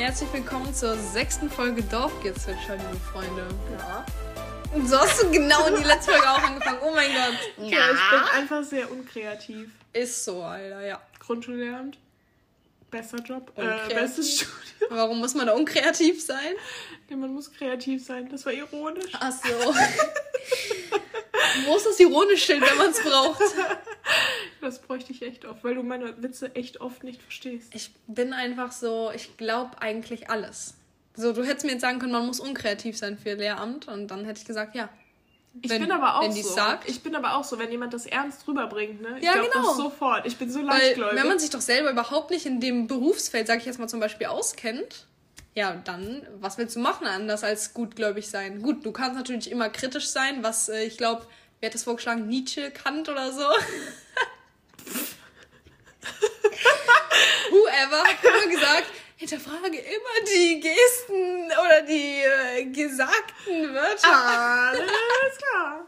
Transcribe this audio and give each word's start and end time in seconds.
Herzlich 0.00 0.32
willkommen 0.32 0.74
zur 0.74 0.96
sechsten 0.96 1.50
Folge 1.50 1.82
Dorfgezwitscher, 1.82 2.74
liebe 2.74 2.96
Freunde. 3.12 3.46
Ja. 3.78 4.06
So 4.86 4.98
hast 4.98 5.22
du 5.22 5.30
genau 5.30 5.66
in 5.66 5.76
die 5.76 5.82
letzte 5.82 6.12
Folge 6.12 6.26
auch 6.26 6.42
angefangen. 6.42 6.78
Oh 6.82 6.90
mein 6.94 7.10
Gott. 7.12 7.70
ja. 7.70 7.90
Ich 7.92 8.10
bin 8.10 8.20
einfach 8.32 8.64
sehr 8.64 8.90
unkreativ. 8.90 9.68
Ist 9.92 10.24
so, 10.24 10.42
Alter, 10.42 10.86
ja. 10.86 11.02
Grundschullehramt. 11.18 11.98
Bester 12.90 13.18
Job. 13.18 13.52
Äh, 13.56 13.60
Unkreativ. 13.60 13.94
bestes 13.94 14.34
Studium. 14.36 14.88
Warum 14.88 15.18
muss 15.18 15.34
man 15.34 15.46
da 15.46 15.52
unkreativ 15.52 16.24
sein? 16.24 16.54
Nee, 17.10 17.16
man 17.16 17.34
muss 17.34 17.52
kreativ 17.52 18.02
sein. 18.02 18.26
Das 18.30 18.46
war 18.46 18.54
ironisch. 18.54 19.12
Ach 19.20 19.32
so. 19.32 19.74
Wo 21.66 21.76
ist 21.76 21.86
das 21.86 21.98
ironisch 22.00 22.44
stehen, 22.44 22.60
wenn 22.60 22.76
man 22.78 22.90
es 22.90 23.00
braucht? 23.02 23.40
Das 24.60 24.78
bräuchte 24.80 25.12
ich 25.12 25.22
echt 25.22 25.44
oft, 25.46 25.64
weil 25.64 25.74
du 25.74 25.82
meine 25.82 26.22
Witze 26.22 26.54
echt 26.54 26.80
oft 26.80 27.02
nicht 27.02 27.22
verstehst. 27.22 27.68
Ich 27.74 27.92
bin 28.06 28.32
einfach 28.34 28.72
so, 28.72 29.10
ich 29.14 29.36
glaube 29.38 29.80
eigentlich 29.80 30.28
alles. 30.28 30.74
So, 31.14 31.32
du 31.32 31.44
hättest 31.44 31.64
mir 31.64 31.72
jetzt 31.72 31.80
sagen 31.80 31.98
können, 31.98 32.12
man 32.12 32.26
muss 32.26 32.40
unkreativ 32.40 32.96
sein 32.98 33.16
für 33.18 33.34
Lehramt 33.34 33.88
und 33.88 34.08
dann 34.08 34.24
hätte 34.26 34.40
ich 34.40 34.46
gesagt, 34.46 34.74
ja. 34.74 34.88
Ich 35.62 35.70
Wenn- 35.70 35.82
bin 35.82 35.92
aber 35.92 36.16
auch 36.20 36.30
so. 36.30 36.42
sagt. 36.42 36.88
Ich 36.88 37.02
bin 37.02 37.14
aber 37.16 37.34
auch 37.36 37.44
so, 37.44 37.58
wenn 37.58 37.70
jemand 37.70 37.94
das 37.94 38.04
ernst 38.06 38.46
rüberbringt, 38.46 39.00
ne? 39.00 39.16
Ich 39.18 39.24
Ja, 39.24 39.32
glaub 39.32 39.50
genau. 39.50 39.66
das 39.68 39.76
sofort. 39.78 40.26
Ich 40.26 40.36
bin 40.36 40.50
so 40.50 40.58
Weil, 40.60 40.66
leichtgläubig. 40.66 41.18
wenn 41.18 41.28
man 41.28 41.38
sich 41.38 41.50
doch 41.50 41.60
selber 41.62 41.90
überhaupt 41.90 42.30
nicht 42.30 42.44
in 42.46 42.60
dem 42.60 42.86
Berufsfeld, 42.86 43.46
sag 43.46 43.58
ich 43.60 43.64
jetzt 43.64 43.78
mal 43.78 43.88
zum 43.88 43.98
Beispiel, 44.00 44.26
auskennt, 44.26 45.06
ja, 45.54 45.74
dann, 45.84 46.26
was 46.38 46.58
willst 46.58 46.76
du 46.76 46.80
machen 46.80 47.06
anders 47.06 47.42
als 47.44 47.72
gutgläubig 47.74 48.28
sein? 48.28 48.62
Gut, 48.62 48.84
du 48.84 48.92
kannst 48.92 49.16
natürlich 49.16 49.50
immer 49.50 49.68
kritisch 49.70 50.08
sein, 50.08 50.42
was 50.44 50.68
äh, 50.68 50.84
ich 50.84 50.96
glaube, 50.98 51.26
wer 51.60 51.68
hat 51.68 51.74
das 51.74 51.84
vorgeschlagen? 51.84 52.26
Nietzsche, 52.26 52.70
Kant 52.70 53.08
oder 53.08 53.32
so? 53.32 53.40
Whoever 57.50 58.04
hat 58.04 58.24
immer 58.24 58.46
gesagt, 58.50 58.86
hinterfrage 59.16 59.78
immer 59.78 60.24
die 60.26 60.60
Gesten 60.60 61.46
oder 61.46 61.82
die 61.82 62.22
äh, 62.22 62.64
gesagten 62.66 63.74
Wörter. 63.74 64.08
Alles 64.10 65.36
klar. 65.36 65.86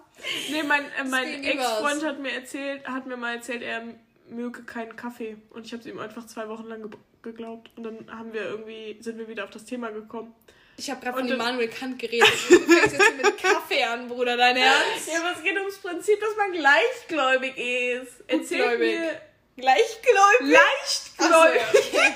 Nee, 0.51 0.63
mein, 0.63 0.85
äh, 0.93 1.05
mein 1.05 1.43
Ex-Freund 1.43 2.05
hat 2.05 2.19
mir 2.21 2.33
erzählt, 2.33 2.87
hat 2.87 3.07
mir 3.07 3.17
mal 3.17 3.37
erzählt, 3.37 3.63
er 3.63 3.83
möge 4.29 4.63
keinen 4.65 4.97
Kaffee. 4.97 5.37
Und 5.51 5.67
ich 5.67 5.73
habe 5.73 5.81
es 5.81 5.87
ihm 5.87 5.99
einfach 5.99 6.27
zwei 6.27 6.49
Wochen 6.49 6.67
lang 6.67 6.83
ge 6.83 6.99
geglaubt. 7.23 7.71
Und 7.77 7.85
dann 7.85 8.11
haben 8.11 8.33
wir 8.33 8.43
irgendwie, 8.43 8.97
sind 9.01 9.17
wir 9.17 9.29
wieder 9.29 9.45
auf 9.45 9.51
das 9.51 9.65
Thema 9.65 9.91
gekommen. 9.91 10.35
Ich 10.83 10.91
habe 10.91 11.01
gerade 11.01 11.17
von 11.17 11.29
Immanuel 11.29 11.69
Kant 11.69 11.97
geredet. 11.97 12.29
Du 12.51 12.59
fängst 12.59 12.93
jetzt 12.99 13.17
mit 13.17 13.41
Kaffee 13.41 13.85
an, 13.85 14.09
Bruder, 14.09 14.37
dein 14.37 14.57
Ernst? 14.57 15.07
Ja, 15.07 15.21
aber 15.21 15.37
es 15.37 15.45
geht 15.45 15.57
ums 15.57 15.79
Prinzip, 15.79 16.19
dass 16.21 16.35
man 16.37 16.51
gleichgläubig 16.51 17.57
ist. 17.57 18.15
Erzähl 18.27 18.79
mir. 18.79 19.21
Gleichgläubig? 19.57 20.59
Leichtgläubig. 20.59 21.63
So, 21.79 21.87
ja, 21.95 22.03
okay. 22.03 22.15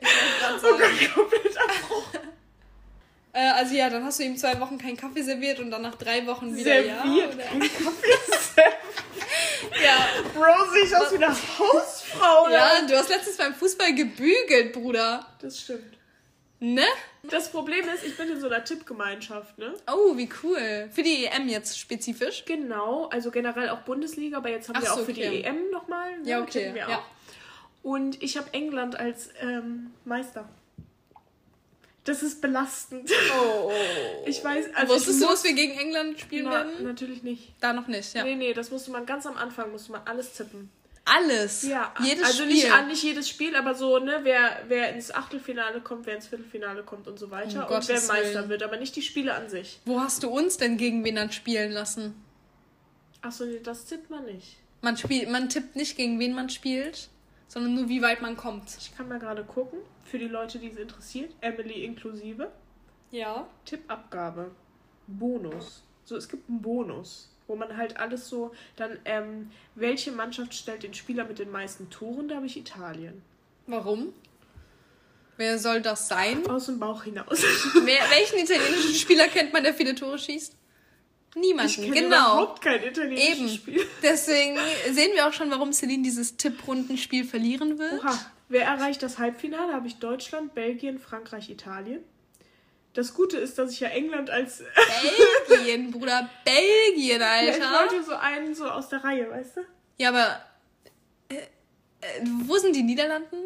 Ich 0.00 0.64
Oh. 0.64 0.76
Gott, 0.76 1.14
komplett 1.14 1.58
Abbruch. 1.58 2.04
Äh, 3.32 3.48
also 3.52 3.74
ja, 3.74 3.88
dann 3.88 4.04
hast 4.04 4.18
du 4.18 4.24
ihm 4.24 4.36
zwei 4.36 4.60
Wochen 4.60 4.76
keinen 4.76 4.98
Kaffee 4.98 5.22
serviert 5.22 5.58
und 5.60 5.70
dann 5.70 5.80
nach 5.80 5.94
drei 5.94 6.26
Wochen 6.26 6.54
wieder 6.54 6.74
Serviert. 6.74 7.36
ja. 7.38 7.50
Ein 7.52 7.60
Kaffee 7.60 8.62
Ja, 9.82 10.08
Bro, 10.34 10.72
sieht 10.74 10.94
aus 10.94 11.10
wie 11.10 11.24
eine 11.24 11.28
Hausfrau. 11.34 12.50
ja, 12.50 12.82
du 12.86 12.98
hast 12.98 13.08
letztens 13.08 13.38
beim 13.38 13.54
Fußball 13.54 13.94
gebügelt, 13.94 14.74
Bruder. 14.74 15.26
Das 15.40 15.58
stimmt. 15.58 16.03
Ne? 16.64 16.86
Das 17.24 17.50
Problem 17.50 17.84
ist, 17.94 18.04
ich 18.06 18.16
bin 18.16 18.30
in 18.30 18.40
so 18.40 18.46
einer 18.46 18.64
Tippgemeinschaft, 18.64 19.58
ne? 19.58 19.74
Oh, 19.86 20.16
wie 20.16 20.30
cool. 20.42 20.88
Für 20.90 21.02
die 21.02 21.26
EM 21.26 21.46
jetzt 21.50 21.78
spezifisch. 21.78 22.44
Genau, 22.46 23.06
also 23.08 23.30
generell 23.30 23.68
auch 23.68 23.80
Bundesliga, 23.80 24.38
aber 24.38 24.48
jetzt 24.48 24.68
haben 24.70 24.76
Ach 24.78 24.82
wir 24.82 24.92
auch 24.94 24.98
so, 24.98 25.04
für 25.04 25.10
okay. 25.10 25.28
die 25.30 25.44
EM 25.44 25.70
nochmal. 25.70 26.18
Ne? 26.20 26.30
Ja, 26.30 26.40
okay, 26.40 26.70
Wir 26.72 26.88
ja. 26.88 26.98
auch. 26.98 27.02
Und 27.82 28.22
ich 28.22 28.38
habe 28.38 28.48
England 28.52 28.98
als 28.98 29.28
ähm, 29.40 29.90
Meister. 30.06 30.48
Das 32.04 32.22
ist 32.22 32.40
belastend. 32.40 33.10
Oh. 33.38 33.70
Ich 34.26 34.42
weiß, 34.42 34.74
also 34.74 34.94
Wusstest 34.94 35.18
ich 35.18 35.22
du, 35.22 35.30
muss- 35.30 35.42
dass 35.42 35.44
wir 35.44 35.52
gegen 35.54 35.78
England 35.78 36.18
spielen 36.18 36.46
Na, 36.46 36.52
werden? 36.52 36.82
natürlich 36.82 37.22
nicht. 37.22 37.52
Da 37.60 37.74
noch 37.74 37.88
nicht, 37.88 38.14
ja. 38.14 38.24
Nee, 38.24 38.36
nee, 38.36 38.54
das 38.54 38.70
musste 38.70 38.90
man 38.90 39.04
ganz 39.04 39.26
am 39.26 39.36
Anfang, 39.36 39.70
musste 39.70 39.92
man 39.92 40.00
alles 40.06 40.32
tippen. 40.32 40.70
Alles. 41.06 41.62
Ja, 41.64 41.92
Jedes 42.02 42.24
also 42.24 42.44
Spiel. 42.44 42.54
nicht, 42.54 42.86
nicht 42.86 43.02
jedes 43.02 43.28
Spiel, 43.28 43.56
aber 43.56 43.74
so, 43.74 43.98
ne, 43.98 44.20
wer, 44.22 44.62
wer 44.68 44.94
ins 44.94 45.12
Achtelfinale 45.12 45.82
kommt, 45.82 46.06
wer 46.06 46.16
ins 46.16 46.28
Viertelfinale 46.28 46.82
kommt 46.82 47.06
und 47.08 47.18
so 47.18 47.30
weiter. 47.30 47.56
Um 47.56 47.60
und 47.62 47.68
Gottes 47.68 47.88
wer 47.88 48.16
Meister 48.16 48.38
Willen. 48.38 48.48
wird, 48.48 48.62
aber 48.62 48.78
nicht 48.78 48.96
die 48.96 49.02
Spiele 49.02 49.34
an 49.34 49.50
sich. 49.50 49.80
Wo 49.84 50.00
hast 50.00 50.22
du 50.22 50.30
uns 50.30 50.56
denn 50.56 50.78
gegen 50.78 51.04
wen 51.04 51.16
dann 51.16 51.30
spielen 51.30 51.72
lassen? 51.72 52.14
Achso, 53.20 53.44
nee, 53.44 53.60
das 53.62 53.84
tippt 53.84 54.08
man 54.08 54.24
nicht. 54.24 54.56
Man, 54.80 54.96
spielt, 54.96 55.30
man 55.30 55.48
tippt 55.48 55.76
nicht, 55.76 55.96
gegen 55.96 56.18
wen 56.18 56.34
man 56.34 56.48
spielt, 56.48 57.08
sondern 57.48 57.74
nur, 57.74 57.88
wie 57.88 58.00
weit 58.00 58.22
man 58.22 58.36
kommt. 58.36 58.74
Ich 58.78 58.96
kann 58.96 59.08
mal 59.08 59.18
gerade 59.18 59.44
gucken, 59.44 59.80
für 60.04 60.18
die 60.18 60.28
Leute, 60.28 60.58
die 60.58 60.68
es 60.68 60.76
interessiert, 60.76 61.34
Emily 61.40 61.84
inklusive. 61.84 62.50
Ja. 63.10 63.46
Tippabgabe. 63.64 64.50
Bonus. 65.06 65.82
So, 66.04 66.16
es 66.16 66.28
gibt 66.28 66.48
einen 66.48 66.60
Bonus, 66.60 67.30
wo 67.46 67.56
man 67.56 67.76
halt 67.76 67.98
alles 67.98 68.28
so, 68.28 68.54
dann, 68.76 68.98
ähm, 69.04 69.50
welche 69.74 70.12
Mannschaft 70.12 70.54
stellt 70.54 70.82
den 70.82 70.94
Spieler 70.94 71.24
mit 71.24 71.38
den 71.38 71.50
meisten 71.50 71.90
Toren? 71.90 72.28
Da 72.28 72.36
habe 72.36 72.46
ich 72.46 72.56
Italien. 72.56 73.22
Warum? 73.66 74.12
Wer 75.36 75.58
soll 75.58 75.82
das 75.82 76.08
sein? 76.08 76.46
Aus 76.48 76.66
dem 76.66 76.78
Bauch 76.78 77.02
hinaus. 77.04 77.42
Wer, 77.84 78.00
welchen 78.10 78.38
italienischen 78.38 78.94
Spieler 78.94 79.26
kennt 79.28 79.52
man, 79.52 79.64
der 79.64 79.74
viele 79.74 79.94
Tore 79.94 80.18
schießt? 80.18 80.56
Ich 81.36 81.40
Niemanden, 81.40 81.82
kenne 81.82 81.94
genau. 82.02 82.42
überhaupt 82.42 82.62
kein 82.62 82.80
italienisches 82.84 83.38
Eben. 83.38 83.48
Spiel. 83.48 83.86
Deswegen 84.02 84.56
sehen 84.92 85.10
wir 85.14 85.26
auch 85.26 85.32
schon, 85.32 85.50
warum 85.50 85.72
Celine 85.72 86.04
dieses 86.04 86.36
Tipprundenspiel 86.36 87.24
verlieren 87.24 87.78
wird. 87.78 88.04
Oha. 88.04 88.16
Wer 88.48 88.66
erreicht 88.66 89.02
das 89.02 89.18
Halbfinale? 89.18 89.72
Habe 89.72 89.88
ich 89.88 89.96
Deutschland, 89.96 90.54
Belgien, 90.54 91.00
Frankreich, 91.00 91.50
Italien. 91.50 92.04
Das 92.94 93.12
Gute 93.12 93.36
ist, 93.38 93.58
dass 93.58 93.72
ich 93.72 93.80
ja 93.80 93.88
England 93.88 94.30
als. 94.30 94.62
Belgien, 95.48 95.90
Bruder, 95.92 96.28
Belgien, 96.44 97.20
Ja, 97.20 97.42
ich 97.42 97.52
Alter. 97.54 97.70
wollte 97.72 98.02
so 98.04 98.14
einen 98.14 98.54
so 98.54 98.66
aus 98.68 98.88
der 98.88 99.02
Reihe, 99.04 99.28
weißt 99.30 99.56
du? 99.58 99.60
Ja, 99.98 100.08
aber 100.10 100.40
äh, 101.28 101.34
äh, 101.36 102.24
wo 102.46 102.56
sind 102.56 102.74
die 102.76 102.82
Niederlanden? 102.82 103.36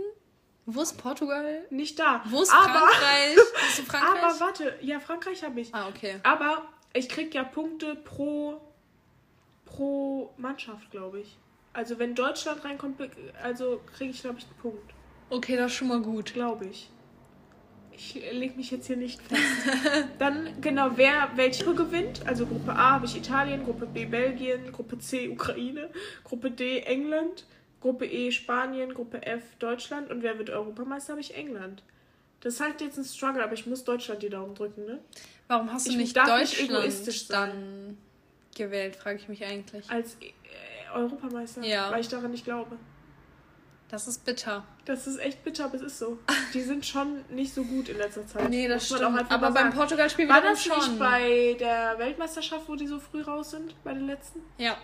Wo 0.67 0.83
ist 0.83 0.99
Portugal? 0.99 1.65
Nicht 1.71 1.99
da. 1.99 2.23
Wo 2.27 2.43
ist 2.43 2.53
aber, 2.53 2.65
Frankreich? 2.69 3.37
Hast 3.55 3.79
du 3.79 3.83
Frankreich? 3.87 4.23
Aber 4.23 4.41
warte, 4.41 4.79
ja, 4.83 5.01
Frankreich 5.01 5.43
habe 5.43 5.61
ich. 5.61 5.75
ah, 5.75 5.89
okay. 5.89 6.17
Aber 6.23 6.69
ich 6.93 7.09
krieg 7.09 7.33
ja 7.35 7.43
Punkte 7.45 7.95
pro, 7.95 8.61
pro 9.65 10.31
Mannschaft, 10.37 10.91
glaube 10.91 11.21
ich. 11.21 11.37
Also 11.73 11.99
wenn 11.99 12.15
Deutschland 12.15 12.65
reinkommt, 12.65 13.01
also 13.43 13.81
kriege 13.97 14.11
ich, 14.11 14.21
glaube 14.21 14.39
ich, 14.39 14.45
einen 14.45 14.57
Punkt. 14.61 14.93
Okay, 15.31 15.57
das 15.57 15.73
ist 15.73 15.79
schon 15.79 15.89
mal 15.89 16.01
gut. 16.01 16.35
Glaube 16.35 16.67
ich. 16.67 16.91
Ich 17.99 18.15
lege 18.15 18.55
mich 18.57 18.71
jetzt 18.71 18.87
hier 18.87 18.97
nicht 18.97 19.21
fest. 19.23 19.43
Dann 20.21 20.61
genau, 20.61 20.93
wer 20.95 21.31
welche 21.35 21.65
Gruppe 21.65 21.85
gewinnt. 21.87 22.21
Also 22.27 22.47
Gruppe 22.47 22.71
A 22.73 22.93
habe 22.93 23.07
ich 23.07 23.17
Italien, 23.17 23.65
Gruppe 23.65 23.87
B 23.87 24.05
Belgien, 24.07 24.71
Gruppe 24.71 24.99
C 25.01 25.29
Ukraine, 25.29 25.91
Gruppe 26.23 26.53
D 26.53 26.79
England, 26.81 27.45
Gruppe 27.81 28.07
E 28.07 28.31
Spanien, 28.31 28.95
Gruppe 28.95 29.27
F 29.27 29.43
Deutschland 29.59 30.11
und 30.11 30.23
wer 30.23 30.39
wird 30.39 30.49
Europameister 30.51 31.13
habe 31.15 31.21
ich 31.21 31.35
England. 31.37 31.83
Das 32.41 32.55
ist 32.55 32.61
halt 32.61 32.81
jetzt 32.81 32.99
ein 32.99 33.05
Struggle, 33.05 33.43
aber 33.43 33.55
ich 33.55 33.67
muss 33.67 33.83
Deutschland 33.83 34.23
die 34.23 34.29
Daumen 34.29 34.55
drücken, 34.55 34.85
ne? 34.87 35.01
Warum 35.49 35.73
hast 35.73 35.87
du 35.87 35.91
Ich 35.91 35.97
nicht 35.97 36.15
nicht 36.15 36.29
Deutschland 36.29 36.71
egoistisch 36.71 37.27
sein. 37.27 37.51
dann 37.51 37.99
gewählt, 38.57 38.95
frage 38.95 39.19
ich 39.19 39.29
mich 39.29 39.45
eigentlich. 39.45 39.91
Als 39.91 40.15
äh, 40.21 40.33
Europameister, 40.95 41.65
Ja. 41.65 41.91
weil 41.91 42.01
ich 42.01 42.09
daran 42.09 42.31
nicht 42.31 42.45
glaube. 42.45 42.77
Das 43.91 44.07
ist 44.07 44.25
bitter. 44.27 44.65
Das 44.85 45.07
ist 45.07 45.19
echt 45.19 45.43
bitter, 45.45 45.65
aber 45.65 45.77
es 45.77 45.83
ist 45.83 45.99
so. 45.99 46.19
Die 46.53 46.61
sind 46.61 46.85
schon 46.85 47.25
nicht 47.31 47.55
so 47.55 47.65
gut 47.65 47.89
in 47.89 47.97
letzter 47.97 48.27
Zeit. 48.27 48.51
Nee, 48.51 48.69
das 48.69 48.85
stimmt. 48.87 49.03
einfach 49.03 49.31
Aber 49.31 49.51
beim. 49.51 49.73
Portugal-Spiel 49.73 50.29
War 50.29 50.43
das 50.43 50.63
schon. 50.63 50.77
nicht 50.77 50.99
bei 50.99 51.57
der 51.59 51.99
Weltmeisterschaft, 51.99 52.69
wo 52.69 52.75
die 52.77 52.87
so 52.87 53.01
früh 53.01 53.23
raus 53.23 53.53
sind, 53.53 53.75
bei 53.85 53.95
den 53.95 54.07
letzten? 54.07 54.41
ja, 54.59 54.77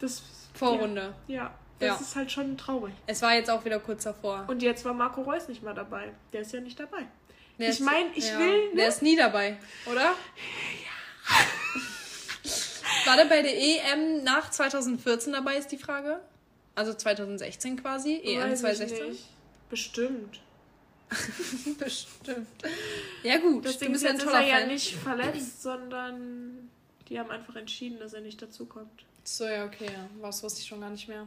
Das 0.00 0.22
Vorrunde. 0.54 1.14
Ja, 1.26 1.34
ja 1.36 1.54
das 1.78 1.88
Ja. 1.88 1.94
ist 2.06 2.16
halt 2.16 2.32
schon 2.32 2.56
traurig. 2.56 2.94
Es 3.06 3.20
war 3.22 3.34
jetzt 3.34 3.50
auch 3.50 3.64
wieder 3.66 3.78
kurz 3.80 4.04
davor. 4.04 4.44
Und 4.48 4.62
jetzt 4.62 4.82
war 4.84 4.94
Marco 4.94 5.20
Reus 5.22 5.46
nicht 5.48 5.62
mal 5.62 5.74
dabei. 5.74 6.12
Der 6.32 6.40
ist 6.40 6.52
ja 6.52 6.60
nicht 6.60 6.80
dabei. 6.80 7.06
Der 7.58 7.68
ich 7.68 7.74
ist- 7.78 7.80
mein, 7.84 8.06
ich 8.14 8.32
will, 8.38 8.70
ne? 8.70 8.76
Der 8.76 8.88
ist 8.88 9.02
nie 9.02 9.14
dabei, 9.16 9.58
oder? 9.86 10.02
Ja. 10.04 10.12
War 13.04 13.16
der 13.16 13.24
bei 13.26 13.42
der 13.42 13.56
EM 13.56 14.22
nach 14.24 14.50
2014 14.50 15.32
dabei, 15.32 15.56
ist 15.56 15.68
die 15.70 15.78
Frage? 15.78 16.20
Also 16.78 16.94
2016 16.94 17.82
quasi? 17.82 18.20
EM 18.22 18.40
Weiß 18.40 18.52
ich 18.52 18.60
2016? 18.60 19.08
nicht. 19.10 19.24
Bestimmt. 19.68 20.40
Bestimmt. 21.78 22.46
Ja 23.22 23.38
gut, 23.38 23.64
Das 23.64 23.78
du 23.78 23.84
Ding 23.84 23.92
bist 23.92 24.04
ist, 24.04 24.08
ja 24.08 24.10
ein 24.10 24.16
jetzt 24.16 24.24
ist 24.24 24.30
toller 24.30 24.42
er 24.44 24.48
ja 24.48 24.58
Fan. 24.60 24.68
nicht 24.68 24.94
verletzt, 24.94 25.62
sondern 25.62 26.70
die 27.08 27.18
haben 27.18 27.30
einfach 27.30 27.56
entschieden, 27.56 27.98
dass 27.98 28.12
er 28.12 28.20
nicht 28.20 28.40
dazukommt. 28.40 29.04
So, 29.24 29.44
ja, 29.46 29.64
okay. 29.64 29.86
ja. 29.86 30.08
Was 30.20 30.42
wusste 30.42 30.60
ich 30.60 30.66
schon 30.66 30.80
gar 30.80 30.90
nicht 30.90 31.08
mehr. 31.08 31.26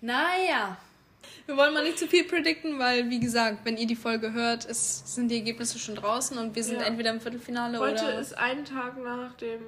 Naja. 0.00 0.76
Wir 1.46 1.56
wollen 1.56 1.72
mal 1.74 1.82
nicht 1.84 1.98
zu 1.98 2.06
viel 2.06 2.24
predikten, 2.24 2.78
weil, 2.78 3.08
wie 3.10 3.18
gesagt, 3.20 3.64
wenn 3.64 3.76
ihr 3.76 3.86
die 3.86 3.96
Folge 3.96 4.32
hört, 4.32 4.64
ist, 4.66 5.14
sind 5.14 5.28
die 5.28 5.36
Ergebnisse 5.36 5.78
schon 5.78 5.94
draußen 5.94 6.36
und 6.38 6.54
wir 6.54 6.62
sind 6.64 6.80
Ja. 6.80 6.86
entweder 6.86 7.10
im 7.10 7.20
Viertelfinale 7.20 7.78
Heute 7.78 8.02
oder. 8.04 8.18
ist 8.20 8.36
ein 8.36 8.64
Tag 8.64 8.96
nach 9.02 9.34
dem 9.36 9.60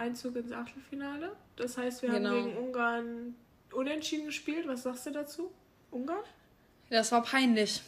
Einzug 0.00 0.36
ins 0.36 0.50
Achtelfinale. 0.52 1.36
Das 1.56 1.76
heißt, 1.78 2.02
wir 2.02 2.10
Genau. 2.10 2.30
haben 2.30 2.44
gegen 2.46 2.56
Ungarn 2.58 3.34
unentschieden 3.72 4.26
gespielt. 4.26 4.66
Was 4.66 4.82
sagst 4.82 5.06
du 5.06 5.10
dazu? 5.10 5.52
Ungarn? 5.90 6.24
Das 6.88 7.12
war 7.12 7.22
peinlich. 7.22 7.82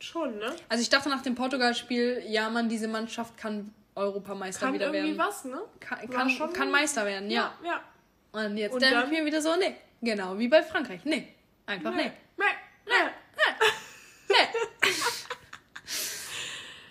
Schon, 0.00 0.38
ne? 0.38 0.54
Also 0.68 0.82
ich 0.82 0.90
dachte 0.90 1.08
nach 1.08 1.22
dem 1.22 1.34
Portugal-Spiel, 1.34 2.22
ja, 2.28 2.48
man, 2.50 2.68
diese 2.68 2.86
Mannschaft 2.86 3.36
kann 3.36 3.74
Europameister 3.96 4.66
Kann 4.66 4.74
wieder 4.74 4.92
irgendwie 4.94 5.18
werden. 5.18 5.28
was, 5.28 5.44
ne? 5.44 5.60
Kann, 5.80 6.08
kann, 6.08 6.30
schon- 6.30 6.52
kann 6.52 6.70
Meister 6.70 7.04
werden, 7.04 7.30
ja. 7.30 7.52
Ja. 7.64 7.82
Und 8.30 8.56
jetzt 8.56 8.74
Und 8.74 8.82
ich 8.84 8.90
dann- 8.90 9.10
mir 9.10 9.24
wieder 9.24 9.42
so, 9.42 9.56
nee. 9.56 9.74
Genau, 10.00 10.38
wie 10.38 10.46
bei 10.46 10.62
Frankreich. 10.62 11.00
Nee. 11.04 11.34
Einfach 11.66 11.92
nee. 11.94 12.12
Nee. 12.36 12.44
Nee. 12.86 14.34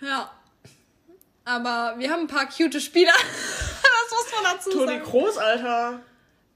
Ja. 0.00 0.30
Aber 1.44 1.94
wir 1.98 2.10
haben 2.10 2.20
ein 2.22 2.26
paar 2.28 2.46
cute 2.48 2.80
Spieler. 2.80 3.12
Dazu 4.58 4.70
Toni 4.70 4.86
sagen. 4.86 5.02
Kroos, 5.04 5.38
Alter. 5.38 6.00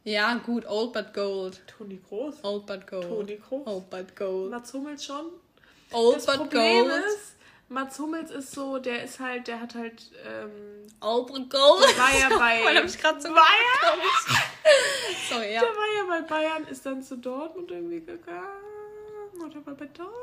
Ja, 0.04 0.34
gut, 0.34 0.66
old 0.66 0.92
but 0.92 1.14
gold. 1.14 1.60
Toni 1.66 2.00
Kroos. 2.08 2.34
Old 2.42 2.66
but 2.66 2.86
gold. 2.86 3.08
Toni 3.08 3.36
Kroos. 3.36 3.66
Old 3.66 3.88
but 3.90 4.16
gold. 4.16 4.50
Mats 4.50 4.72
Hummels 4.74 5.04
schon. 5.04 5.26
Old 5.92 6.16
Das 6.16 6.26
but 6.26 6.36
Problem 6.36 6.88
gold. 6.88 7.04
ist, 7.06 7.36
Mats 7.68 7.98
Hummels 7.98 8.30
ist 8.30 8.52
so, 8.52 8.78
der 8.78 9.04
ist 9.04 9.20
halt, 9.20 9.46
der 9.46 9.60
hat 9.60 9.74
halt, 9.74 10.10
ähm, 10.26 10.86
old 11.00 11.26
but 11.28 11.48
gold. 11.50 11.84
der 11.88 11.98
war 11.98 12.18
ja 12.18 12.28
bei. 12.38 12.64
Weil 12.64 12.76
hab 12.78 12.84
ich 12.84 12.98
gerade 12.98 13.20
so 13.20 13.28
war 13.28 13.36
ja, 13.36 13.94
Sorry, 15.30 15.54
ja. 15.54 15.60
Der 15.60 15.68
war 15.70 15.86
ja 15.96 16.04
bei 16.20 16.22
Bayern, 16.26 16.66
ist 16.66 16.84
dann 16.84 17.02
zu 17.02 17.16
Dortmund 17.16 17.70
irgendwie 17.70 18.00
gegangen. 18.00 18.46
Oder 19.44 19.64
war 19.66 19.74
bei 19.74 19.86
Dortmund? 19.86 20.16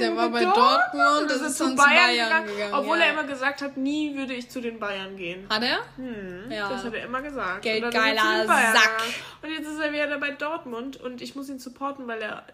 Der 0.00 0.16
war 0.16 0.28
bei 0.30 0.44
Dortmund, 0.44 1.30
das 1.30 1.42
ist 1.42 1.60
dann 1.60 1.70
zu 1.70 1.76
Bayern 1.76 2.46
gegangen, 2.46 2.72
Obwohl 2.74 2.98
ja. 2.98 3.04
er 3.04 3.12
immer 3.12 3.24
gesagt 3.24 3.62
hat, 3.62 3.76
nie 3.76 4.14
würde 4.16 4.32
ich 4.34 4.48
zu 4.50 4.60
den 4.60 4.78
Bayern 4.78 5.16
gehen. 5.16 5.46
Hat 5.50 5.62
er? 5.62 5.78
Hm, 5.96 6.50
Ja. 6.50 6.68
Das 6.68 6.84
hat 6.84 6.94
er 6.94 7.04
immer 7.04 7.20
gesagt. 7.22 7.62
Geldgeiler 7.62 8.40
er 8.40 8.46
Bayern 8.46 8.72
Sack. 8.74 8.98
gegangen. 8.98 9.14
Und 9.42 9.50
jetzt 9.50 9.66
ist 9.68 9.80
er 9.80 9.92
wieder 9.92 10.18
bei 10.18 10.30
Dortmund 10.30 10.96
und 10.98 11.20
ich 11.20 11.34
muss 11.34 11.48
ihn 11.48 11.58
supporten, 11.58 12.06
weil 12.06 12.22
er. 12.22 12.44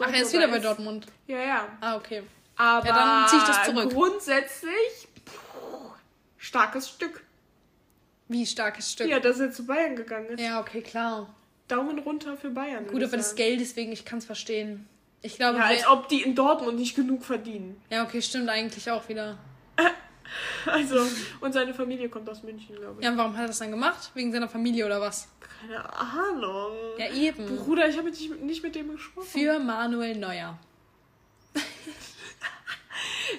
Ach, 0.00 0.12
er 0.12 0.22
ist 0.22 0.32
wieder 0.32 0.48
bei. 0.48 0.58
Dortmund. 0.58 1.06
Ja, 1.26 1.38
ja. 1.38 1.68
Ah, 1.80 1.96
okay. 1.96 2.22
Aber 2.56 2.86
Ja, 2.86 2.94
dann 2.94 3.28
zieh 3.28 3.36
ich 3.36 3.42
das 3.44 3.64
zurück. 3.64 3.90
grundsätzlich 3.92 5.08
puh, 5.24 5.90
starkes 6.36 6.88
Stück. 6.90 7.22
Wie 8.28 8.46
starkes 8.46 8.92
Stück. 8.92 9.08
Ja, 9.08 9.20
dass 9.20 9.40
er 9.40 9.52
zu 9.52 9.66
Bayern 9.66 9.96
gegangen 9.96 10.26
ist. 10.28 10.40
Ja, 10.40 10.60
okay, 10.60 10.82
klar. 10.82 11.34
Daumen 11.68 11.98
runter 12.00 12.36
für 12.36 12.50
Bayern. 12.50 12.86
Gut, 12.86 12.96
aber 12.96 13.04
ich 13.04 13.10
des 13.12 13.26
sagen. 13.28 13.36
Geldes 13.36 13.76
wegen, 13.76 13.92
ich 13.92 14.04
kann 14.04 14.18
es 14.18 14.24
verstehen. 14.26 14.88
Ich 15.22 15.36
glaube, 15.36 15.58
Ja, 15.58 15.64
als 15.66 15.86
ob 15.86 16.08
die 16.08 16.22
in 16.22 16.34
Dortmund 16.34 16.78
nicht 16.78 16.96
genug 16.96 17.24
verdienen. 17.24 17.80
ja, 17.90 18.04
okay, 18.04 18.20
stimmt 18.20 18.48
eigentlich 18.48 18.90
auch 18.90 19.08
wieder. 19.08 19.38
Also, 20.64 20.96
und 21.42 21.52
seine 21.52 21.74
Familie 21.74 22.08
kommt 22.08 22.26
aus 22.30 22.42
München, 22.42 22.74
glaube 22.76 23.00
ich. 23.00 23.04
Ja, 23.04 23.10
und 23.10 23.18
warum 23.18 23.34
hat 23.34 23.42
er 23.44 23.46
das 23.48 23.58
dann 23.58 23.70
gemacht? 23.70 24.10
Wegen 24.14 24.32
seiner 24.32 24.48
Familie 24.48 24.86
oder 24.86 24.98
was? 24.98 25.28
Keine 25.60 25.84
Ahnung. 25.94 26.70
Ja, 26.96 27.12
eben. 27.12 27.58
Bruder, 27.58 27.86
ich 27.86 27.98
habe 27.98 28.08
nicht, 28.08 28.40
nicht 28.40 28.62
mit 28.62 28.74
dem 28.74 28.92
gesprochen. 28.92 29.26
Für 29.26 29.58
Manuel 29.58 30.16
Neuer. 30.16 30.58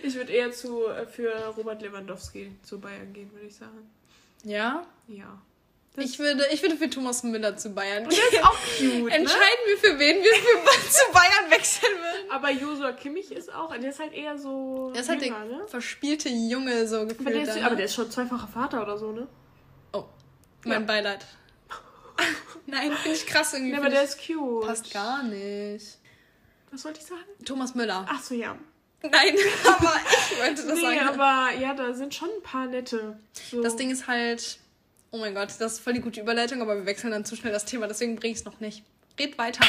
Ich 0.01 0.15
würde 0.15 0.33
eher 0.33 0.51
zu, 0.51 0.87
äh, 0.87 1.05
für 1.05 1.31
Robert 1.55 1.81
Lewandowski 1.81 2.51
zu 2.63 2.79
Bayern 2.79 3.13
gehen, 3.13 3.31
würde 3.31 3.45
ich 3.47 3.55
sagen. 3.55 3.89
Ja? 4.43 4.85
Ja. 5.07 5.41
Das- 5.95 6.05
Ich 6.05 6.17
würde, 6.17 6.43
ich 6.51 6.61
würde 6.63 6.75
für 6.75 6.89
Thomas 6.89 7.21
Müller 7.23 7.55
zu 7.55 7.69
Bayern 7.69 8.07
gehen. 8.09 8.19
der 8.31 8.39
ist 8.39 8.45
auch 8.45 8.57
cute, 8.77 9.03
ne? 9.03 9.11
Entscheiden 9.11 9.59
wir, 9.67 9.77
für 9.77 9.99
wen 9.99 10.23
wir 10.23 10.33
für, 10.33 10.89
zu 10.89 11.11
Bayern 11.13 11.51
wechseln 11.51 11.91
würden. 11.93 12.31
Aber 12.31 12.49
Joshua 12.51 12.91
Kimmich 12.93 13.31
ist 13.31 13.53
auch, 13.53 13.75
der 13.77 13.89
ist 13.91 13.99
halt 13.99 14.11
eher 14.13 14.37
so 14.37 14.91
Der 14.93 15.01
ist 15.01 15.09
halt 15.09 15.21
jünger, 15.21 15.45
der 15.45 15.57
ne? 15.59 15.67
verspielte 15.67 16.29
Junge, 16.29 16.87
so 16.87 16.97
Aber 16.97 17.05
der, 17.05 17.15
gefühlt. 17.17 17.47
ist, 17.47 17.57
aber 17.57 17.69
ne? 17.71 17.75
der 17.75 17.85
ist 17.85 17.93
schon 17.95 18.09
zweifacher 18.09 18.47
Vater 18.47 18.81
oder 18.81 18.97
so, 18.97 19.11
ne? 19.11 19.27
Oh, 19.93 20.05
mein 20.65 20.81
Ja. 20.81 20.85
Beileid. 20.87 21.25
Nein, 22.65 22.91
finde 22.93 23.17
ich 23.17 23.25
krass 23.27 23.53
irgendwie. 23.53 23.73
Ja, 23.73 23.77
aber 23.79 23.89
der 23.89 24.03
ist 24.03 24.17
cute. 24.25 24.65
passt 24.65 24.91
gar 24.93 25.23
nicht. 25.23 25.97
Was 26.71 26.85
wollte 26.85 26.99
ich 27.01 27.05
sagen? 27.05 27.21
Thomas 27.45 27.75
Müller. 27.75 28.05
Ach 28.09 28.21
so, 28.21 28.33
ja. 28.33 28.57
Nein, 29.03 29.35
aber 29.67 29.93
ich 30.31 30.39
wollte 30.39 30.65
das 30.65 30.75
nee, 30.75 30.81
sagen. 30.81 30.99
aber 31.19 31.49
ja, 31.59 31.73
da 31.73 31.93
sind 31.93 32.15
schon 32.15 32.29
ein 32.29 32.41
paar 32.41 32.65
nette. 32.67 33.19
So. 33.51 33.61
Das 33.61 33.75
Ding 33.75 33.91
ist 33.91 34.07
halt, 34.07 34.57
oh 35.13 35.17
mein 35.17 35.35
Gott, 35.35 35.49
das 35.59 35.73
ist 35.73 35.79
voll 35.79 35.93
die 35.93 36.01
gute 36.01 36.19
Überleitung, 36.19 36.61
aber 36.61 36.75
wir 36.75 36.85
wechseln 36.87 37.11
dann 37.11 37.23
zu 37.23 37.35
schnell 37.35 37.53
das 37.53 37.65
Thema, 37.65 37.87
deswegen 37.87 38.15
bringe 38.15 38.33
ich 38.33 38.39
es 38.39 38.45
noch 38.45 38.59
nicht. 38.59 38.83
Red 39.19 39.37
weiter. 39.37 39.63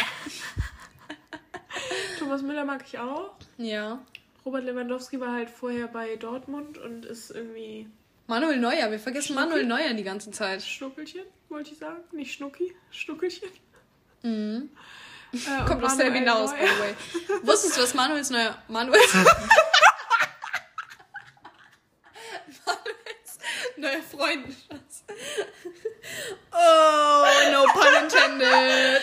Thomas 2.18 2.40
Müller 2.42 2.64
mag 2.64 2.82
ich 2.86 2.98
auch. 2.98 3.32
Ja. 3.58 4.02
Robert 4.44 4.64
Lewandowski 4.64 5.20
war 5.20 5.32
halt 5.32 5.50
vorher 5.50 5.86
bei 5.88 6.16
Dortmund 6.16 6.78
und 6.78 7.04
ist 7.04 7.30
irgendwie 7.30 7.86
Manuel 8.26 8.58
Neuer, 8.58 8.90
wir 8.90 8.98
vergessen 8.98 9.34
Schnucki? 9.34 9.48
Manuel 9.48 9.66
Neuer 9.66 9.92
die 9.92 10.02
ganze 10.02 10.30
Zeit. 10.30 10.62
Schnuckelchen, 10.62 11.24
wollte 11.50 11.72
ich 11.72 11.78
sagen. 11.78 12.02
Nicht 12.12 12.32
Schnucki, 12.32 12.74
Schnuckelchen. 12.90 13.50
Mhm. 14.22 14.70
Äh, 15.32 15.64
Kommt 15.66 15.84
aus 15.84 15.96
Manuel 15.96 16.14
hinaus, 16.14 16.52
by 16.52 16.60
the 16.60 16.80
way. 16.80 16.94
Wusstest 17.42 17.76
du, 17.76 17.82
was 17.82 17.92
Manuels 17.92 18.30
neuer. 18.30 18.56
Manuels. 18.68 19.12
Manuels 23.76 24.03
neuer 24.16 24.26
Freund. 24.26 24.48
ist? 24.48 24.64
Oh, 26.52 27.24
no 27.52 27.64
pun 27.72 27.94
intended. 28.02 29.02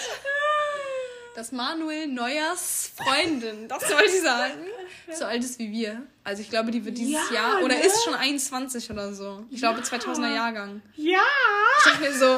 Dass 1.36 1.52
Manuel 1.52 2.08
Neuers 2.08 2.92
Freundin, 2.96 3.68
das 3.68 3.82
wollte 3.90 4.06
ich 4.12 4.22
sagen, 4.22 4.66
so 5.14 5.26
alt 5.26 5.44
ist 5.44 5.58
wie 5.60 5.72
wir. 5.72 6.02
Also 6.26 6.42
ich 6.42 6.50
glaube, 6.50 6.72
die 6.72 6.84
wird 6.86 6.98
dieses 6.98 7.30
Ja, 7.30 7.36
Jahr, 7.54 7.62
oder 7.64 7.76
ne? 7.76 7.82
ist 7.84 8.04
schon 8.04 8.14
21 8.14 8.92
oder 8.92 9.14
so. 9.14 9.46
Ich 9.50 9.60
glaube 9.60 9.80
2000er 9.82 10.34
Jahrgang. 10.36 10.82
Ja! 10.96 11.22
Ich 11.80 11.84
dachte 11.86 12.02
mir 12.02 12.14
so, 12.14 12.38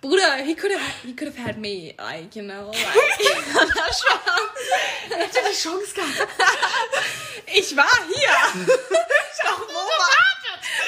Bruder, 0.00 0.36
he 0.36 0.54
could 0.54 0.72
have, 0.72 0.82
he 1.02 1.12
could 1.14 1.28
have 1.28 1.36
had 1.44 1.58
me, 1.58 1.92
like, 1.98 2.34
you 2.36 2.42
know, 2.42 2.70
like, 2.70 2.78
Hätte 5.10 5.40
die 5.50 5.54
Chance 5.60 5.92
gehabt. 5.94 6.28
ich 7.46 7.76
war 7.76 7.90
hier. 8.14 8.30
Doch 9.42 9.60
wo 9.68 9.74
war, 9.74 10.16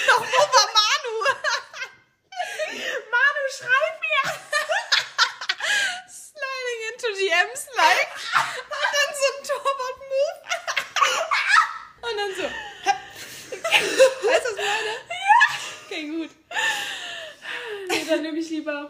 doch 0.07 0.21
wo 0.21 0.25
war 0.25 0.69
Manu? 0.79 1.15
Manu, 3.11 3.43
schreib 3.51 3.95
mir! 4.01 4.25
Sliding 6.09 6.81
into 6.93 7.09
DMs, 7.19 7.63
like, 7.77 8.11
und 8.69 8.91
dann 8.95 9.11
so 9.19 9.27
ein 9.29 9.39
Torwart-Move. 9.49 10.39
Und 12.03 12.17
dann 12.19 12.33
so, 12.37 12.45
weißt 14.29 14.45
du, 14.45 14.49
was 14.49 14.51
ich 14.51 14.57
meine? 14.57 14.93
Okay, 15.87 16.03
gut. 16.09 16.31
Nee, 17.89 18.05
dann 18.09 18.23
nehme 18.23 18.39
ich 18.39 18.51
lieber 18.51 18.89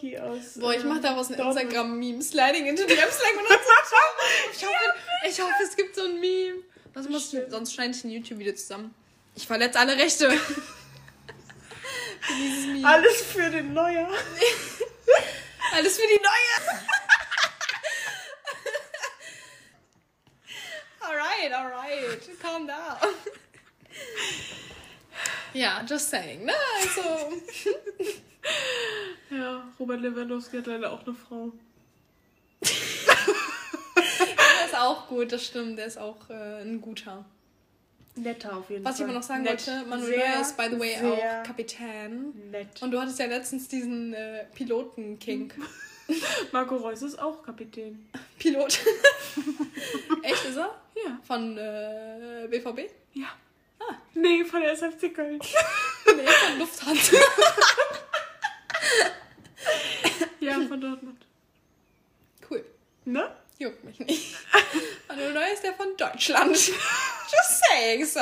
Birki 0.00 0.18
aus. 0.18 0.54
Boah, 0.56 0.72
ich 0.74 0.82
äh, 0.82 0.86
mach 0.86 1.00
daraus 1.00 1.30
ein. 1.30 1.38
Instagram-Meme. 1.38 2.22
Sliding 2.22 2.66
into 2.66 2.84
DMs, 2.84 3.20
like, 3.22 3.38
und 3.38 3.50
dann 3.50 3.58
ich 4.52 4.64
hoffe, 4.64 4.74
ich 5.28 5.40
hoffe, 5.40 5.62
es 5.64 5.76
gibt 5.76 5.94
so 5.94 6.04
ein 6.04 6.20
Meme. 6.20 6.62
Was 6.94 7.06
Bestimmt. 7.06 7.50
sonst 7.50 7.74
schneide 7.74 7.92
ich 7.96 8.04
ein 8.04 8.10
YouTube-Video 8.10 8.54
zusammen. 8.54 8.94
Ich 9.34 9.46
verletze 9.46 9.78
alle 9.78 9.96
Rechte. 9.96 10.30
Für. 12.20 12.86
Alles 12.86 13.22
für 13.22 13.48
den 13.48 13.72
Neuer. 13.72 14.10
Alles 15.72 15.96
für 15.96 16.06
die 16.06 16.20
neue. 16.20 16.78
alright, 21.00 21.52
alright. 21.52 22.40
Calm 22.40 22.66
down. 22.66 22.96
Ja, 25.54 25.82
just 25.88 26.10
saying. 26.10 26.44
Ne? 26.44 26.54
Also, 26.80 27.32
Ja, 29.30 29.62
Robert 29.78 30.00
Lewandowski 30.00 30.58
hat 30.58 30.66
leider 30.66 30.92
auch 30.92 31.04
eine 31.04 31.14
Frau. 31.14 31.52
der 32.62 32.70
ist 34.66 34.74
auch 34.76 35.06
gut, 35.08 35.32
das 35.32 35.44
stimmt. 35.44 35.78
Der 35.78 35.86
ist 35.86 35.98
auch 35.98 36.28
äh, 36.30 36.62
ein 36.62 36.80
guter. 36.80 37.24
Netter 38.16 38.56
auf 38.56 38.68
jeden 38.70 38.84
Was 38.84 38.94
ich 38.94 38.98
Fall. 38.98 39.06
aber 39.10 39.14
noch 39.18 39.22
sagen 39.22 39.42
Nett. 39.44 39.64
wollte, 39.66 39.86
Manuel 39.88 40.14
Sehr, 40.14 40.40
ist, 40.40 40.56
by 40.56 40.64
the 40.70 40.80
way, 40.80 40.96
auch 40.96 41.44
Kapitän. 41.46 42.50
Nett. 42.50 42.82
Und 42.82 42.90
du 42.90 43.00
hattest 43.00 43.18
ja 43.18 43.26
letztens 43.26 43.68
diesen 43.68 44.12
äh, 44.12 44.44
Piloten-Kink. 44.54 45.54
Marco 46.52 46.76
Reus 46.76 47.02
ist 47.02 47.18
auch 47.18 47.42
Kapitän. 47.42 48.08
Pilot. 48.38 48.80
Echt, 50.22 50.44
ist 50.46 50.56
er? 50.56 50.74
Ja. 50.96 51.18
Von 51.22 51.56
äh, 51.58 52.48
BVB? 52.50 52.90
Ja. 53.12 53.28
Ah. 53.78 53.94
Nee, 54.14 54.44
von 54.44 54.62
der 54.62 54.72
SFC 54.72 55.14
Köln. 55.14 55.38
Nee, 56.16 56.26
von 56.26 56.58
Lufthansa. 56.58 57.16
ja, 60.40 60.60
von 60.66 60.80
Dortmund. 60.80 61.26
Cool. 62.48 62.64
Ne? 63.04 63.30
Juckt 63.58 63.82
mich 63.84 63.98
nicht. 63.98 64.36
Manuel 65.08 65.32
Neuer 65.32 65.52
ist 65.52 65.64
der 65.64 65.74
von 65.74 65.96
Deutschland. 65.96 66.56
Just 66.56 67.64
saying 67.68 68.04
so. 68.04 68.20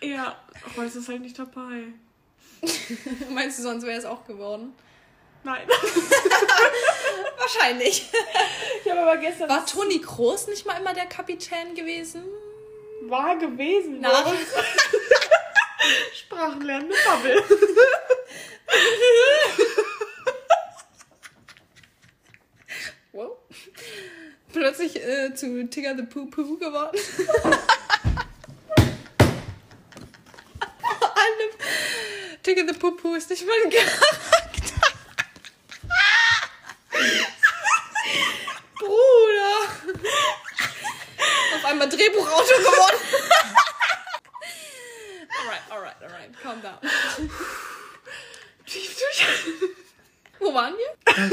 Ja, 0.00 0.36
Reus 0.76 0.94
ist 0.94 1.08
halt 1.08 1.22
nicht 1.22 1.38
dabei. 1.38 1.92
Meinst 3.30 3.58
du, 3.58 3.62
sonst 3.62 3.84
wäre 3.84 3.98
es 3.98 4.04
auch 4.04 4.24
geworden? 4.26 4.74
Nein. 5.42 5.66
Wahrscheinlich. 7.38 8.10
Ich 8.84 8.90
habe 8.90 9.00
aber 9.00 9.16
gestern 9.16 9.48
War 9.48 9.64
Toni 9.64 10.00
Kroos 10.00 10.46
nicht 10.46 10.66
mal 10.66 10.78
immer 10.78 10.92
der 10.92 11.06
Kapitän 11.06 11.74
gewesen? 11.74 12.22
war 13.08 13.36
gewesen. 13.36 14.00
Nach. 14.00 14.32
Sprachenlernende 16.14 16.94
Bubble. 17.06 17.42
Wow. 23.12 23.36
plötzlich 24.52 24.96
äh, 25.02 25.34
zu 25.34 25.68
Tigger 25.68 25.96
the 25.96 26.02
Poo 26.02 26.26
Poo 26.26 26.56
geworden. 26.58 26.96
Vor 30.98 31.16
allem, 31.16 31.50
Tigger 32.42 32.66
the 32.66 32.78
Poo 32.78 32.92
Poo 32.92 33.14
ist 33.14 33.30
nicht 33.30 33.44
mein 33.46 33.70
Charakter. 33.70 34.00
Bruder. 38.78 39.68
Auf 41.56 41.64
einmal 41.64 41.88
Drehbuchautor 41.88 42.58
geworden. 42.58 42.96
alright, 45.42 45.62
alright, 45.70 46.02
alright. 46.02 46.40
Calm 46.42 46.62
down. 46.62 46.78
Tief 48.66 48.96
durch. 48.98 49.26
Wir? 50.68 51.14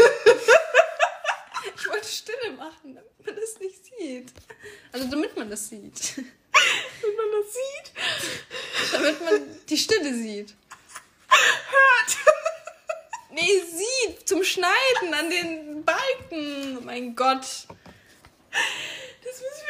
Ich 1.75 1.87
wollte 1.89 2.07
Stille 2.07 2.51
machen, 2.55 2.95
damit 2.95 3.25
man 3.25 3.35
das 3.35 3.59
nicht 3.59 3.85
sieht. 3.85 4.31
Also 4.91 5.07
damit 5.09 5.35
man 5.35 5.49
das 5.49 5.67
sieht. 5.69 6.17
Wenn 6.17 7.15
man 7.15 7.31
das 7.31 7.53
sieht. 7.53 8.93
Damit 8.93 9.21
man 9.23 9.65
die 9.67 9.77
Stille 9.77 10.13
sieht. 10.13 10.55
Hört. 11.29 12.17
Nee, 13.31 13.61
sieht. 13.61 14.27
Zum 14.27 14.43
Schneiden 14.43 15.13
an 15.13 15.29
den 15.29 15.85
Balken. 15.85 16.85
Mein 16.85 17.15
Gott. 17.15 17.45
Das 19.23 19.41
müssen 19.41 19.67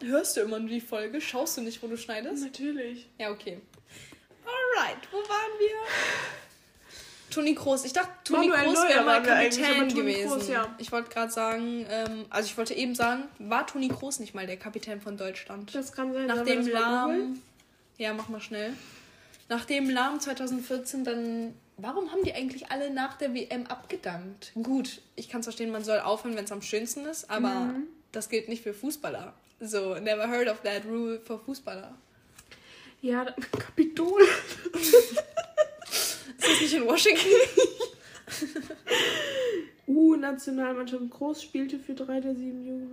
wir. 0.00 0.08
Hörst 0.10 0.36
du 0.36 0.40
immer 0.40 0.58
nur 0.58 0.68
die 0.70 0.80
Folge? 0.80 1.20
Schaust 1.20 1.56
du 1.56 1.62
nicht, 1.62 1.82
wo 1.82 1.86
du 1.86 1.96
schneidest? 1.96 2.42
Natürlich. 2.42 3.08
Ja, 3.18 3.30
okay. 3.30 3.60
Alright, 4.44 5.08
wo 5.10 5.18
waren 5.18 5.58
wir? 5.58 5.76
Toni 7.30 7.54
Kroos. 7.54 7.84
Ich 7.84 7.92
dachte, 7.92 8.10
Toni 8.24 8.48
Manuel 8.48 8.64
Kroos 8.66 8.74
Neuer 8.78 8.88
wäre 8.88 9.04
mal 9.04 9.22
Kapitän 9.22 9.88
gewesen. 9.88 10.28
Kroos, 10.28 10.48
ja. 10.48 10.74
Ich 10.78 10.90
wollte 10.92 11.10
gerade 11.10 11.30
sagen, 11.32 11.86
ähm, 11.88 12.24
also 12.30 12.46
ich 12.46 12.56
wollte 12.58 12.74
eben 12.74 12.94
sagen, 12.94 13.24
war 13.38 13.66
Toni 13.66 13.88
Kroos 13.88 14.18
nicht 14.20 14.34
mal 14.34 14.46
der 14.46 14.56
Kapitän 14.56 15.00
von 15.00 15.16
Deutschland? 15.16 15.74
Das 15.74 15.92
kann 15.92 16.12
sein. 16.12 16.26
Nach 16.26 16.36
Sollen 16.36 16.46
wir 16.48 16.54
dem 16.56 16.64
das 16.72 16.82
mal 16.82 17.02
googeln? 17.06 17.20
Lahm. 17.34 17.42
Ja, 17.98 18.12
mach 18.14 18.28
mal 18.28 18.40
schnell. 18.40 18.72
Nach 19.48 19.64
dem 19.64 19.88
Lahm 19.90 20.20
2014 20.20 21.04
dann. 21.04 21.54
Warum 21.76 22.12
haben 22.12 22.22
die 22.24 22.34
eigentlich 22.34 22.70
alle 22.70 22.90
nach 22.90 23.16
der 23.16 23.32
WM 23.34 23.66
abgedankt? 23.66 24.52
Gut, 24.62 25.00
ich 25.16 25.30
kann 25.30 25.40
es 25.40 25.46
verstehen, 25.46 25.70
man 25.70 25.82
soll 25.82 25.98
aufhören, 26.00 26.36
wenn 26.36 26.44
es 26.44 26.52
am 26.52 26.60
schönsten 26.60 27.06
ist, 27.06 27.30
aber 27.30 27.48
Mhm. 27.48 27.86
das 28.12 28.28
gilt 28.28 28.48
nicht 28.50 28.62
für 28.62 28.74
Fußballer. 28.74 29.32
So, 29.60 29.94
never 29.98 30.28
heard 30.28 30.48
of 30.48 30.60
that 30.60 30.84
rule 30.84 31.20
for 31.20 31.38
Fußballer. 31.40 31.94
Ja, 33.00 33.24
Kapitol. 33.58 34.20
Ist 36.40 36.48
das 36.48 36.60
nicht 36.60 36.74
in 36.74 36.86
Washington? 36.86 37.26
Uh, 39.86 40.14
Nationalmannschaft 40.14 41.10
Groß 41.10 41.42
spielte 41.42 41.80
für 41.80 41.94
drei 41.94 42.20
der 42.20 42.36
sieben 42.36 42.64
Jugend. 42.64 42.92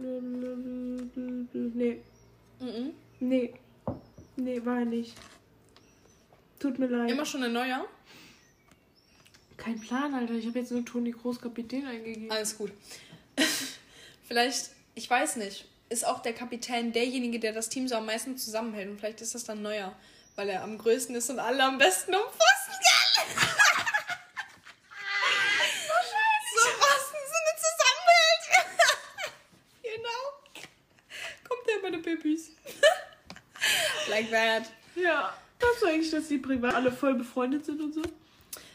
Nee, 1.75 2.01
mhm. 2.59 2.93
nee. 3.19 3.53
Nee, 4.35 4.65
war 4.65 4.79
er 4.79 4.85
nicht. 4.85 5.13
Tut 6.59 6.79
mir 6.79 6.87
leid. 6.87 7.11
Immer 7.11 7.25
schon 7.25 7.43
ein 7.43 7.53
neuer? 7.53 7.85
Kein 9.57 9.79
Plan, 9.79 10.15
Alter. 10.15 10.33
Ich 10.33 10.47
habe 10.47 10.57
jetzt 10.57 10.71
nur 10.71 10.83
Toni 10.83 11.11
Groß 11.11 11.39
Kapitän 11.39 11.85
eingegeben. 11.85 12.31
Alles 12.31 12.57
gut. 12.57 12.71
Vielleicht, 14.27 14.71
ich 14.95 15.07
weiß 15.07 15.35
nicht, 15.35 15.65
ist 15.89 16.05
auch 16.05 16.21
der 16.21 16.33
Kapitän 16.33 16.93
derjenige, 16.93 17.39
der 17.39 17.53
das 17.53 17.69
Team 17.69 17.87
so 17.87 17.95
am 17.95 18.07
meisten 18.07 18.37
zusammenhält. 18.37 18.89
Und 18.89 18.99
vielleicht 18.99 19.21
ist 19.21 19.35
das 19.35 19.43
dann 19.43 19.61
neuer, 19.61 19.95
weil 20.35 20.49
er 20.49 20.63
am 20.63 20.77
größten 20.77 21.15
ist 21.15 21.29
und 21.29 21.39
alle 21.39 21.63
am 21.63 21.77
besten 21.77 22.13
umfassen 22.13 22.73
kann. 22.89 22.96
So 26.53 26.63
Pfosten 26.79 27.21
Sinne 27.33 27.53
zusammenhält. 27.65 28.43
genau. 29.83 30.21
Kommt 31.47 31.63
der 31.67 31.77
meine 31.83 31.99
Babys. 31.99 32.51
like 34.09 34.29
that. 34.31 34.71
Ja. 34.95 35.33
Glaubst 35.59 35.81
du 35.81 35.87
eigentlich, 35.87 36.11
dass 36.11 36.27
die 36.27 36.37
privat 36.37 36.75
alle 36.75 36.91
voll 36.91 37.15
befreundet 37.15 37.65
sind 37.65 37.81
und 37.81 37.93
so? 37.93 38.03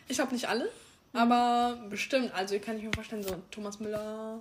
Ich 0.08 0.16
glaube 0.16 0.32
nicht 0.32 0.49
alle, 0.49 0.70
aber 1.12 1.78
bestimmt. 1.88 2.34
Also 2.34 2.58
kann 2.58 2.76
ich 2.76 2.82
mir 2.82 2.92
vorstellen, 2.92 3.22
so 3.22 3.40
Thomas 3.50 3.78
Müller, 3.80 4.40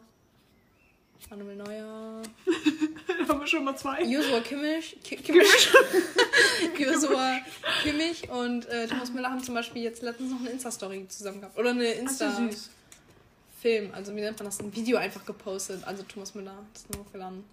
Manuel 1.30 1.56
Neuer, 1.56 2.22
haben 3.28 3.40
wir 3.40 3.48
schon 3.48 3.64
mal 3.64 3.76
zwei. 3.78 4.04
Joshua 4.04 4.42
Kimmich, 4.42 4.98
Ki- 5.04 5.16
Kimmich, 5.16 5.48
Joshua 6.78 7.38
Kimmich 7.84 8.30
und 8.30 8.66
äh, 8.68 8.86
Thomas 8.88 9.12
Müller 9.14 9.30
haben 9.32 9.42
zum 9.44 9.56
Beispiel 9.56 9.82
jetzt 9.84 10.02
letztens 10.02 10.32
noch 10.32 10.42
eine 10.42 10.50
Insta-Story 10.50 11.06
zusammen 11.08 11.40
gehabt. 11.40 11.58
Oder 11.58 11.70
eine 11.70 11.88
Ach 12.06 12.10
so, 12.10 12.26
Insta-Film. 12.26 13.92
Also 13.94 14.14
wie 14.16 14.20
nennt 14.22 14.38
man 14.40 14.46
das? 14.48 14.60
Ein 14.60 14.76
Video 14.76 14.98
einfach 14.98 15.26
gepostet. 15.26 15.84
Also 15.86 16.04
Thomas 16.04 16.36
Müller 16.36 16.52
hat 16.52 16.66
das 16.74 16.86
nur 16.90 17.06
hochgeladen. 17.06 17.46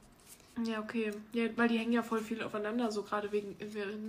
Ja, 0.64 0.80
okay. 0.80 1.12
Ja, 1.32 1.44
weil 1.54 1.68
die 1.68 1.78
hängen 1.78 1.92
ja 1.92 2.02
voll 2.02 2.20
viel 2.20 2.42
aufeinander, 2.42 2.90
so 2.90 3.02
gerade 3.04 3.30
wegen. 3.30 3.56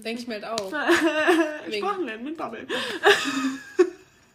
Denke 0.04 0.20
ich 0.22 0.28
mir 0.28 0.42
halt 0.42 0.46
auch. 0.46 0.72
Wegen- 1.68 1.78
Sprachenlernen 1.86 2.25
mit 2.25 2.38
Bubble. 2.38 2.66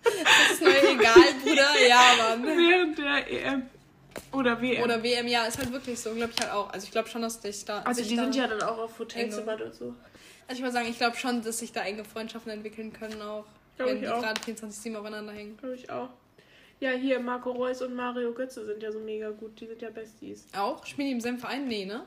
Das 0.02 0.52
ist 0.52 0.62
mir 0.62 0.90
egal, 0.90 1.14
Bruder. 1.43 1.88
Ja, 1.88 2.02
Mann. 2.19 2.47
Während 2.47 2.99
der 2.99 3.31
EM. 3.33 3.62
Oder 4.33 4.61
WM. 4.61 4.83
Oder 4.83 5.02
WM, 5.02 5.26
ja, 5.26 5.44
ist 5.44 5.59
halt 5.59 5.73
wirklich 5.73 5.99
so. 5.99 6.14
Glaube 6.14 6.33
ich 6.35 6.40
halt 6.40 6.52
auch. 6.52 6.71
Also 6.73 6.85
ich 6.85 6.90
glaube 6.90 7.09
schon, 7.09 7.23
dass 7.23 7.40
dich 7.40 7.64
da... 7.64 7.83
also 7.83 8.02
die 8.02 8.16
sind 8.16 8.35
ja 8.35 8.47
dann 8.47 8.62
auch 8.62 8.78
auf 8.78 8.99
Hotelzimmer 8.99 9.61
und 9.61 9.75
so. 9.75 9.94
Also 10.47 10.59
ich 10.59 10.61
würde 10.61 10.73
sagen, 10.73 10.88
ich 10.88 10.99
glaube 10.99 11.16
schon, 11.16 11.42
dass 11.42 11.59
sich 11.59 11.73
da 11.73 11.83
enge 11.83 12.04
Freundschaften 12.04 12.52
entwickeln 12.52 12.92
können 12.92 13.21
auch. 13.23 13.47
Glaub 13.76 13.88
wenn 13.88 14.00
die 14.00 14.09
auch. 14.09 14.21
gerade 14.21 14.40
24-7 14.40 14.97
aufeinander 14.97 15.33
hängen. 15.33 15.56
Glaube 15.56 15.75
ich 15.75 15.90
auch. 15.90 16.11
Ja, 16.80 16.90
hier, 16.90 17.18
Marco 17.21 17.50
Reus 17.50 17.83
und 17.83 17.94
Mario 17.94 18.33
Götze 18.33 18.64
sind 18.66 18.83
ja 18.83 18.92
so 18.92 19.00
mega 19.00 19.30
gut. 19.30 19.59
Die 19.61 19.66
sind 19.66 19.80
ja 19.80 19.90
Besties. 19.90 20.47
Auch? 20.56 20.85
Spielen 20.85 21.09
die 21.09 21.12
im 21.12 21.21
selben 21.21 21.38
Verein? 21.38 21.66
Nee, 21.66 21.87
ne? 21.87 22.04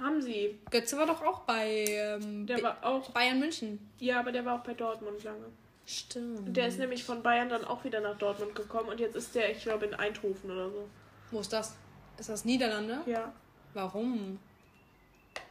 Haben 0.00 0.22
sie. 0.22 0.58
Götze 0.70 0.96
war 0.96 1.06
doch 1.06 1.22
auch 1.22 1.40
bei 1.40 1.84
ähm, 1.88 2.46
Der 2.46 2.62
war 2.62 2.78
auch. 2.82 3.10
Bayern 3.10 3.40
München. 3.40 3.78
Ja, 3.98 4.20
aber 4.20 4.32
der 4.32 4.44
war 4.44 4.56
auch 4.60 4.64
bei 4.64 4.74
Dortmund 4.74 5.22
lange. 5.24 5.46
Stimmt. 5.86 6.56
Der 6.56 6.68
ist 6.68 6.78
nämlich 6.78 7.04
von 7.04 7.22
Bayern 7.22 7.48
dann 7.48 7.64
auch 7.64 7.84
wieder 7.84 8.00
nach 8.00 8.16
Dortmund 8.16 8.54
gekommen 8.54 8.88
und 8.88 9.00
jetzt 9.00 9.16
ist 9.16 9.34
der, 9.34 9.50
ich 9.50 9.62
glaube, 9.62 9.86
in 9.86 9.94
Eindhoven 9.94 10.50
oder 10.50 10.70
so. 10.70 10.88
Wo 11.32 11.40
ist 11.40 11.52
das? 11.52 11.74
Ist 12.18 12.28
das 12.28 12.44
Niederlande? 12.44 13.00
Ja. 13.06 13.32
Warum? 13.74 14.38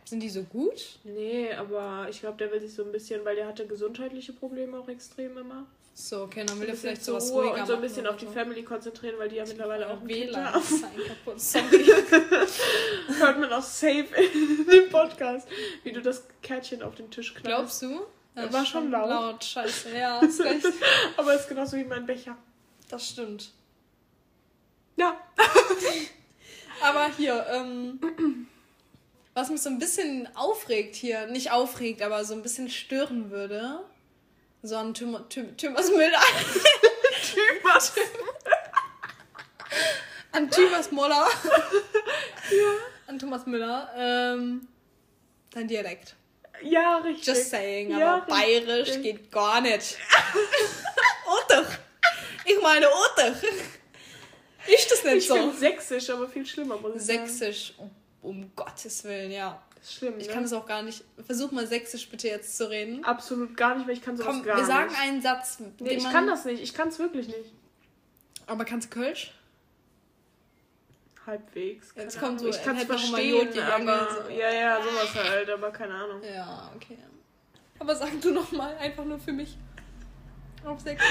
Sind 0.06 0.22
die 0.22 0.30
so 0.30 0.44
gut? 0.44 1.00
Nee, 1.04 1.52
aber 1.54 2.08
ich 2.10 2.20
glaube, 2.20 2.38
der 2.38 2.52
will 2.52 2.62
sich 2.62 2.74
so 2.74 2.84
ein 2.84 2.92
bisschen, 2.92 3.26
weil 3.26 3.36
der 3.36 3.48
hatte 3.48 3.66
gesundheitliche 3.66 4.34
Probleme 4.34 4.78
auch 4.78 4.88
extrem 4.88 5.38
immer. 5.38 5.66
So, 5.94 6.24
okay, 6.24 6.46
dann 6.46 6.60
will 6.60 6.70
er 6.70 6.76
vielleicht 6.76 7.04
sowas 7.04 7.32
Ruhe 7.32 7.48
ruhiger 7.48 7.62
und 7.62 7.68
so 7.68 7.76
ein 7.76 7.82
bisschen 7.82 8.08
auf 8.08 8.16
die 8.16 8.26
so. 8.26 8.32
Family 8.32 8.64
konzentrieren, 8.64 9.16
weil 9.18 9.30
die 9.30 9.38
ja 9.38 9.46
mittlerweile 9.46 9.90
auch 9.90 9.98
WLAN 10.04 10.56
ist 10.62 10.82
kaputt. 10.82 11.40
Sorry. 11.40 11.86
Hört 13.20 13.40
man 13.40 13.52
auch 13.52 13.64
safe 13.64 14.08
in 14.34 14.66
dem 14.68 14.90
Podcast, 14.90 15.48
wie 15.84 15.92
du 15.92 16.02
das 16.02 16.24
Kärtchen 16.42 16.82
auf 16.84 16.96
den 16.96 17.10
Tisch 17.10 17.34
klappst. 17.34 17.46
Glaubst 17.46 17.82
du? 17.82 18.06
Das 18.36 18.54
War 18.54 18.64
ist 18.64 18.70
schon 18.70 18.92
laut. 18.92 19.10
Laut, 19.10 19.44
scheiße. 19.44 19.90
Ja, 19.98 20.22
hast 20.22 20.40
recht. 20.42 20.66
Aber 21.18 21.34
es 21.34 21.42
ist 21.42 21.50
genauso 21.50 21.76
wie 21.76 21.84
mein 21.84 22.06
Becher. 22.06 22.38
Das 22.90 23.10
stimmt. 23.10 23.52
Ja. 24.95 25.19
Aber 26.81 27.10
hier, 27.15 27.45
ähm, 27.50 28.48
was 29.33 29.50
mich 29.50 29.62
so 29.62 29.69
ein 29.69 29.79
bisschen 29.79 30.27
aufregt 30.36 30.95
hier, 30.95 31.27
nicht 31.27 31.51
aufregt, 31.51 32.01
aber 32.01 32.25
so 32.25 32.33
ein 32.33 32.41
bisschen 32.41 32.69
stören 32.69 33.29
würde, 33.29 33.79
so 34.63 34.75
an 34.77 34.93
Thüm 34.95 35.15
Thüm 35.29 35.55
Thomas 35.57 35.89
Müller, 35.91 36.19
Was? 37.63 37.93
an 40.31 40.50
Thomas 40.50 40.91
Müller, 40.91 41.27
an 43.07 43.19
Thomas 43.19 43.45
Müller, 43.45 43.91
ähm, 43.95 44.67
dein 45.53 45.67
Dialekt. 45.67 46.15
Ja, 46.63 46.98
richtig. 46.98 47.27
Just 47.27 47.50
saying, 47.51 47.91
Ja, 47.98 48.15
aber 48.17 48.25
bayerisch 48.25 48.89
richtig. 48.89 49.03
geht 49.03 49.31
gar 49.31 49.62
nicht. 49.62 49.98
Otter. 51.25 51.65
Ich 52.45 52.60
meine 52.62 52.88
Otter. 52.88 53.36
Ist 54.68 54.91
das 54.91 55.03
nicht 55.03 55.15
Ich 55.15 55.27
so? 55.27 55.36
finde 55.36 55.56
sächsisch, 55.58 56.10
aber 56.10 56.27
viel 56.27 56.46
schlimmer, 56.46 56.77
muss 56.77 56.96
ich. 56.96 57.01
Sächsisch, 57.01 57.74
um, 57.77 57.89
um 58.22 58.51
Gottes 58.56 59.03
Willen, 59.03 59.32
ja. 59.32 59.62
Das 59.75 59.86
ist 59.89 59.96
schlimm, 59.96 60.20
Ich 60.20 60.27
ne? 60.27 60.34
kann 60.34 60.44
es 60.44 60.53
auch 60.53 60.65
gar 60.68 60.84
nicht. 60.84 61.03
Versuch 61.25 61.51
mal 61.51 61.65
Sächsisch 61.65 62.08
bitte 62.10 62.27
jetzt 62.27 62.56
zu 62.58 62.70
reden. 62.70 63.03
Absolut 63.03 63.58
gar 63.58 63.75
nicht, 63.75 63.88
weil 63.88 63.96
ich 63.96 64.01
kann 64.01 64.15
sowas 64.15 64.36
Komm, 64.36 64.44
gar 64.44 64.58
wir 64.58 64.65
sagen 64.65 64.89
nicht. 64.91 65.01
einen 65.01 65.22
Satz. 65.22 65.58
Nee, 65.80 65.96
ich 65.96 66.03
kann 66.03 66.27
das 66.27 66.46
nicht. 66.46 66.62
Ich 66.62 66.74
kann 66.74 66.89
es 66.89 67.00
wirklich 67.00 67.27
nicht. 67.27 67.51
Aber 68.46 68.63
kannst 68.65 68.94
du 68.94 69.00
Kölsch? 69.00 69.34
Halbwegs. 71.25 71.94
Jetzt 71.96 72.20
kommt 72.20 72.39
so. 72.39 72.48
Ich 72.48 72.63
kann 72.63 72.77
es 72.77 72.84
verstehen, 72.84 73.50
aber... 73.60 74.08
so. 74.25 74.30
Ja, 74.32 74.51
ja, 74.51 74.82
sowas 74.82 75.13
halt, 75.15 75.50
aber 75.50 75.72
keine 75.72 75.94
Ahnung. 75.94 76.22
Ja, 76.24 76.72
okay. 76.75 76.98
Aber 77.80 77.96
sag 77.96 78.20
du 78.22 78.32
noch 78.32 78.51
mal, 78.51 78.75
einfach 78.77 79.06
nur 79.06 79.20
für 79.20 79.32
mich. 79.32 79.58
Auf 80.65 80.80
Sächsisch. 80.82 81.08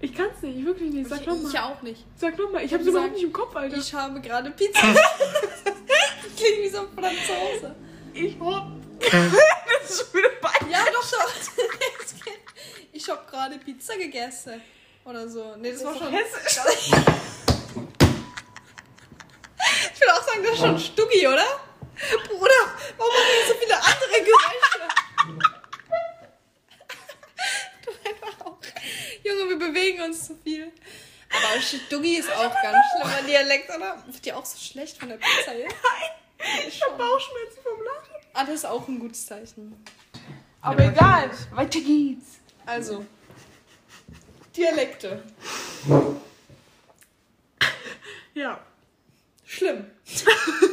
Ich 0.00 0.14
kann 0.14 0.28
es 0.34 0.42
nicht, 0.42 0.64
wirklich 0.64 0.92
nicht. 0.92 1.08
Sag 1.08 1.20
ich, 1.20 1.26
nochmal. 1.26 1.50
ich 1.50 1.58
auch 1.58 1.82
nicht. 1.82 2.04
Sag 2.16 2.38
nochmal. 2.38 2.62
Ich 2.62 2.66
Ich 2.66 2.72
hab 2.72 2.80
hab's 2.80 2.88
überhaupt 2.88 3.14
gesagt, 3.14 3.14
nicht 3.14 3.24
im 3.24 3.32
Kopf, 3.32 3.56
Alter. 3.56 3.76
Ich 3.76 3.94
habe 3.94 4.20
gerade 4.20 4.50
Pizza. 4.50 4.80
Klingt 6.36 6.62
wie 6.62 6.68
so 6.68 6.80
ein 6.80 6.88
Franzose. 6.94 7.74
Ich 8.14 8.36
hab... 8.40 8.72
das 9.00 9.90
ist 9.90 9.98
schon 9.98 10.20
wieder 10.20 10.30
bei. 10.40 10.70
Ja, 10.70 10.84
doch, 10.92 11.10
doch. 11.10 11.32
Ich 12.92 13.08
habe 13.08 13.22
gerade 13.30 13.58
Pizza 13.58 13.96
gegessen. 13.96 14.60
Oder 15.04 15.28
so. 15.28 15.54
Nee, 15.56 15.72
das, 15.72 15.84
war 15.84 15.92
ist 15.92 15.98
schon. 15.98 16.12
hessisch. 16.12 16.90
sagen, 20.38 20.44
das 20.44 20.52
ist 20.54 20.60
schon 20.60 20.78
Stuggi, 20.78 21.26
oder? 21.26 21.46
Bruder, 22.28 22.62
warum 22.96 23.12
machen 23.12 23.32
wir 23.34 23.46
so 23.48 23.54
viele 23.60 23.74
andere 23.74 24.24
Geräusche? 24.24 24.78
du 27.84 27.90
einfach 28.08 28.46
auch. 28.46 28.58
Junge, 29.24 29.47
wir 29.47 29.47
bewegen 29.58 30.02
uns 30.02 30.26
zu 30.26 30.36
viel. 30.42 30.72
Aber 31.30 31.60
Stuggi 31.60 32.16
ist 32.16 32.30
auch 32.30 32.54
ganz 32.62 32.78
schlimmer 32.96 33.22
Dialekt, 33.26 33.68
oder? 33.74 34.02
Wird 34.06 34.24
dir 34.24 34.36
auch 34.36 34.44
so 34.44 34.58
schlecht 34.58 34.98
von 34.98 35.08
der 35.10 35.16
Pizza 35.16 35.54
jetzt? 35.58 35.74
Ich 36.68 36.82
hab 36.82 36.96
Bauchschmerzen 36.96 37.62
vom 37.62 37.84
Lachen. 37.84 38.14
Ah, 38.32 38.44
das 38.44 38.54
ist 38.56 38.66
auch 38.66 38.86
ein 38.88 38.98
gutes 38.98 39.26
Zeichen. 39.26 39.84
Aber 40.60 40.84
egal, 40.84 41.30
weiter 41.52 41.80
geht's. 41.80 42.38
Also, 42.64 43.04
Dialekte. 44.56 45.22
Ja. 48.34 48.60
Schlimm. 49.44 49.90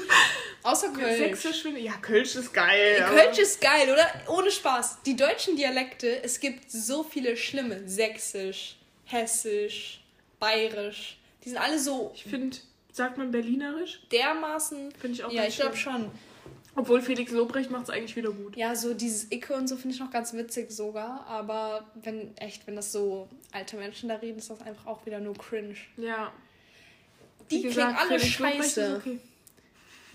Außer 0.66 0.90
Kölsch. 0.90 1.18
Sächsisch 1.18 1.62
finde 1.62 1.80
ich. 1.80 1.86
Ja, 1.86 1.94
Kölsch 2.02 2.36
ist 2.36 2.52
geil. 2.52 3.06
Kölsch 3.08 3.38
ist 3.38 3.62
geil, 3.62 3.88
oder? 3.92 4.08
Ohne 4.36 4.50
Spaß. 4.50 5.04
Die 5.06 5.16
deutschen 5.16 5.56
Dialekte, 5.56 6.24
es 6.24 6.40
gibt 6.40 6.72
so 6.72 7.04
viele 7.04 7.38
schlimme. 7.38 7.88
Sächsisch, 7.88 8.78
Hessisch, 9.06 10.04
Bayerisch. 10.40 11.18
Die 11.44 11.50
sind 11.50 11.60
alle 11.60 11.78
so 11.78 12.12
Ich 12.16 12.24
finde, 12.24 12.58
sagt 12.92 13.18
man 13.18 13.30
Berlinerisch? 13.30 14.02
dermaßen. 14.12 14.92
Finde 14.94 15.16
ich 15.16 15.24
auch 15.24 15.32
Ja, 15.32 15.46
ich 15.46 15.56
glaube 15.56 15.78
schon. 15.78 16.10
Obwohl 16.76 17.02
Felix 17.02 17.32
Lobrecht 17.32 17.70
macht 17.70 17.84
es 17.84 17.90
eigentlich 17.92 18.16
wieder 18.16 18.32
gut. 18.32 18.58
Ja, 18.58 18.76
so 18.76 18.94
dieses 18.96 19.32
Icke 19.32 19.54
und 19.54 19.68
so 19.68 19.78
finde 19.78 19.94
ich 19.96 20.02
noch 20.02 20.12
ganz 20.12 20.34
witzig 20.34 20.72
sogar. 20.72 21.26
Aber 21.28 21.86
wenn, 21.94 22.36
echt, 22.38 22.66
wenn 22.68 22.76
das 22.76 22.92
so 22.92 23.30
alte 23.52 23.78
Menschen 23.78 24.10
da 24.10 24.16
reden, 24.16 24.40
ist 24.40 24.50
das 24.50 24.62
einfach 24.62 24.88
auch 24.88 25.06
wieder 25.06 25.20
nur 25.20 25.36
cringe. 25.36 25.76
Ja. 25.96 26.34
Die 27.52 27.58
Wie 27.58 27.62
klingen 27.62 27.76
gesagt, 27.76 28.00
alle 28.00 28.20
Felix 28.20 28.34
scheiße. 28.34 29.02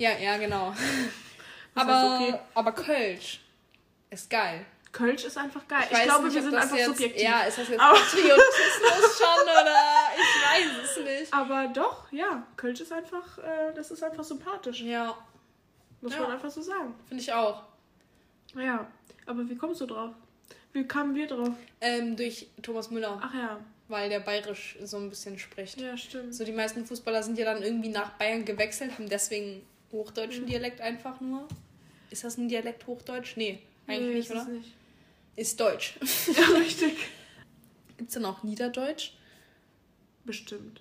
Ja, 0.00 0.16
ja, 0.18 0.36
genau. 0.38 0.74
Aber, 1.74 2.16
okay? 2.16 2.34
aber 2.54 2.72
Kölsch 2.72 3.40
ist 4.10 4.28
geil. 4.28 4.64
Kölsch 4.92 5.24
ist 5.24 5.38
einfach 5.38 5.66
geil. 5.68 5.84
Ich, 5.88 5.96
weiß 5.96 6.04
glaube, 6.04 6.24
nicht, 6.24 6.34
wir 6.34 6.42
sind 6.42 6.54
einfach 6.54 6.76
jetzt, 6.76 6.86
subjektiv. 6.86 7.22
Ja, 7.22 7.42
ist 7.42 7.58
das 7.58 7.68
jetzt 7.68 7.78
Patriotismus 7.78 9.18
schon 9.18 9.42
oder 9.44 9.76
ich 10.16 10.66
weiß 10.74 10.84
es 10.84 11.04
nicht. 11.04 11.32
Aber 11.34 11.68
doch, 11.68 12.10
ja. 12.10 12.42
Kölsch 12.56 12.80
ist 12.80 12.92
einfach, 12.92 13.38
äh, 13.38 13.72
das 13.76 13.90
ist 13.92 14.02
einfach 14.02 14.24
sympathisch. 14.24 14.80
Ja, 14.80 15.16
Muss 16.00 16.14
Ja. 16.14 16.22
man 16.22 16.32
einfach 16.32 16.50
so 16.50 16.60
sagen. 16.62 16.94
finde 17.06 17.22
ich 17.22 17.32
auch. 17.32 17.62
Ja. 18.56 18.86
Aber 19.26 19.48
wie 19.48 19.56
kommst 19.56 19.80
du 19.80 19.86
drauf? 19.86 20.10
Wie 20.72 20.84
kamen 20.88 21.14
wir 21.14 21.28
drauf? 21.28 21.50
Ähm, 21.80 22.16
durch 22.16 22.48
Thomas 22.62 22.90
Müller, 22.90 23.20
Ach 23.22 23.32
ja. 23.34 23.60
weil 23.88 24.08
der 24.08 24.20
bayerisch 24.20 24.76
so 24.82 24.96
ein 24.96 25.08
bisschen 25.08 25.38
spricht. 25.38 25.80
Ja, 25.80 25.96
stimmt. 25.96 26.34
So 26.34 26.44
die 26.44 26.52
meisten 26.52 26.84
Fußballer 26.84 27.22
sind 27.22 27.38
ja 27.38 27.44
dann 27.44 27.62
irgendwie 27.62 27.90
nach 27.90 28.10
Bayern 28.12 28.44
gewechselt, 28.44 28.92
haben 28.94 29.08
deswegen 29.08 29.62
hochdeutschen 29.92 30.46
Dialekt 30.46 30.80
einfach 30.80 31.20
nur. 31.20 31.46
Ist 32.10 32.24
das 32.24 32.36
ein 32.38 32.48
Dialekt 32.48 32.86
Hochdeutsch? 32.86 33.36
Nee, 33.36 33.60
eigentlich 33.86 34.00
nee, 34.08 34.14
nicht, 34.14 34.30
ist 34.30 34.36
es 34.36 34.42
oder? 34.42 34.52
nicht. 34.52 34.72
Ist 35.36 35.60
Deutsch. 35.60 35.94
Ja, 36.36 36.46
richtig. 36.58 36.96
Gibt's 37.96 38.14
dann 38.14 38.24
auch 38.24 38.42
Niederdeutsch? 38.42 39.12
Bestimmt. 40.24 40.80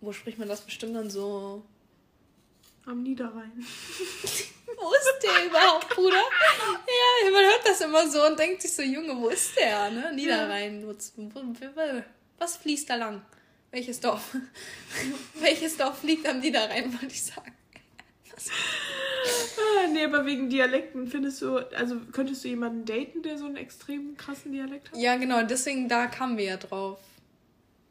Wo 0.00 0.12
spricht 0.12 0.38
man 0.38 0.48
das 0.48 0.60
bestimmt 0.62 0.94
dann 0.96 1.10
so? 1.10 1.62
Am 2.86 3.02
Niederrhein. 3.02 3.52
Wo 4.76 4.92
ist 4.92 5.22
der 5.22 5.46
überhaupt, 5.46 5.88
Bruder? 5.90 6.16
Ja, 6.18 7.30
man 7.30 7.44
hört 7.44 7.62
das 7.64 7.80
immer 7.80 8.06
so 8.10 8.26
und 8.26 8.38
denkt 8.38 8.60
sich 8.60 8.72
so, 8.72 8.82
Junge, 8.82 9.16
wo 9.16 9.28
ist 9.28 9.56
der? 9.56 9.90
Ne? 9.90 10.12
Niederrhein. 10.14 10.86
Wo- 10.86 10.94
Was 12.38 12.56
fließt 12.56 12.90
da 12.90 12.96
lang? 12.96 13.22
Welches 13.70 14.00
Dorf? 14.00 14.36
Welches 15.34 15.76
Dorf 15.76 16.02
liegt 16.02 16.26
am 16.28 16.40
Niederrhein, 16.40 16.92
wollte 16.92 17.06
ich 17.06 17.22
sagen. 17.22 17.52
Ah, 18.36 19.88
nee, 19.92 20.04
aber 20.04 20.26
wegen 20.26 20.50
Dialekten 20.50 21.06
findest 21.06 21.40
du, 21.42 21.58
also 21.76 21.96
könntest 22.12 22.44
du 22.44 22.48
jemanden 22.48 22.84
daten, 22.84 23.22
der 23.22 23.38
so 23.38 23.46
einen 23.46 23.56
extrem 23.56 24.16
krassen 24.16 24.52
Dialekt 24.52 24.90
hat? 24.90 24.98
Ja, 24.98 25.16
genau, 25.16 25.42
deswegen, 25.42 25.88
da 25.88 26.06
kamen 26.06 26.36
wir 26.36 26.44
ja 26.44 26.56
drauf. 26.56 26.98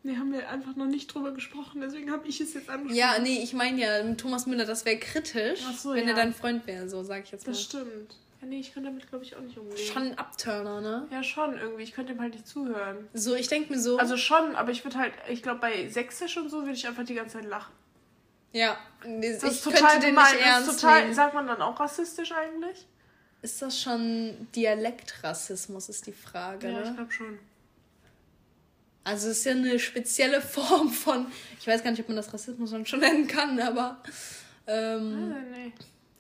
Nee, 0.04 0.18
haben 0.18 0.34
wir 0.34 0.50
einfach 0.50 0.76
noch 0.76 0.86
nicht 0.86 1.13
drüber 1.13 1.32
gesprochen, 1.32 1.80
deswegen 1.82 2.12
habe 2.12 2.28
ich 2.28 2.41
es 2.41 2.54
jetzt 2.54 2.70
angesprochen. 2.70 2.98
Ja, 2.98 3.20
nee, 3.20 3.41
ich 3.41 3.54
meine 3.54 3.80
ja, 3.80 4.13
Thomas 4.15 4.46
Müller, 4.46 4.65
das 4.65 4.84
wäre 4.86 4.98
kritisch, 4.98 5.62
so, 5.78 5.94
wenn 5.94 6.04
ja. 6.04 6.10
er 6.10 6.15
dein 6.15 6.34
Freund 6.34 6.68
wäre, 6.68 6.89
so 6.89 7.04
sag 7.04 7.24
ich 7.24 7.32
jetzt 7.32 7.48
mal. 7.48 7.54
Das 7.54 7.62
stimmt. 7.62 8.18
Ja, 8.41 8.48
nee, 8.50 8.60
ich 8.60 8.74
könnte 8.74 8.89
damit, 8.89 9.08
glaube 9.08 9.24
ich, 9.24 9.38
auch 9.38 9.41
nicht 9.41 9.58
umgehen. 9.58 9.78
Schon 9.78 10.04
ein 10.04 10.18
Abturner, 10.18 10.82
ne? 10.82 11.08
Ja, 11.10 11.24
schon 11.24 11.58
irgendwie. 11.58 11.84
Ich 11.84 11.94
könnte 11.94 12.12
ihm 12.12 12.20
halt 12.20 12.34
nicht 12.34 12.46
zuhören. 12.46 13.08
So, 13.13 13.34
ich 13.36 13.48
denke 13.48 13.72
mir 13.72 13.80
so, 13.80 13.98
Also 13.98 14.18
schon, 14.18 14.58
aber 14.58 14.72
ich 14.72 14.84
würde 14.84 14.98
halt, 14.98 15.13
ich 15.30 15.41
glaube, 15.41 15.62
bei 15.62 15.88
Sächsisch 15.88 16.36
und 16.36 16.50
so 16.50 16.63
würde 16.63 16.74
ich 16.74 16.86
einfach 16.86 17.06
die 17.06 17.13
ganze 17.13 17.38
Zeit 17.38 17.46
lachen. 17.46 17.72
Ja, 18.54 18.78
ich 19.04 19.39
Das 19.42 19.52
ist 19.52 19.63
könnte 19.63 19.80
total 19.80 20.00
den 20.00 20.10
gemein. 20.12 20.32
nicht 20.32 20.39
Das 20.46 20.54
ernst 20.54 20.70
ist 20.72 20.82
total, 20.82 21.02
nehmen. 21.02 21.13
sagt 21.13 21.34
man 21.34 21.48
dann 21.48 21.62
auch 21.62 21.78
rassistisch 21.80 22.32
eigentlich? 22.32 22.88
Ist 23.42 23.62
das 23.62 23.82
schon 23.82 24.48
Dialektrassismus, 24.56 25.89
ist 25.89 26.08
die 26.08 26.13
Frage, 26.13 26.70
Ja, 26.70 26.80
ne? 26.80 26.84
ich 26.89 26.96
glaube 26.96 27.12
schon. 27.12 27.39
Also 29.04 29.30
es 29.30 29.39
ist 29.39 29.46
ja 29.46 29.52
eine 29.52 29.78
spezielle 29.80 30.39
Form 30.56 30.89
von, 30.89 31.28
ich 31.60 31.68
weiß 31.68 31.84
gar 31.84 31.92
nicht, 31.92 32.00
ob 32.00 32.08
man 32.08 32.16
das 32.16 32.34
Rassismus 32.34 32.72
dann 32.72 32.86
schon 32.86 33.02
nennen 33.02 33.28
kann, 33.28 33.60
aber 33.60 34.02
ähm, 34.68 35.34
Ah, 35.36 35.42
nee. 35.58 35.74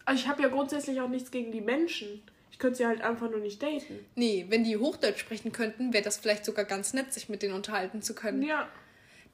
Also 0.05 0.21
ich 0.21 0.27
habe 0.27 0.41
ja 0.41 0.49
grundsätzlich 0.49 0.99
auch 0.99 1.07
nichts 1.07 1.31
gegen 1.31 1.53
die 1.53 1.61
Menschen. 1.61 2.21
Ich 2.51 2.59
könnte 2.59 2.77
sie 2.77 2.85
halt 2.85 3.01
einfach 3.01 3.29
nur 3.31 3.39
nicht 3.39 3.63
daten. 3.63 4.05
nee, 4.15 4.45
wenn 4.49 4.63
die 4.65 4.75
Hochdeutsch 4.77 5.19
sprechen 5.19 5.53
könnten, 5.53 5.93
wäre 5.93 6.03
das 6.03 6.17
vielleicht 6.17 6.43
sogar 6.45 6.65
ganz 6.65 6.93
nett, 6.93 7.13
sich 7.13 7.29
mit 7.29 7.41
denen 7.41 7.53
unterhalten 7.53 8.01
zu 8.01 8.13
können. 8.13 8.41
Ja. 8.43 8.67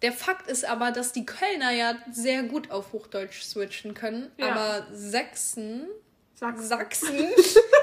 Der 0.02 0.14
Fakt 0.14 0.48
ist 0.50 0.64
aber, 0.66 0.92
dass 0.92 1.12
die 1.12 1.26
Kölner 1.26 1.72
ja 1.72 1.96
sehr 2.12 2.44
gut 2.44 2.72
auf 2.72 2.94
Hochdeutsch 2.94 3.42
switchen 3.42 3.94
können, 3.94 4.32
Ja. 4.38 4.52
aber 4.52 4.88
Sachsen, 4.94 5.88
Sag 6.36 6.58
Sachsen, 6.58 7.28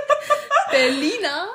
Berliner 0.70 1.48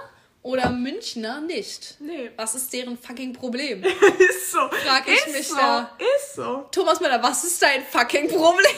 oder 0.43 0.69
Münchner 0.69 1.41
nicht. 1.41 1.95
Nee. 1.99 2.31
Was 2.35 2.55
ist 2.55 2.71
deren 2.73 2.97
fucking 2.97 3.33
Problem? 3.33 3.83
Ist 4.19 4.51
so. 4.51 4.59
Frag 4.69 5.07
ich 5.07 5.13
ist 5.25 5.31
mich 5.31 5.47
so. 5.47 5.55
da. 5.55 5.97
Ist 6.17 6.35
so. 6.35 6.67
Thomas 6.71 6.99
Müller, 6.99 7.21
was 7.23 7.43
ist 7.43 7.61
dein 7.61 7.83
fucking 7.83 8.27
Problem? 8.27 8.71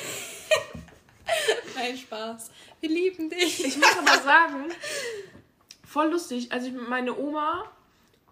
Nein, 1.76 1.98
Spaß. 1.98 2.52
Wir 2.82 2.89
lieben 2.89 3.30
dich. 3.30 3.65
Ich 3.65 3.78
muss 3.78 3.98
aber 3.98 4.22
sagen, 4.24 4.65
voll 5.88 6.12
lustig. 6.12 6.52
Also 6.52 6.67
ich, 6.67 6.74
meine 6.74 7.17
Oma 7.17 7.72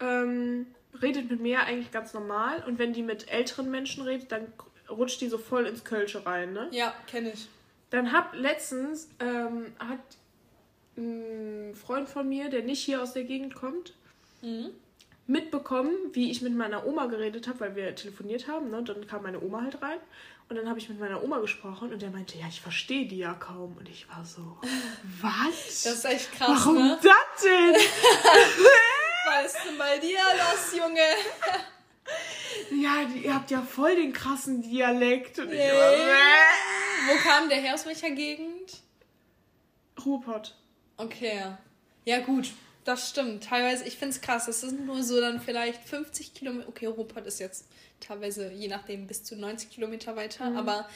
ähm, 0.01 0.67
redet 1.01 1.29
mit 1.29 1.39
mir 1.39 1.61
eigentlich 1.61 1.91
ganz 1.91 2.13
normal 2.13 2.63
und 2.67 2.79
wenn 2.79 2.93
die 2.93 3.03
mit 3.03 3.31
älteren 3.31 3.69
Menschen 3.69 4.03
redet, 4.03 4.31
dann 4.31 4.51
rutscht 4.89 5.21
die 5.21 5.29
so 5.29 5.37
voll 5.37 5.65
ins 5.65 5.83
Kölsche 5.83 6.25
rein, 6.25 6.53
ne? 6.53 6.67
Ja, 6.71 6.93
kenne 7.07 7.31
ich. 7.31 7.47
Dann 7.91 8.11
hab 8.11 8.35
letztens 8.35 9.09
ähm, 9.19 9.73
hat 9.79 9.99
ein 10.97 11.75
Freund 11.75 12.09
von 12.09 12.27
mir, 12.27 12.49
der 12.49 12.63
nicht 12.63 12.83
hier 12.83 13.01
aus 13.01 13.13
der 13.13 13.23
Gegend 13.23 13.55
kommt, 13.55 13.93
mitbekommen, 15.27 15.93
wie 16.13 16.31
ich 16.31 16.41
mit 16.41 16.55
meiner 16.55 16.85
Oma 16.85 17.05
geredet 17.05 17.47
habe, 17.47 17.61
weil 17.61 17.75
wir 17.75 17.95
telefoniert 17.95 18.47
haben. 18.47 18.69
Ne? 18.69 18.77
Und 18.77 18.89
dann 18.89 19.07
kam 19.07 19.23
meine 19.23 19.41
Oma 19.41 19.61
halt 19.61 19.81
rein 19.81 19.99
und 20.49 20.55
dann 20.57 20.67
habe 20.67 20.79
ich 20.79 20.89
mit 20.89 20.99
meiner 20.99 21.23
Oma 21.23 21.39
gesprochen 21.39 21.93
und 21.93 22.01
der 22.01 22.09
meinte, 22.09 22.37
ja, 22.37 22.45
ich 22.49 22.59
verstehe 22.59 23.07
die 23.07 23.19
ja 23.19 23.33
kaum. 23.33 23.77
Und 23.77 23.87
ich 23.87 24.09
war 24.09 24.25
so, 24.25 24.57
was? 25.21 25.83
Das 25.83 25.93
ist 25.93 26.05
echt 26.05 26.31
krass, 26.33 26.65
Warum 26.65 26.77
ne? 26.77 26.99
das 27.01 27.43
denn? 27.43 27.75
Was 29.33 29.53
ist 29.53 29.65
denn 29.65 29.77
bei 29.77 29.97
dir 29.99 30.17
los, 30.17 30.77
Junge? 30.77 31.07
Ja, 32.83 33.05
die, 33.05 33.25
ihr 33.25 33.33
habt 33.35 33.49
ja 33.51 33.61
voll 33.61 33.95
den 33.95 34.11
krassen 34.13 34.61
Dialekt. 34.61 35.39
Und 35.39 35.51
ich 35.51 35.57
Nee. 35.59 35.71
war, 35.71 35.91
"Bäh." 35.91 37.07
Wo 37.13 37.15
kam 37.17 37.49
der 37.49 37.59
her? 37.59 37.73
Aus 37.75 37.85
welcher 37.85 38.11
Gegend? 38.11 38.81
Ruhrpott. 40.05 40.55
Okay. 40.97 41.43
Ja, 42.05 42.19
gut. 42.19 42.51
Das 42.83 43.09
stimmt. 43.09 43.43
Teilweise, 43.43 43.85
ich 43.85 43.97
finde 43.97 44.15
es 44.15 44.21
krass. 44.21 44.47
Das 44.47 44.61
sind 44.61 44.85
nur 44.85 45.03
so 45.03 45.21
dann 45.21 45.39
vielleicht 45.39 45.83
50 45.83 46.33
Kilometer. 46.33 46.67
Okay, 46.67 46.87
Ruhrpott 46.87 47.25
ist 47.27 47.39
jetzt 47.39 47.65
teilweise, 47.99 48.51
je 48.51 48.67
nachdem, 48.67 49.05
bis 49.07 49.23
zu 49.23 49.35
90 49.35 49.69
Kilometer 49.69 50.15
weiter. 50.15 50.49
Mhm. 50.49 50.57
Aber 50.57 50.89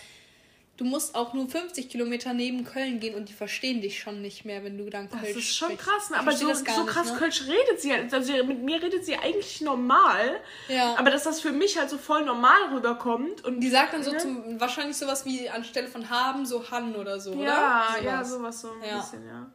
du 0.77 0.83
musst 0.85 1.15
auch 1.15 1.33
nur 1.33 1.47
50 1.47 1.89
Kilometer 1.89 2.33
neben 2.33 2.63
Köln 2.65 2.99
gehen 2.99 3.15
und 3.15 3.29
die 3.29 3.33
verstehen 3.33 3.81
dich 3.81 3.99
schon 3.99 4.21
nicht 4.21 4.43
mehr, 4.45 4.63
wenn 4.63 4.77
du 4.77 4.89
dann 4.89 5.09
Kölsch 5.09 5.21
Das 5.27 5.35
ist 5.37 5.55
schon 5.55 5.69
sprichst. 5.71 5.85
krass, 5.87 6.09
ne? 6.09 6.17
Aber 6.19 6.31
so, 6.33 6.53
so 6.53 6.63
nicht, 6.63 6.65
krass 6.65 7.11
ne? 7.11 7.17
Kölsch 7.17 7.43
redet 7.47 7.79
sie 7.81 7.91
halt. 7.93 8.13
Also 8.13 8.33
mit 8.43 8.61
mir 8.61 8.81
redet 8.81 9.05
sie 9.05 9.15
eigentlich 9.15 9.61
normal, 9.61 10.39
Ja. 10.67 10.95
aber 10.97 11.11
dass 11.11 11.23
das 11.23 11.39
für 11.41 11.51
mich 11.51 11.77
halt 11.77 11.89
so 11.89 11.97
voll 11.97 12.25
normal 12.25 12.73
rüberkommt. 12.73 13.43
Und 13.45 13.59
Die 13.61 13.69
sagt 13.69 13.93
dann 13.93 14.03
so 14.03 14.11
Ne? 14.11 14.17
zum, 14.17 14.59
wahrscheinlich 14.59 14.97
sowas 14.97 15.25
wie 15.25 15.49
anstelle 15.49 15.87
von 15.87 16.09
haben, 16.09 16.45
so 16.45 16.69
Han 16.71 16.95
oder 16.95 17.19
so, 17.19 17.33
ja, 17.41 17.87
oder? 17.95 18.03
ja, 18.03 18.23
sowas 18.23 18.61
so 18.61 18.71
ein 18.71 18.87
Ja. 18.89 18.97
bisschen, 18.99 19.25
ja. 19.25 19.51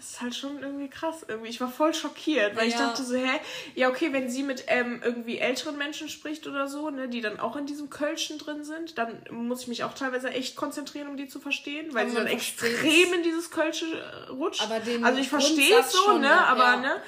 Das 0.00 0.12
ist 0.12 0.20
halt 0.22 0.34
schon 0.34 0.62
irgendwie 0.62 0.88
krass. 0.88 1.26
Irgendwie. 1.28 1.50
Ich 1.50 1.60
war 1.60 1.68
voll 1.68 1.92
schockiert, 1.92 2.56
weil 2.56 2.68
ich 2.68 2.72
Ja. 2.74 2.86
dachte 2.88 3.02
so, 3.02 3.14
hä? 3.16 3.38
Ja, 3.74 3.90
okay, 3.90 4.14
wenn 4.14 4.30
sie 4.30 4.42
mit 4.42 4.64
ähm, 4.68 5.02
irgendwie 5.04 5.36
älteren 5.38 5.76
Menschen 5.76 6.08
spricht 6.08 6.46
oder 6.46 6.68
so, 6.68 6.88
ne, 6.88 7.06
die 7.08 7.20
dann 7.20 7.38
auch 7.38 7.54
in 7.56 7.66
diesem 7.66 7.90
Kölschen 7.90 8.38
drin 8.38 8.64
sind, 8.64 8.96
dann 8.96 9.22
muss 9.30 9.60
ich 9.60 9.68
mich 9.68 9.84
auch 9.84 9.92
teilweise 9.92 10.30
echt 10.30 10.56
konzentrieren, 10.56 11.08
um 11.08 11.18
die 11.18 11.28
zu 11.28 11.38
verstehen, 11.38 11.92
weil 11.92 12.02
Aber 12.04 12.10
sie 12.12 12.16
dann 12.16 12.26
extrem 12.28 13.12
in 13.12 13.22
dieses 13.22 13.50
Kölsche 13.50 13.84
äh, 13.84 14.30
rutscht. 14.30 14.62
Aber 14.62 14.80
also 15.06 15.20
ich 15.20 15.28
verstehe 15.28 15.78
es 15.80 15.92
so, 15.92 15.98
schon 16.02 16.22
ne, 16.22 16.46
aber 16.46 16.64
ja. 16.64 16.76
ne, 16.76 17.02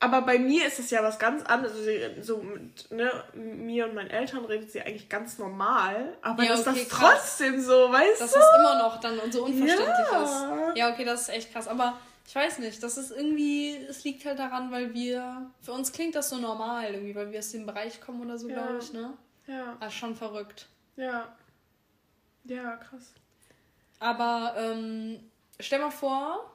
Aber 0.00 0.20
bei 0.20 0.38
mir 0.38 0.66
ist 0.66 0.78
es 0.78 0.90
ja 0.90 1.02
was 1.02 1.18
ganz 1.18 1.42
anderes. 1.46 1.72
Also 1.78 1.84
sie- 1.86 2.20
so 2.22 2.36
mit 2.42 2.90
ne, 2.90 3.10
mir 3.32 3.86
und 3.86 3.94
meinen 3.94 4.10
Eltern 4.10 4.44
redet 4.44 4.70
sie 4.70 4.82
eigentlich 4.82 5.08
ganz 5.08 5.38
normal. 5.38 6.12
Aber 6.20 6.42
Ja, 6.42 6.50
dass 6.50 6.66
okay, 6.66 6.80
das 6.80 6.88
krass. 6.90 7.20
trotzdem 7.38 7.58
so, 7.58 7.90
weißt 7.90 8.20
Dass 8.20 8.32
du? 8.32 8.38
es 8.38 8.46
immer 8.58 8.78
noch 8.82 9.00
dann 9.00 9.18
und 9.18 9.32
so 9.32 9.44
unverständlich 9.46 9.88
Ja. 10.12 10.22
ist. 10.70 10.76
Ja, 10.76 10.92
okay, 10.92 11.06
das 11.06 11.22
ist 11.22 11.28
echt 11.30 11.52
krass. 11.54 11.68
Aber 11.68 11.96
ich 12.26 12.34
weiß 12.34 12.58
nicht, 12.58 12.82
das 12.82 12.96
ist 12.96 13.10
irgendwie, 13.10 13.76
es 13.76 14.02
liegt 14.04 14.24
halt 14.24 14.38
daran, 14.38 14.70
weil 14.72 14.94
wir, 14.94 15.50
für 15.60 15.72
uns 15.72 15.92
klingt 15.92 16.14
das 16.14 16.30
so 16.30 16.36
normal 16.38 16.92
irgendwie, 16.94 17.14
weil 17.14 17.30
wir 17.30 17.38
aus 17.38 17.50
dem 17.52 17.66
Bereich 17.66 18.00
kommen 18.00 18.22
oder 18.22 18.38
so, 18.38 18.48
Ja. 18.48 18.54
glaube 18.66 18.78
ich, 18.82 18.92
ne? 18.92 19.12
Ja, 19.46 19.76
Ah, 19.80 19.90
schon 19.90 20.16
verrückt. 20.16 20.66
ja. 20.96 21.36
Ja, 22.46 22.76
krass. 22.76 23.12
Aber 24.00 24.54
ähm, 24.58 25.18
stell 25.58 25.78
mal 25.78 25.90
vor, 25.90 26.50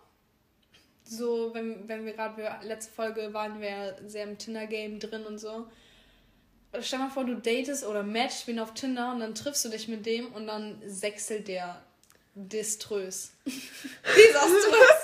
so, 1.03 1.51
wenn, 1.55 1.87
wenn 1.87 2.05
wir 2.05 2.13
gerade, 2.13 2.47
letzte 2.61 2.93
Folge 2.93 3.33
waren 3.33 3.59
wir 3.59 3.97
sehr 4.05 4.25
im 4.25 4.37
Tinder-Game 4.37 4.99
drin 4.99 5.25
und 5.25 5.39
so. 5.39 5.67
Stell 6.81 6.99
mal 6.99 7.09
vor, 7.09 7.25
du 7.25 7.33
datest 7.35 7.83
oder 7.83 8.03
matchst 8.03 8.45
wen 8.45 8.59
auf 8.59 8.75
Tinder 8.75 9.11
und 9.13 9.19
dann 9.21 9.33
triffst 9.33 9.65
du 9.65 9.69
dich 9.69 9.87
mit 9.87 10.05
dem 10.05 10.31
und 10.33 10.45
dann 10.45 10.79
sechselt 10.85 11.47
der 11.47 11.81
deströs. 12.35 13.31
Desaströs. 13.45 15.03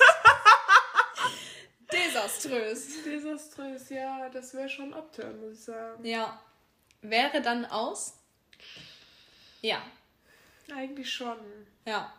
Desaströs. 2.15 3.04
Desaströs, 3.04 3.89
ja, 3.89 4.30
das 4.30 4.54
wäre 4.54 4.69
schon 4.69 4.93
Upturn, 4.93 5.39
muss 5.41 5.54
ich 5.60 5.63
sagen. 5.65 6.04
Ja. 6.06 6.39
Wäre 7.01 7.41
dann 7.41 7.65
aus? 7.65 8.13
Ja. 9.62 9.82
Eigentlich 10.73 11.12
schon. 11.12 11.38
Ja. 11.86 12.13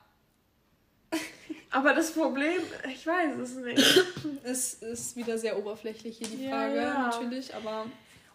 Aber 1.70 1.94
das 1.94 2.12
Problem, 2.12 2.62
ich 2.88 3.06
weiß 3.06 3.36
es 3.38 3.54
nicht. 3.56 4.04
Es 4.44 4.74
ist 4.74 5.16
wieder 5.16 5.38
sehr 5.38 5.58
oberflächlich 5.58 6.18
hier 6.18 6.28
die 6.28 6.44
Ja, 6.44 6.50
Frage, 6.50 6.76
ja. 6.76 6.98
natürlich, 7.08 7.54
aber. 7.54 7.86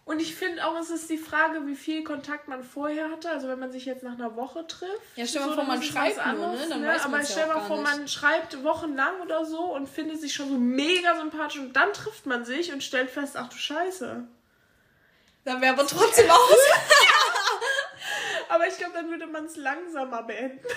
Und 0.04 0.20
ich 0.20 0.36
finde 0.36 0.66
auch, 0.66 0.78
es 0.80 0.90
ist 0.90 1.10
die 1.10 1.18
Frage, 1.18 1.68
wie 1.68 1.76
viel 1.76 2.04
Kontakt 2.04 2.48
man 2.48 2.64
vorher 2.64 3.12
hatte. 3.12 3.30
Also 3.30 3.48
wenn 3.48 3.60
man 3.60 3.72
sich 3.72 3.86
jetzt 3.86 4.04
nach 4.04 4.14
einer 4.14 4.36
Woche 4.36 4.66
trifft. 4.66 5.00
Ja, 5.16 5.26
stell 5.28 5.42
mal 5.42 5.50
so, 5.50 5.56
vor, 5.56 5.64
man 5.64 5.82
schreibt 5.84 6.18
was 6.18 6.26
nur, 6.26 6.36
ne? 6.36 6.48
anderes, 6.48 6.70
Dann 6.70 6.86
weiß 6.86 7.06
Aber 7.06 7.18
ja 7.20 7.26
stell 7.26 7.44
auch 7.52 7.56
mal 7.56 7.68
vor, 7.68 7.78
nicht. 7.78 7.92
man 7.98 8.08
schreibt 8.08 8.64
wochenlang 8.64 9.22
oder 9.22 9.46
so 9.46 9.76
und 9.76 9.88
findet 9.88 10.20
sich 10.20 10.34
schon 10.34 10.50
so 10.50 10.58
mega 10.58 11.16
sympathisch 11.18 11.60
und 11.60 11.74
dann 11.74 11.94
trifft 11.94 12.26
man 12.26 12.44
sich 12.46 12.74
und 12.74 12.84
stellt 12.84 13.12
fest, 13.12 13.38
ach 13.38 13.50
du 13.50 13.58
Scheiße. 13.58 14.28
Dann 15.44 15.62
wäre 15.62 15.74
aber 15.74 15.88
trotzdem 15.88 16.30
aus. 16.30 16.58
Aber 18.50 18.68
ich 18.68 18.78
glaube, 18.78 18.94
dann 18.94 19.10
würde 19.10 19.28
man 19.28 19.46
es 19.46 19.56
langsamer 19.56 20.24
beenden. 20.24 20.60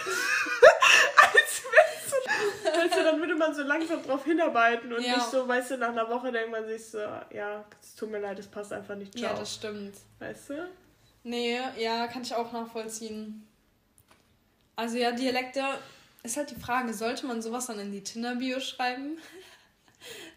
Als 2.65 2.75
wenn 2.75 2.75
so, 2.75 2.81
weißt 2.81 2.97
du, 2.99 3.05
dann 3.05 3.21
würde 3.21 3.35
man 3.35 3.55
so 3.55 3.63
langsam 3.63 4.03
drauf 4.03 4.25
hinarbeiten 4.25 4.93
und 4.93 5.03
Ja. 5.03 5.17
nicht 5.17 5.31
so, 5.31 5.47
weißt 5.47 5.73
du, 5.73 5.77
nach 5.79 5.89
einer 5.91 6.09
Woche 6.09 6.33
denkt 6.33 6.51
man 6.51 6.67
sich 6.67 6.87
so, 6.91 6.99
ja, 6.99 7.65
es 7.83 7.95
tut 7.95 8.11
mir 8.11 8.19
leid, 8.21 8.39
es 8.39 8.49
passt 8.49 8.73
einfach 8.73 8.97
nicht. 8.97 9.17
Ciao. 9.17 9.33
Ja, 9.33 9.39
das 9.39 9.55
stimmt. 9.55 9.95
weißt 10.19 10.51
du? 10.51 10.69
Nee, 11.23 11.61
ja, 11.79 12.07
kann 12.09 12.23
ich 12.23 12.35
auch 12.35 12.53
nachvollziehen. 12.53 13.47
Also 14.77 14.97
ja, 14.99 15.13
Dialekte 15.13 15.63
ist 16.23 16.37
halt 16.37 16.51
die 16.51 16.61
Frage, 16.61 16.93
sollte 16.93 17.27
man 17.27 17.41
sowas 17.43 17.67
dann 17.67 17.79
in 17.79 17.93
die 17.93 18.03
Tinder-Bio 18.03 18.61
schreiben? 18.61 19.19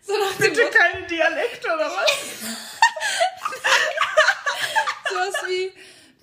So 0.01 0.13
Bitte 0.37 0.61
Motto, 0.63 0.77
keine 0.77 1.05
Dialekte 1.07 1.67
oder 1.67 1.89
was? 1.89 2.09
sowas 5.09 5.35
wie 5.47 5.71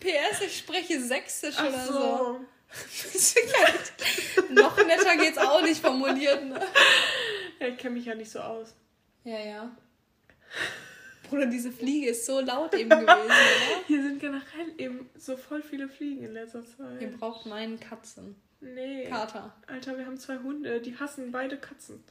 PS, 0.01 0.41
ich 0.47 0.59
spreche 0.59 1.01
Sächsisch 1.03 1.57
Ach 1.59 1.69
oder 1.69 1.87
so. 1.87 1.93
so. 1.93 2.41
Noch 4.51 4.77
netter 4.85 5.17
geht's 5.17 5.39
auch 5.39 5.63
nicht 5.63 5.81
formuliert, 5.81 6.45
ne? 6.45 6.61
Ja, 7.61 7.69
ich 7.69 7.79
kenne 7.79 7.95
mich 7.95 8.07
ja 8.07 8.15
nicht 8.15 8.31
so 8.31 8.41
aus. 8.41 8.75
Ja, 9.25 9.39
ja. 9.39 9.77
Bruder, 11.29 11.47
diese 11.47 11.73
Fliege 11.73 12.11
ist 12.11 12.27
so 12.27 12.41
laut 12.41 12.75
eben 12.75 12.91
gewesen, 12.91 13.05
oder? 13.05 13.35
Hier 13.87 14.03
sind 14.03 14.21
generell 14.21 14.75
eben 14.79 15.09
so 15.17 15.37
voll 15.37 15.63
viele 15.63 15.89
Fliegen 15.89 16.25
in 16.25 16.33
letzter 16.35 16.65
Zeit. 16.65 17.01
Ihr 17.01 17.17
braucht 17.17 17.47
meinen 17.47 17.81
Katzen. 17.81 18.37
Nee. 18.61 19.07
Kater. 19.09 19.55
Alter, 19.67 19.99
wir 19.99 20.07
haben 20.07 20.19
zwei 20.19 20.39
Hunde, 20.39 20.81
die 20.81 20.99
hassen 20.99 21.33
beide 21.33 21.59
Katzen. 21.59 22.03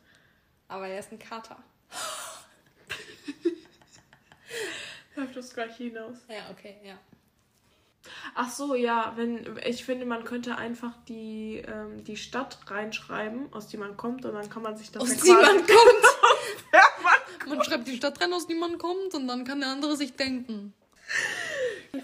Aber 0.68 0.88
er 0.88 1.00
ist 1.00 1.12
ein 1.12 1.20
Kater. 1.20 1.64
Läuft 5.16 5.36
das 5.36 5.54
gleich 5.54 5.78
hinaus. 5.78 6.18
Ja, 6.28 6.50
okay, 6.52 6.78
ja. 6.84 6.98
Ach 8.36 8.50
so, 8.52 8.76
ja, 8.76 9.14
wenn 9.16 9.58
ich 9.66 9.86
finde, 9.86 10.06
man 10.06 10.24
könnte 10.24 10.58
einfach 10.58 10.92
die, 11.08 11.64
ähm, 11.68 12.04
die 12.04 12.18
Stadt 12.18 12.58
reinschreiben, 12.68 13.52
aus 13.54 13.68
die 13.68 13.78
man 13.78 13.96
kommt, 13.98 14.26
und 14.26 14.34
dann 14.34 14.50
kann 14.50 14.62
man 14.64 14.76
sich 14.78 14.92
das 14.92 15.02
Aus 15.04 15.18
die 15.18 15.32
man 15.32 15.58
kommt. 15.58 15.68
Ja, 16.74 16.82
Mann. 17.04 17.56
Man 17.58 17.64
schreibt 17.64 17.88
die 17.88 17.96
Stadt 17.98 18.20
rein, 18.20 18.34
aus 18.34 18.48
die 18.48 18.56
man 18.56 18.78
kommt 18.80 19.14
und 19.14 19.28
dann 19.28 19.46
kann 19.46 19.60
der 19.60 19.70
andere 19.70 19.96
sich 19.96 20.16
denken. 20.16 20.74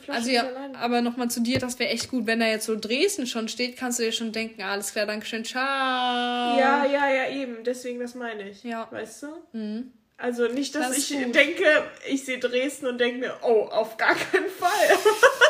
Also 0.07 0.29
ja, 0.29 0.43
aber 0.79 1.01
nochmal 1.01 1.31
zu 1.31 1.41
dir, 1.41 1.57
das 1.57 1.79
wäre 1.79 1.89
echt 1.89 2.11
gut. 2.11 2.27
Wenn 2.27 2.39
da 2.39 2.45
jetzt 2.45 2.67
so 2.67 2.75
Dresden 2.79 3.25
schon 3.25 3.47
steht, 3.47 3.75
kannst 3.75 3.97
du 3.97 4.03
dir 4.03 4.11
schon 4.11 4.31
denken, 4.31 4.61
alles 4.61 4.91
klar, 4.91 5.07
Dankeschön, 5.07 5.43
ciao. 5.43 5.63
Ja, 5.63 6.85
ja, 6.85 7.09
ja, 7.11 7.29
eben. 7.29 7.63
Deswegen, 7.63 7.99
das 7.99 8.13
meine 8.13 8.49
ich. 8.49 8.63
Ja. 8.63 8.87
Weißt 8.91 9.23
du? 9.23 9.27
Mhm. 9.53 9.91
Also 10.17 10.47
nicht, 10.47 10.75
dass 10.75 10.89
Das 10.89 10.97
ich 10.97 11.09
gut. 11.17 11.33
denke, 11.33 11.63
ich 12.07 12.25
sehe 12.25 12.37
Dresden 12.39 12.87
und 12.87 12.99
denke 12.99 13.19
mir, 13.19 13.35
oh, 13.41 13.63
auf 13.71 13.97
gar 13.97 14.13
keinen 14.15 14.49
Fall. 14.49 14.69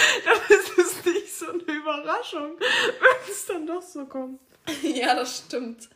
dann 0.24 0.58
ist 0.58 0.78
es 0.78 1.04
nicht 1.04 1.34
so 1.34 1.50
eine 1.50 1.62
Überraschung, 1.62 2.58
wenn 2.58 3.30
es 3.30 3.46
dann 3.46 3.66
doch 3.66 3.82
so 3.82 4.06
kommt. 4.06 4.40
ja, 4.82 5.14
das 5.14 5.38
stimmt. 5.38 5.88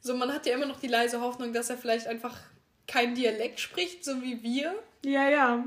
So, 0.00 0.14
man 0.16 0.32
hat 0.32 0.46
ja 0.46 0.54
immer 0.54 0.66
noch 0.66 0.80
die 0.80 0.88
leise 0.88 1.20
Hoffnung, 1.20 1.52
dass 1.52 1.70
er 1.70 1.78
vielleicht 1.78 2.06
einfach 2.06 2.36
kein 2.86 3.14
Dialekt 3.14 3.60
spricht, 3.60 4.04
so 4.04 4.20
wie 4.22 4.42
wir. 4.42 4.74
Ja, 5.04 5.28
ja. 5.28 5.64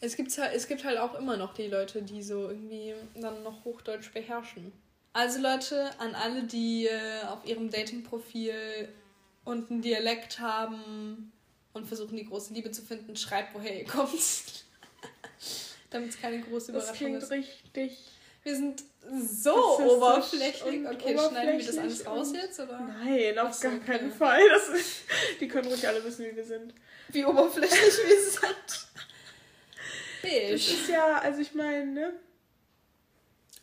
Es, 0.00 0.16
gibt's 0.16 0.38
halt, 0.38 0.54
es 0.54 0.66
gibt 0.66 0.84
halt 0.84 0.98
auch 0.98 1.14
immer 1.14 1.36
noch 1.36 1.54
die 1.54 1.68
Leute, 1.68 2.02
die 2.02 2.22
so 2.22 2.48
irgendwie 2.48 2.94
dann 3.14 3.42
noch 3.44 3.64
Hochdeutsch 3.64 4.12
beherrschen. 4.12 4.72
Also 5.12 5.40
Leute, 5.40 5.90
an 5.98 6.14
alle, 6.14 6.42
die 6.44 6.86
äh, 6.86 7.24
auf 7.28 7.44
ihrem 7.44 7.70
Dating-Profil 7.70 8.88
und 9.44 9.70
einen 9.70 9.82
Dialekt 9.82 10.40
haben 10.40 11.32
und 11.72 11.86
versuchen, 11.86 12.16
die 12.16 12.24
große 12.24 12.52
Liebe 12.54 12.70
zu 12.70 12.82
finden, 12.82 13.16
schreibt, 13.16 13.54
woher 13.54 13.78
ihr 13.78 13.86
kommt. 13.86 14.10
Damit 15.92 16.10
es 16.10 16.20
keine 16.20 16.40
große 16.40 16.72
Das 16.72 16.84
Überraschung 16.84 16.96
klingt 16.96 17.22
ist. 17.22 17.30
richtig. 17.30 17.98
Wir 18.44 18.56
sind 18.56 18.82
so 19.20 19.78
oberflächlich. 19.78 20.64
und 20.64 20.86
Okay, 20.86 21.16
schneiden 21.18 21.58
wir 21.58 21.66
das 21.66 21.76
oberflächlich 21.76 21.78
alles 21.78 22.06
raus 22.06 22.32
jetzt? 22.34 22.60
Oder? 22.60 22.80
Nein, 22.80 23.38
auf 23.38 23.52
so, 23.54 23.62
gar 23.68 23.76
okay. 23.76 23.86
keinen 23.98 24.12
Fall. 24.12 24.40
Das 24.48 24.68
ist, 24.68 25.02
die 25.40 25.48
können 25.48 25.68
ruhig 25.68 25.86
alle 25.86 26.02
wissen, 26.04 26.26
wie 26.26 26.34
wir 26.34 26.44
sind. 26.44 26.74
Wie 27.10 27.24
oberflächlich 27.24 27.80
wir 27.80 28.20
sind. 28.30 28.42
Das 28.68 28.88
Beige. 30.22 30.54
ist 30.54 30.88
ja, 30.88 31.18
also 31.18 31.40
ich 31.40 31.54
meine, 31.54 31.86
ne? 31.86 32.12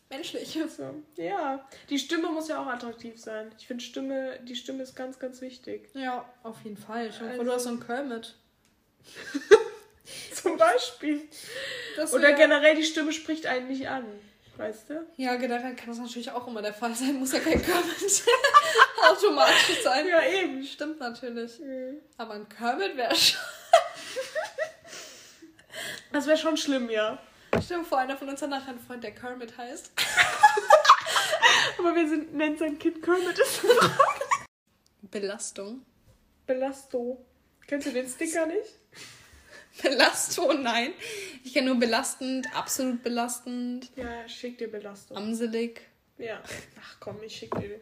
Menschlich. 0.09 0.57
So, 0.75 0.95
ja. 1.17 1.67
Die 1.89 1.99
Stimme 1.99 2.29
muss 2.29 2.47
ja 2.47 2.61
auch 2.61 2.67
attraktiv 2.67 3.19
sein. 3.21 3.51
Ich 3.59 3.67
finde 3.67 3.83
Stimme, 3.83 4.39
die 4.43 4.55
Stimme 4.55 4.83
ist 4.83 4.95
ganz, 4.95 5.19
ganz 5.19 5.39
wichtig. 5.41 5.89
Ja, 5.93 6.27
auf 6.43 6.57
jeden 6.63 6.77
Fall. 6.77 7.11
Vor, 7.11 7.27
Also- 7.27 7.43
du 7.43 7.51
hast 7.51 7.63
so 7.63 7.69
einen 7.69 7.79
Kermit. 7.85 8.35
Zum 10.41 10.57
Beispiel. 10.57 11.27
Das 11.95 12.13
Oder 12.13 12.33
generell 12.33 12.75
die 12.75 12.83
Stimme 12.83 13.11
spricht 13.11 13.45
einen 13.45 13.67
nicht 13.67 13.87
an. 13.87 14.05
Weißt 14.57 14.89
du? 14.89 15.05
Ja, 15.15 15.35
generell 15.35 15.73
kann 15.75 15.87
das 15.87 15.99
natürlich 15.99 16.31
auch 16.31 16.45
immer 16.47 16.61
der 16.61 16.73
Fall 16.73 16.93
sein. 16.93 17.15
Muss 17.15 17.31
ja 17.31 17.39
kein 17.39 17.61
Kermit 17.61 17.95
automatisch 19.09 19.81
sein. 19.83 20.05
Ja, 20.05 20.21
eben. 20.21 20.65
Stimmt 20.65 20.99
natürlich. 20.99 21.59
Mhm. 21.59 22.01
Aber 22.17 22.33
ein 22.33 22.49
Kermit 22.49 22.97
wäre 22.97 23.15
schon. 23.15 23.39
Das 26.11 26.25
wäre 26.25 26.37
schon 26.37 26.57
schlimm, 26.57 26.89
ja. 26.89 27.19
Stell 27.63 27.79
dir 27.79 27.85
vor, 27.85 27.99
einer 27.99 28.17
von 28.17 28.27
uns 28.29 28.41
hat 28.41 28.49
nachher 28.49 28.69
einen 28.69 28.79
Freund, 28.79 29.03
der 29.03 29.11
Kermit 29.11 29.55
heißt. 29.57 29.91
Aber 31.77 31.95
wir 31.95 32.09
sind, 32.09 32.33
nennen 32.33 32.57
sein 32.57 32.79
Kind 32.79 33.01
Kermit. 33.03 33.37
Ist 33.37 33.61
Belastung. 35.03 35.85
Belasto. 36.47 37.25
Kennst 37.67 37.87
du 37.87 37.91
den 37.91 38.09
Sticker 38.09 38.47
nicht? 38.47 38.79
Belastung, 39.81 40.61
nein. 40.63 40.93
Ich 41.43 41.53
kenne 41.53 41.67
nur 41.71 41.79
belastend, 41.79 42.47
absolut 42.55 43.01
belastend, 43.03 43.89
Ja, 43.95 44.27
schick 44.27 44.57
dir 44.57 44.69
Belastung. 44.69 45.15
amselig. 45.17 45.81
Ja. 46.17 46.41
Ach 46.81 46.95
komm, 46.99 47.17
ich 47.23 47.35
schick 47.35 47.53
dir. 47.55 47.79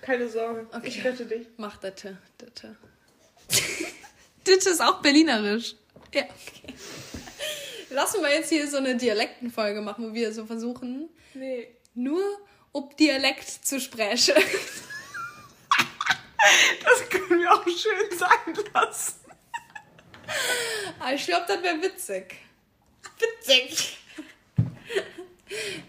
Keine 0.00 0.28
Sorge. 0.28 0.66
Okay. 0.72 0.88
Ich 0.88 1.04
rette 1.04 1.26
dich. 1.26 1.46
Mach 1.58 1.76
Ditte, 1.78 2.16
Ditte. 2.40 2.76
Ditte 4.46 4.70
ist 4.70 4.80
auch 4.82 5.00
berlinerisch. 5.02 5.74
Ja, 6.14 6.22
okay. 6.22 6.74
Lassen 7.90 8.22
wir 8.22 8.30
jetzt 8.32 8.48
hier 8.48 8.66
so 8.68 8.78
eine 8.78 8.96
Dialektenfolge 8.96 9.80
machen, 9.82 10.10
wo 10.10 10.14
wir 10.14 10.32
so 10.32 10.46
versuchen, 10.46 11.10
Nee. 11.34 11.68
nur 11.94 12.22
ob 12.72 12.96
Dialekt 12.96 13.48
zu 13.48 13.78
sprechen. 13.80 14.34
Das 16.84 17.08
können 17.08 17.40
wir 17.40 17.52
auch 17.52 17.64
schön 17.64 18.18
sein 18.18 18.64
lassen. 18.74 19.14
Aber 20.98 21.12
ich 21.12 21.26
glaube, 21.26 21.44
das 21.48 21.62
wäre 21.62 21.82
witzig. 21.82 22.36
Witzig. 23.18 23.98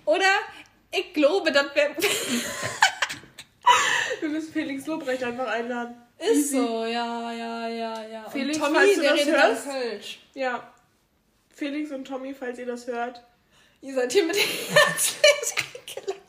Oder 0.06 0.32
ich 0.92 1.14
glaube, 1.14 1.52
das 1.52 1.74
wäre. 1.76 1.96
Wir 4.20 4.30
müssen 4.30 4.54
Felix 4.54 4.86
Lobrecht 4.86 5.24
einfach 5.24 5.48
einladen. 5.48 5.96
Ist 6.20 6.30
Easy. 6.30 6.58
so, 6.58 6.86
ja, 6.86 7.32
ja, 7.34 7.68
ja, 7.68 8.08
ja. 8.08 8.30
Felix, 8.30 8.58
und 8.58 8.74
falls 8.74 8.76
Tommy, 8.76 8.96
du 8.96 9.02
der 9.02 9.12
das 9.12 9.20
redet 9.20 9.42
hörst. 9.42 9.66
Kölsch. 9.66 10.20
Ja. 10.34 10.74
Felix 11.50 11.92
und 11.92 12.06
Tommy, 12.06 12.34
falls 12.34 12.60
ihr 12.60 12.66
das 12.66 12.88
hört. 12.88 13.24
Ihr 13.82 13.94
seid 13.94 14.12
hier 14.12 14.24
mit 14.26 14.36
dem 14.36 14.42
herzlich 14.76 15.56
eingeladen. 15.58 16.22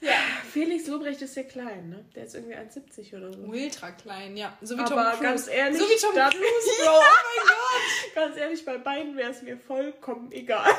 Ja. 0.00 0.12
Felix 0.64 0.86
Lobrecht 0.86 1.20
ist 1.22 1.34
sehr 1.34 1.44
klein, 1.44 1.90
ne? 1.90 2.04
Der 2.14 2.24
ist 2.24 2.34
irgendwie 2.34 2.54
1,70 2.54 3.16
oder 3.16 3.32
so. 3.32 3.38
Ultra 3.42 3.90
klein, 3.92 4.36
ja. 4.36 4.56
So 4.62 4.76
wie 4.76 4.80
Aber 4.80 4.88
Tom 4.90 4.98
Cruise. 5.04 5.22
ganz 5.22 5.48
ehrlich, 5.48 5.78
so 5.80 5.84
wie 5.88 5.96
Tom 6.00 6.12
Cruise, 6.14 6.34
Bro. 6.82 6.90
Oh 6.90 7.00
mein 7.00 7.46
Gott. 7.48 8.14
Ganz 8.14 8.36
ehrlich, 8.36 8.64
bei 8.64 8.78
beiden 8.78 9.16
wäre 9.16 9.30
es 9.30 9.42
mir 9.42 9.56
vollkommen 9.58 10.32
egal. 10.32 10.70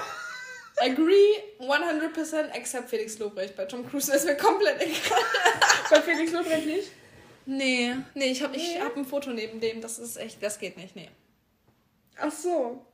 Agree 0.78 1.36
100% 1.60 2.52
except 2.54 2.90
Felix 2.90 3.18
Lobrecht. 3.20 3.56
Bei 3.56 3.66
Tom 3.66 3.88
Cruise 3.90 4.12
ist 4.14 4.26
mir 4.26 4.36
komplett 4.36 4.82
egal. 4.82 5.20
bei 5.90 6.02
Felix 6.02 6.32
Lobrecht 6.32 6.66
nicht? 6.66 6.92
Nee, 7.46 7.96
nee, 8.16 8.32
ich 8.32 8.42
habe 8.42 8.56
ich 8.56 8.74
Nee? 8.76 8.82
hab 8.82 8.98
ein 8.98 9.06
Foto 9.06 9.30
neben 9.32 9.60
dem. 9.60 9.80
Das 9.82 10.00
ist 10.00 10.18
echt, 10.18 10.42
das 10.42 10.58
geht 10.60 10.78
nicht, 10.78 10.96
nee. 10.96 11.10
Ach 12.18 12.32
so. 12.32 12.86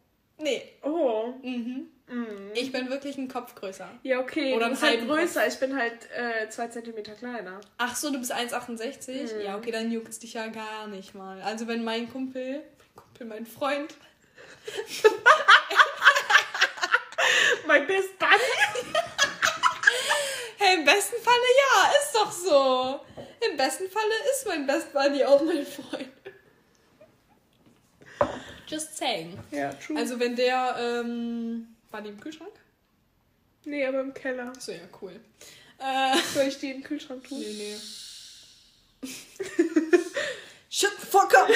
Nee. 0.41 0.61
Oh. 0.83 1.33
Mhm. 1.41 1.87
Mhm. 2.07 2.51
Ich 2.53 2.71
bin 2.71 2.89
wirklich 2.89 3.17
ein 3.17 3.27
Kopf 3.27 3.55
größer. 3.55 3.89
Ja, 4.03 4.19
okay. 4.19 4.53
Oder 4.53 4.65
du 4.65 4.71
bist 4.71 4.83
halt 4.83 5.07
größer. 5.07 5.47
Ich 5.47 5.59
bin 5.59 5.77
halt 5.77 5.93
äh, 6.15 6.49
zwei 6.49 6.67
Zentimeter 6.67 7.13
kleiner. 7.13 7.59
Ach 7.77 7.95
so, 7.95 8.11
du 8.11 8.19
bist 8.19 8.33
1,68? 8.33 9.35
Mhm. 9.35 9.41
Ja, 9.41 9.57
okay, 9.57 9.71
dann 9.71 9.91
juckt's 9.91 10.19
dich 10.19 10.33
ja 10.33 10.47
gar 10.47 10.87
nicht 10.87 11.15
mal. 11.15 11.41
Also 11.41 11.67
wenn 11.67 11.83
mein 11.83 12.11
Kumpel, 12.11 12.55
mein 12.55 12.95
Kumpel, 12.95 13.27
mein 13.27 13.45
Freund, 13.45 13.93
Mein 17.65 17.87
Best 17.87 18.19
Buddy. 18.19 18.33
hey, 20.57 20.75
im 20.75 20.85
besten 20.85 21.15
Falle 21.21 21.37
ja, 21.57 21.91
ist 21.99 22.13
doch 22.15 22.31
so. 22.31 22.99
Im 23.49 23.57
besten 23.57 23.89
Falle 23.89 24.13
ist 24.31 24.45
mein 24.47 24.67
Best 24.67 24.93
Buddy 24.93 25.23
auch 25.23 25.41
mein 25.41 25.65
Freund. 25.65 26.09
Just 28.71 28.95
saying. 28.95 29.37
Ja, 29.51 29.73
true. 29.73 29.97
Also 29.97 30.17
wenn 30.17 30.35
der, 30.35 30.75
ähm, 30.79 31.75
war 31.89 32.01
die 32.01 32.09
im 32.09 32.19
Kühlschrank? 32.19 32.53
nee, 33.65 33.85
aber 33.85 33.99
im 33.99 34.13
Keller. 34.13 34.53
So, 34.57 34.71
ja, 34.71 34.79
cool. 35.01 35.19
Äh, 35.77 36.17
Soll 36.33 36.47
ich 36.47 36.57
die 36.57 36.71
in 36.71 36.77
den 36.77 36.83
Kühlschrank 36.83 37.27
tun? 37.27 37.39
nee, 37.39 37.53
nee. 37.53 37.75
Shut 40.69 40.91
the 40.99 41.05
fuck 41.05 41.35
up! 41.35 41.49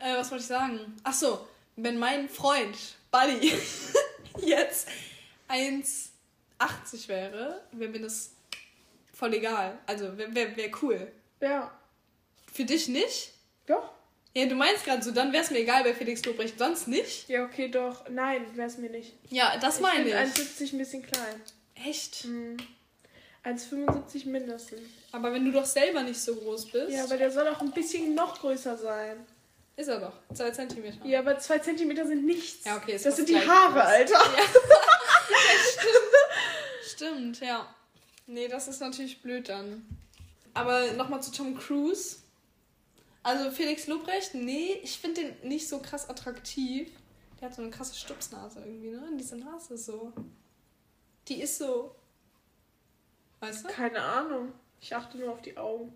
äh, 0.00 0.16
was 0.16 0.30
wollte 0.30 0.42
ich 0.42 0.48
sagen? 0.48 0.96
Ach 1.04 1.14
so, 1.14 1.46
wenn 1.76 1.96
mein 1.96 2.28
Freund, 2.28 2.76
Buddy, 3.12 3.52
jetzt 4.42 4.88
1,80 5.48 7.06
wäre, 7.06 7.62
wäre 7.70 7.90
mir 7.90 8.00
das 8.00 8.32
voll 9.14 9.34
egal. 9.34 9.78
Also, 9.86 10.18
wäre 10.18 10.34
wär, 10.34 10.56
wär 10.56 10.70
cool. 10.82 11.12
Ja. 11.40 11.70
Für 12.52 12.64
dich 12.64 12.88
nicht? 12.88 13.32
Doch. 13.66 13.95
Ja, 14.36 14.44
du 14.44 14.54
meinst 14.54 14.84
gerade 14.84 15.02
so, 15.02 15.12
dann 15.12 15.32
wäre 15.32 15.42
es 15.42 15.50
mir 15.50 15.60
egal 15.60 15.82
bei 15.82 15.94
Felix 15.94 16.22
Lobrecht, 16.26 16.58
sonst 16.58 16.88
nicht? 16.88 17.26
Ja, 17.26 17.46
okay, 17.46 17.68
doch. 17.70 18.06
Nein, 18.10 18.44
wäre 18.54 18.68
es 18.68 18.76
mir 18.76 18.90
nicht. 18.90 19.14
Ja, 19.30 19.56
das 19.56 19.80
meine 19.80 20.04
ich. 20.04 20.14
Ich 20.14 20.34
bin 20.34 20.68
1,70 20.68 20.72
ein 20.74 20.78
bisschen 20.78 21.02
klein. 21.02 21.40
Echt? 21.74 22.26
Mhm. 22.26 22.58
1,75 23.46 24.28
mindestens. 24.28 24.82
Aber 25.12 25.32
wenn 25.32 25.46
du 25.46 25.52
doch 25.52 25.64
selber 25.64 26.02
nicht 26.02 26.20
so 26.20 26.34
groß 26.36 26.66
bist, 26.70 26.90
Ja, 26.90 27.04
aber 27.04 27.16
der 27.16 27.30
soll 27.30 27.48
auch 27.48 27.62
ein 27.62 27.70
bisschen 27.72 28.14
noch 28.14 28.38
größer 28.38 28.76
sein. 28.76 29.24
ist 29.74 29.88
er 29.88 30.00
doch. 30.00 30.12
Zwei 30.34 30.50
Zentimeter. 30.50 31.02
Ja, 31.06 31.20
aber 31.20 31.38
zwei 31.38 31.58
Zentimeter 31.58 32.06
sind 32.06 32.26
nichts. 32.26 32.66
Ja, 32.66 32.76
okay, 32.76 32.96
ist 32.96 33.06
Das 33.06 33.16
sind 33.16 33.30
die 33.30 33.38
Haare, 33.38 33.72
groß. 33.72 33.82
Alter. 33.84 34.20
Stimmt, 36.86 37.40
ja. 37.40 37.74
Nee, 38.26 38.48
das 38.48 38.68
ist 38.68 38.80
natürlich 38.82 39.22
blöd 39.22 39.48
dann. 39.48 39.86
Aber 40.52 40.92
nochmal 40.92 41.22
zu 41.22 41.32
Tom 41.32 41.56
Cruise. 41.56 42.16
Also 43.26 43.50
Felix 43.50 43.88
Lobrecht, 43.88 44.34
nee, 44.36 44.74
ich 44.84 44.98
finde 45.00 45.20
den 45.20 45.48
nicht 45.48 45.68
so 45.68 45.80
krass 45.80 46.08
attraktiv. 46.08 46.88
Der 47.40 47.48
hat 47.48 47.56
so 47.56 47.62
eine 47.62 47.72
krasse 47.72 47.96
Stupsnase 47.96 48.60
irgendwie, 48.60 48.90
ne? 48.90 49.02
Diese 49.18 49.36
Nase 49.36 49.74
ist 49.74 49.86
so. 49.86 50.12
Die 51.26 51.40
ist 51.40 51.58
so. 51.58 51.92
Weißt 53.40 53.64
du? 53.64 53.68
Keine 53.68 54.00
Ahnung. 54.00 54.52
Ich 54.80 54.94
achte 54.94 55.18
nur 55.18 55.32
auf 55.32 55.42
die 55.42 55.56
Augen. 55.56 55.92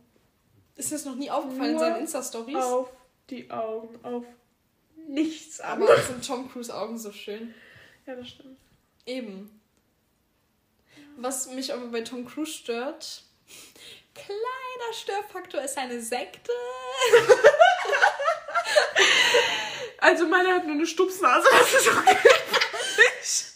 Ist 0.75 0.91
das 0.91 1.05
noch 1.05 1.15
nie 1.15 1.31
aufgefallen 1.31 1.75
in 1.75 1.79
seinen 1.79 2.01
Insta-Stories? 2.01 2.57
Auf 2.57 2.91
die 3.31 3.49
Augen. 3.49 4.05
Auf 4.05 4.25
nichts 5.07 5.61
Aber 5.61 5.89
anderes. 5.89 6.09
sind 6.09 6.27
Tom 6.27 6.51
Cruise 6.51 6.75
Augen 6.77 6.99
so 6.99 7.13
schön. 7.13 7.55
Ja, 8.07 8.17
das 8.17 8.29
stimmt. 8.29 8.59
Eben. 9.07 9.61
Was 11.17 11.49
mich 11.53 11.73
aber 11.73 11.87
bei 11.93 12.01
Tom 12.01 12.25
Cruise 12.27 12.51
stört, 12.51 13.23
kleiner 14.15 14.93
Störfaktor 14.93 15.63
ist 15.63 15.77
eine 15.79 16.01
Sekte. 16.01 16.53
Also 19.99 20.27
meine 20.27 20.55
hat 20.55 20.65
nur 20.65 20.77
eine 20.77 20.87
Stupsnase. 20.87 21.47
Das 21.51 21.75
ist 21.75 21.89
okay. 21.89 22.17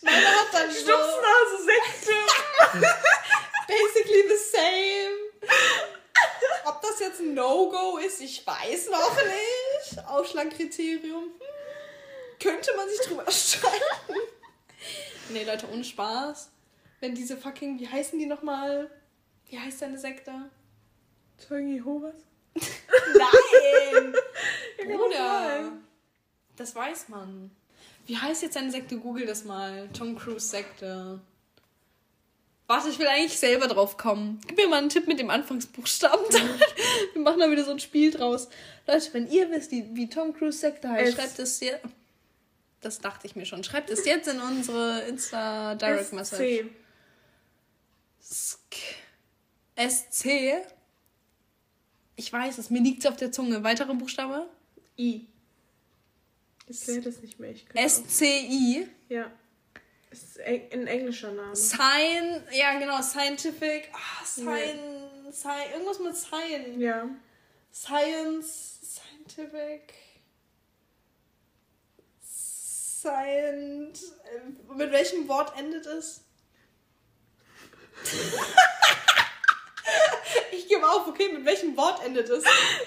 Meine 0.03 0.27
hat 0.27 0.53
dann 0.53 0.71
so 0.71 0.77
Stupsnase, 0.77 1.65
Sekte. 1.65 2.13
basically 3.67 4.29
the 4.29 4.37
same. 4.53 5.17
Ob 6.67 6.83
das 6.83 7.01
jetzt 7.01 7.21
ein 7.21 7.35
No-Go 7.35 7.97
ist, 7.99 8.21
ich 8.21 8.47
weiß 8.47 8.89
noch 8.91 9.17
nicht. 9.17 10.07
Ausschlagkriterium. 10.07 11.25
Hm. 11.25 12.39
Könnte 12.41 12.77
man 12.77 12.89
sich 12.89 13.01
drüber 13.01 13.31
streiten. 13.31 14.21
Nee, 15.31 15.45
Leute, 15.45 15.67
ohne 15.73 15.85
Spaß. 15.85 16.51
Wenn 17.01 17.15
diese 17.15 17.37
fucking, 17.37 17.79
wie 17.79 17.89
heißen 17.89 18.19
die 18.19 18.27
nochmal? 18.27 18.91
Wie 19.49 19.59
heißt 19.59 19.83
deine 19.83 19.99
Sekte? 19.99 20.33
Zeugen 21.39 21.69
Jehovas? 21.69 22.15
Nein! 22.55 24.15
Kann 24.79 24.89
Bruder, 24.89 25.73
das 26.57 26.75
weiß 26.75 27.09
man. 27.09 27.51
Wie 28.07 28.17
heißt 28.17 28.43
jetzt 28.43 28.57
deine 28.57 28.71
Sekte? 28.71 28.99
Google 28.99 29.27
das 29.27 29.45
mal. 29.45 29.89
Tom 29.93 30.17
Cruise 30.17 30.47
Sekte. 30.49 31.21
Warte, 32.67 32.89
ich 32.89 32.99
will 32.99 33.07
eigentlich 33.07 33.39
selber 33.39 33.67
drauf 33.67 33.97
kommen. 33.97 34.41
Gib 34.47 34.57
mir 34.57 34.69
mal 34.69 34.79
einen 34.79 34.89
Tipp 34.89 35.07
mit 35.07 35.19
dem 35.19 35.29
Anfangsbuchstaben. 35.31 36.25
Wir 37.13 37.23
machen 37.23 37.41
da 37.41 37.51
wieder 37.51 37.65
so 37.65 37.73
ein 37.73 37.79
Spiel 37.79 38.11
draus. 38.11 38.49
Leute, 38.87 39.13
wenn 39.13 39.31
ihr 39.31 39.51
wisst, 39.51 39.71
wie, 39.71 40.09
Tom 40.09 40.33
Cruise 40.33 40.59
Sekte 40.59 40.89
heißt, 40.89 41.15
schreibt 41.15 41.39
es 41.39 41.59
dir. 41.59 41.79
Das 42.81 43.01
dachte 43.01 43.27
ich 43.27 43.37
mir 43.37 43.45
schon. 43.45 43.65
Schreibt 43.65 43.91
es 43.91 44.05
jetzt 44.07 44.29
in 44.29 44.41
unsere 44.41 45.01
Insta 45.03 45.75
Direct 45.75 46.13
Message. 46.13 46.67
SC. 48.23 49.04
SC. 49.77 50.55
Ich 52.17 52.33
weiß 52.33 52.59
es, 52.59 52.71
mir 52.71 52.81
liegt 52.81 53.01
es 53.05 53.07
auf 53.11 53.17
der 53.17 53.33
Zunge. 53.33 53.63
Weitere 53.65 53.93
Buchstabe? 53.95 54.49
I. 54.99 55.27
Ich 56.67 56.79
sehe 56.81 57.01
das 57.01 57.21
nicht 57.21 57.39
mehr. 57.41 57.51
Ich 57.51 57.67
SCI. 57.75 58.87
Ja. 59.09 59.31
Ist 60.11 60.39
eng- 60.39 60.73
ein 60.73 60.87
englischer 60.87 61.33
Name. 61.33 61.57
Science, 61.57 62.43
ja 62.53 62.79
genau, 62.79 63.03
Scientific, 63.03 63.91
ah, 63.93 64.25
Science, 64.25 65.41
Sci 65.41 65.49
irgendwas 65.73 65.99
mit 65.99 66.17
Science. 66.17 66.81
Ja. 66.81 67.09
Science, 67.73 68.79
Scientific, 68.95 69.93
Science, 72.25 74.13
äh, 74.25 74.73
mit 74.75 74.93
welchem 74.93 75.27
Wort 75.27 75.59
endet 75.59 75.85
es? 75.87 76.23
ich 80.53 80.69
gebe 80.69 80.89
auf, 80.89 81.07
okay, 81.07 81.31
mit 81.33 81.45
welchem 81.45 81.77
Wort 81.77 82.05
endet 82.05 82.29
es? 82.29 82.45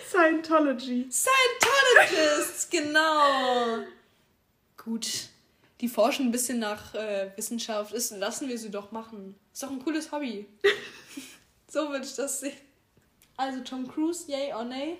Scientology. 0.10 1.08
Scientologists, 1.12 2.70
genau. 2.70 3.80
Gut. 4.78 5.30
Die 5.82 5.88
forschen 5.88 6.28
ein 6.28 6.32
bisschen 6.32 6.60
nach 6.60 6.96
äh, 6.96 7.32
Wissenschaft. 7.36 7.94
Ist, 7.94 8.12
lassen 8.12 8.48
wir 8.48 8.58
sie 8.58 8.72
doch 8.72 8.92
machen. 8.92 9.36
Ist 9.54 9.62
doch 9.64 9.70
ein 9.70 9.84
cooles 9.84 10.12
Hobby. 10.12 10.48
so 11.68 11.90
würde 11.90 12.06
ich 12.06 12.16
das 12.16 12.40
sehen. 12.40 12.58
Also 13.36 13.62
Tom 13.62 13.88
Cruise, 13.88 14.24
yay 14.32 14.52
or 14.54 14.64
nay? 14.64 14.98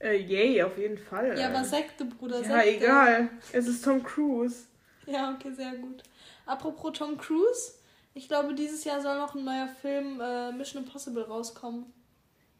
Äh, 0.00 0.16
yay, 0.16 0.60
auf 0.64 0.76
jeden 0.76 0.98
Fall. 0.98 1.38
Ja, 1.38 1.48
aber 1.48 1.64
Sekte, 1.64 2.04
Bruder, 2.04 2.40
Ja, 2.42 2.60
Sekte. 2.60 2.84
egal. 2.84 3.30
Es 3.52 3.68
ist 3.68 3.84
Tom 3.84 4.02
Cruise. 4.02 4.64
Ja, 5.06 5.32
okay, 5.32 5.52
sehr 5.54 5.72
gut. 5.76 6.02
Apropos 6.46 6.98
Tom 6.98 7.16
Cruise, 7.16 7.74
ich 8.14 8.28
glaube, 8.28 8.54
dieses 8.54 8.84
Jahr 8.84 9.00
soll 9.00 9.16
noch 9.18 9.34
ein 9.34 9.44
neuer 9.44 9.68
Film 9.80 10.20
äh, 10.20 10.52
Mission 10.52 10.84
Impossible 10.84 11.22
rauskommen. 11.22 11.92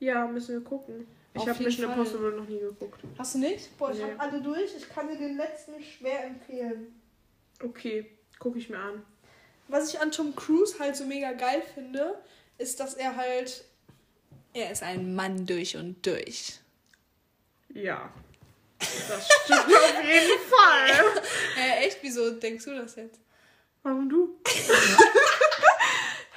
Ja, 0.00 0.26
müssen 0.26 0.54
wir 0.54 0.64
gucken. 0.64 1.06
Ich 1.34 1.48
habe 1.48 1.62
Mission 1.62 1.86
Fall. 1.86 1.96
Impossible 1.98 2.32
noch 2.32 2.48
nie 2.48 2.58
geguckt. 2.58 3.00
Hast 3.18 3.34
du 3.34 3.38
nicht? 3.38 3.76
Boah, 3.78 3.90
ich 3.92 3.98
Nee. 3.98 4.04
habe 4.04 4.20
alle 4.20 4.40
durch. 4.42 4.74
Ich 4.76 4.88
kann 4.88 5.08
dir 5.08 5.16
den 5.16 5.36
letzten 5.36 5.72
schwer 5.82 6.24
empfehlen. 6.24 7.00
Okay, 7.62 8.10
gucke 8.38 8.58
ich 8.58 8.68
mir 8.68 8.78
an. 8.78 9.02
Was 9.68 9.92
ich 9.94 10.00
an 10.00 10.10
Tom 10.10 10.34
Cruise 10.36 10.78
halt 10.78 10.96
so 10.96 11.04
mega 11.04 11.32
geil 11.32 11.62
finde, 11.74 12.18
ist, 12.58 12.80
dass 12.80 12.94
er 12.94 13.16
halt. 13.16 13.64
Er 14.52 14.70
ist 14.72 14.82
ein 14.82 15.14
Mann 15.14 15.46
durch 15.46 15.76
und 15.76 16.04
durch. 16.04 16.58
Ja. 17.72 18.12
Das 18.78 19.28
stimmt 19.44 19.60
auf 19.60 20.04
jeden 20.04 20.40
Fall. 20.50 21.22
Äh, 21.58 21.86
echt? 21.86 21.98
Wieso 22.02 22.30
denkst 22.32 22.64
du 22.66 22.74
das 22.74 22.96
jetzt? 22.96 23.20
Warum 23.82 24.08
du? 24.08 24.38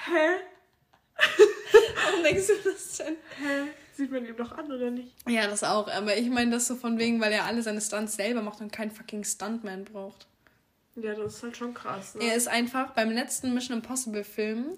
Hä? 0.05 0.39
Warum 2.05 2.23
denkst 2.23 2.47
du 2.47 2.53
das 2.69 2.97
denn? 2.97 3.15
Hä? 3.37 3.69
Sieht 3.93 4.11
man 4.11 4.25
ihm 4.25 4.35
doch 4.35 4.51
an, 4.51 4.71
oder 4.71 4.91
nicht? 4.91 5.13
Ja, 5.27 5.47
das 5.47 5.63
auch. 5.63 5.87
Aber 5.87 6.17
ich 6.17 6.29
meine 6.29 6.51
das 6.51 6.67
so 6.67 6.75
von 6.75 6.97
wegen, 6.99 7.21
weil 7.21 7.31
er 7.31 7.45
alle 7.45 7.61
seine 7.61 7.79
Stunts 7.81 8.15
selber 8.15 8.41
macht 8.41 8.59
und 8.61 8.71
keinen 8.71 8.91
fucking 8.91 9.23
Stuntman 9.23 9.85
braucht. 9.85 10.27
Ja, 10.95 11.13
das 11.13 11.35
ist 11.35 11.43
halt 11.43 11.57
schon 11.57 11.73
krass, 11.73 12.15
ne? 12.15 12.23
Er 12.23 12.35
ist 12.35 12.47
einfach 12.47 12.91
beim 12.91 13.11
letzten 13.11 13.53
Mission 13.53 13.77
Impossible 13.77 14.23
Film, 14.23 14.75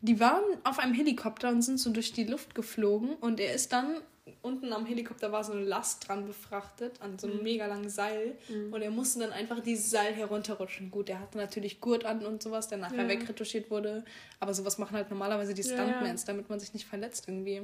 die 0.00 0.18
waren 0.18 0.42
auf 0.64 0.80
einem 0.80 0.94
Helikopter 0.94 1.48
und 1.48 1.62
sind 1.62 1.78
so 1.78 1.90
durch 1.90 2.12
die 2.12 2.24
Luft 2.24 2.54
geflogen 2.54 3.14
und 3.14 3.38
er 3.38 3.54
ist 3.54 3.72
dann 3.72 4.00
unten 4.42 4.72
am 4.72 4.86
Helikopter 4.86 5.32
war 5.32 5.42
so 5.42 5.52
eine 5.52 5.62
Last 5.64 6.06
dran 6.06 6.26
befrachtet 6.26 7.00
an 7.00 7.18
so 7.18 7.26
einem 7.26 7.42
mega 7.42 7.66
langen 7.66 7.88
Seil 7.90 8.36
und 8.70 8.80
er 8.80 8.90
musste 8.90 9.18
dann 9.20 9.32
einfach 9.32 9.60
dieses 9.60 9.90
Seil 9.90 10.14
herunterrutschen. 10.14 10.90
Gut, 10.90 11.08
er 11.08 11.18
hatte 11.20 11.38
natürlich 11.38 11.80
Gurt 11.80 12.04
an 12.04 12.24
und 12.24 12.42
sowas, 12.42 12.68
der 12.68 12.78
nachher 12.78 13.02
Ja. 13.02 13.08
wegretuschiert 13.08 13.70
wurde, 13.70 14.04
aber 14.38 14.54
sowas 14.54 14.78
machen 14.78 14.96
halt 14.96 15.10
normalerweise 15.10 15.54
die 15.54 15.62
Ja, 15.62 15.74
Stuntmans, 15.74 16.24
damit 16.24 16.48
man 16.48 16.60
sich 16.60 16.72
nicht 16.72 16.86
verletzt 16.86 17.26
irgendwie. 17.28 17.62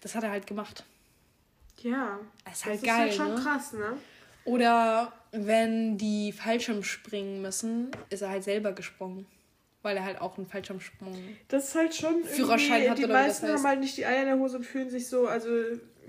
Das 0.00 0.14
hat 0.14 0.24
er 0.24 0.30
halt 0.30 0.46
gemacht. 0.46 0.84
Ja. 1.82 2.18
Das 2.44 2.54
ist 2.54 2.60
Das 2.62 2.66
halt 2.66 2.76
ist 2.82 2.86
geil, 2.86 2.98
halt 2.98 3.14
schon 3.14 3.34
ne? 3.34 3.40
krass, 3.40 3.72
ne? 3.72 3.98
Oder 4.44 5.12
wenn 5.32 5.96
die 5.96 6.32
Fallschirm 6.32 6.82
springen 6.82 7.40
müssen, 7.40 7.90
ist 8.10 8.20
er 8.22 8.28
halt 8.30 8.44
selber 8.44 8.72
gesprungen. 8.72 9.26
Weil 9.84 9.98
er 9.98 10.04
halt 10.04 10.18
auch 10.20 10.38
einen 10.38 10.46
Fallschirmsprung. 10.46 11.14
Das 11.48 11.68
ist 11.68 11.74
halt 11.74 11.94
schon. 11.94 12.24
Führerschein 12.24 12.88
hat 12.90 12.96
Die 12.98 13.04
oder 13.04 13.12
wie 13.14 13.18
das 13.18 13.26
meisten 13.42 13.46
heißt. 13.48 13.56
haben 13.58 13.68
halt 13.68 13.80
nicht 13.80 13.96
die 13.98 14.06
Eier 14.06 14.20
in 14.22 14.26
der 14.28 14.38
Hose 14.38 14.56
und 14.56 14.64
fühlen 14.64 14.88
sich 14.88 15.06
so, 15.08 15.26
also 15.28 15.48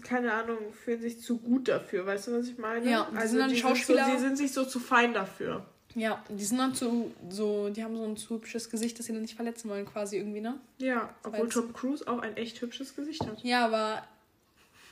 keine 0.02 0.32
Ahnung, 0.32 0.58
fühlen 0.72 1.02
sich 1.02 1.20
zu 1.22 1.38
gut 1.40 1.68
dafür. 1.68 2.06
Weißt 2.06 2.28
du, 2.28 2.40
was 2.40 2.48
ich 2.48 2.58
meine? 2.58 2.90
Ja, 2.90 3.10
die 3.12 3.18
also 3.18 3.30
sind 3.32 3.40
dann 3.40 3.50
die 3.50 3.58
Schauspieler- 3.62 4.06
Sind 4.06 4.14
so, 4.14 4.14
die 4.14 4.20
sind 4.22 4.38
sich 4.38 4.54
so 4.54 4.64
zu 4.64 4.80
fein 4.80 5.14
dafür. 5.14 5.66
Ja, 5.94 6.24
die 6.30 6.44
sind 6.46 6.58
dann 6.58 6.74
zu, 6.74 7.14
so, 7.30 7.70
die 7.70 7.84
haben 7.84 7.96
so 7.98 8.04
ein 8.06 8.16
zu 8.18 8.36
hübsches 8.36 8.70
Gesicht, 8.70 8.98
dass 8.98 9.08
sie 9.08 9.14
dann 9.14 9.22
nicht 9.22 9.36
verletzen 9.36 9.70
wollen, 9.70 9.86
quasi 9.86 10.18
irgendwie, 10.18 10.42
ne? 10.42 10.58
Ja, 10.78 11.14
obwohl 11.24 11.42
Weil's- 11.42 11.54
Tom 11.54 11.74
Cruise 11.74 12.08
auch 12.08 12.20
ein 12.20 12.38
echt 12.38 12.62
hübsches 12.62 12.96
Gesicht 12.96 13.26
hat. 13.28 13.44
Ja, 13.44 13.66
aber 13.66 14.04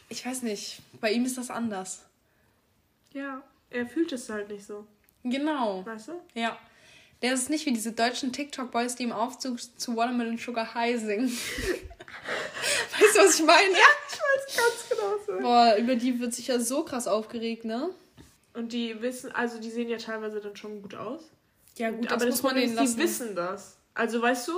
ich 0.09 0.25
weiß 0.25 0.41
nicht. 0.43 0.81
Bei 0.99 1.11
ihm 1.11 1.23
ist 1.25 1.37
das 1.37 1.49
anders. 1.49 2.03
Ja, 3.13 3.41
er 3.69 3.85
fühlt 3.87 4.11
es 4.11 4.29
halt 4.29 4.49
nicht 4.49 4.65
so. 4.65 4.85
Genau. 5.23 5.85
Weißt 5.85 6.09
du? 6.09 6.13
Ja. 6.33 6.57
Der 7.23 7.33
ist 7.33 7.49
nicht 7.49 7.65
wie 7.65 7.71
diese 7.71 7.93
deutschen 7.93 8.31
TikTok-Boys, 8.33 8.95
die 8.95 9.03
im 9.03 9.11
Aufzug 9.13 9.57
zu 9.79 9.95
Watermelon 9.95 10.37
Sugar 10.37 10.73
High 10.75 10.99
singen. 11.01 11.29
weißt 12.91 13.15
du, 13.15 13.19
was 13.19 13.39
ich 13.39 13.45
meine? 13.45 13.71
Ja. 13.71 13.77
Ich 14.07 14.19
weiß 14.19 14.57
ganz 14.57 14.89
genau 14.89 15.13
so. 15.25 15.41
Boah, 15.41 15.75
über 15.77 15.95
die 15.95 16.19
wird 16.19 16.33
sich 16.33 16.47
ja 16.47 16.59
so 16.59 16.83
krass 16.83 17.07
aufgeregt, 17.07 17.65
ne? 17.65 17.89
Und 18.53 18.73
die 18.73 19.01
wissen, 19.01 19.31
also 19.31 19.59
die 19.59 19.71
sehen 19.71 19.89
ja 19.89 19.97
teilweise 19.97 20.39
dann 20.39 20.55
schon 20.55 20.81
gut 20.81 20.95
aus. 20.95 21.21
Ja, 21.77 21.89
gut, 21.89 22.05
das 22.05 22.11
aber 22.13 22.25
das 22.25 22.35
muss 22.35 22.43
man 22.43 22.55
denen 22.55 22.75
lassen. 22.75 22.95
die 22.97 23.01
wissen 23.03 23.35
das. 23.35 23.77
Also 23.95 24.21
weißt 24.21 24.47
du, 24.49 24.53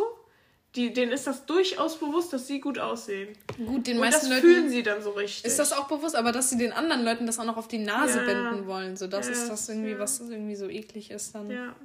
die, 0.75 0.91
denen 0.91 1.13
ist 1.13 1.25
das 1.27 1.45
durchaus 1.45 1.97
bewusst, 1.97 2.33
dass 2.33 2.47
sie 2.47 2.59
gut 2.59 2.77
aussehen. 2.79 3.37
Gut, 3.57 3.87
den 3.87 3.97
Und 3.99 4.03
das 4.03 4.13
meisten 4.15 4.29
Leuten 4.29 4.41
fühlen 4.41 4.69
sie 4.69 4.83
dann 4.83 5.01
so 5.01 5.11
richtig. 5.11 5.45
ist 5.45 5.59
das 5.59 5.71
auch 5.71 5.87
bewusst, 5.87 6.15
aber 6.15 6.33
dass 6.33 6.49
sie 6.49 6.57
den 6.57 6.73
anderen 6.73 7.05
Leuten 7.05 7.25
das 7.25 7.39
auch 7.39 7.45
noch 7.45 7.55
auf 7.55 7.69
die 7.69 7.77
Nase 7.77 8.19
Ja. 8.19 8.25
binden 8.25 8.67
wollen, 8.67 8.97
so 8.97 9.07
das 9.07 9.27
Ja, 9.27 9.33
ist 9.33 9.47
das 9.49 9.69
irgendwie, 9.69 9.91
ja. 9.91 9.99
was 9.99 10.19
irgendwie 10.19 10.55
so 10.55 10.67
eklig 10.67 11.11
ist 11.11 11.33
dann. 11.35 11.49
Ja. 11.49 11.75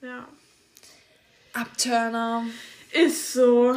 Ja. 0.00 0.28
Abturner. 1.52 2.44
Ist 2.92 3.32
so. 3.32 3.76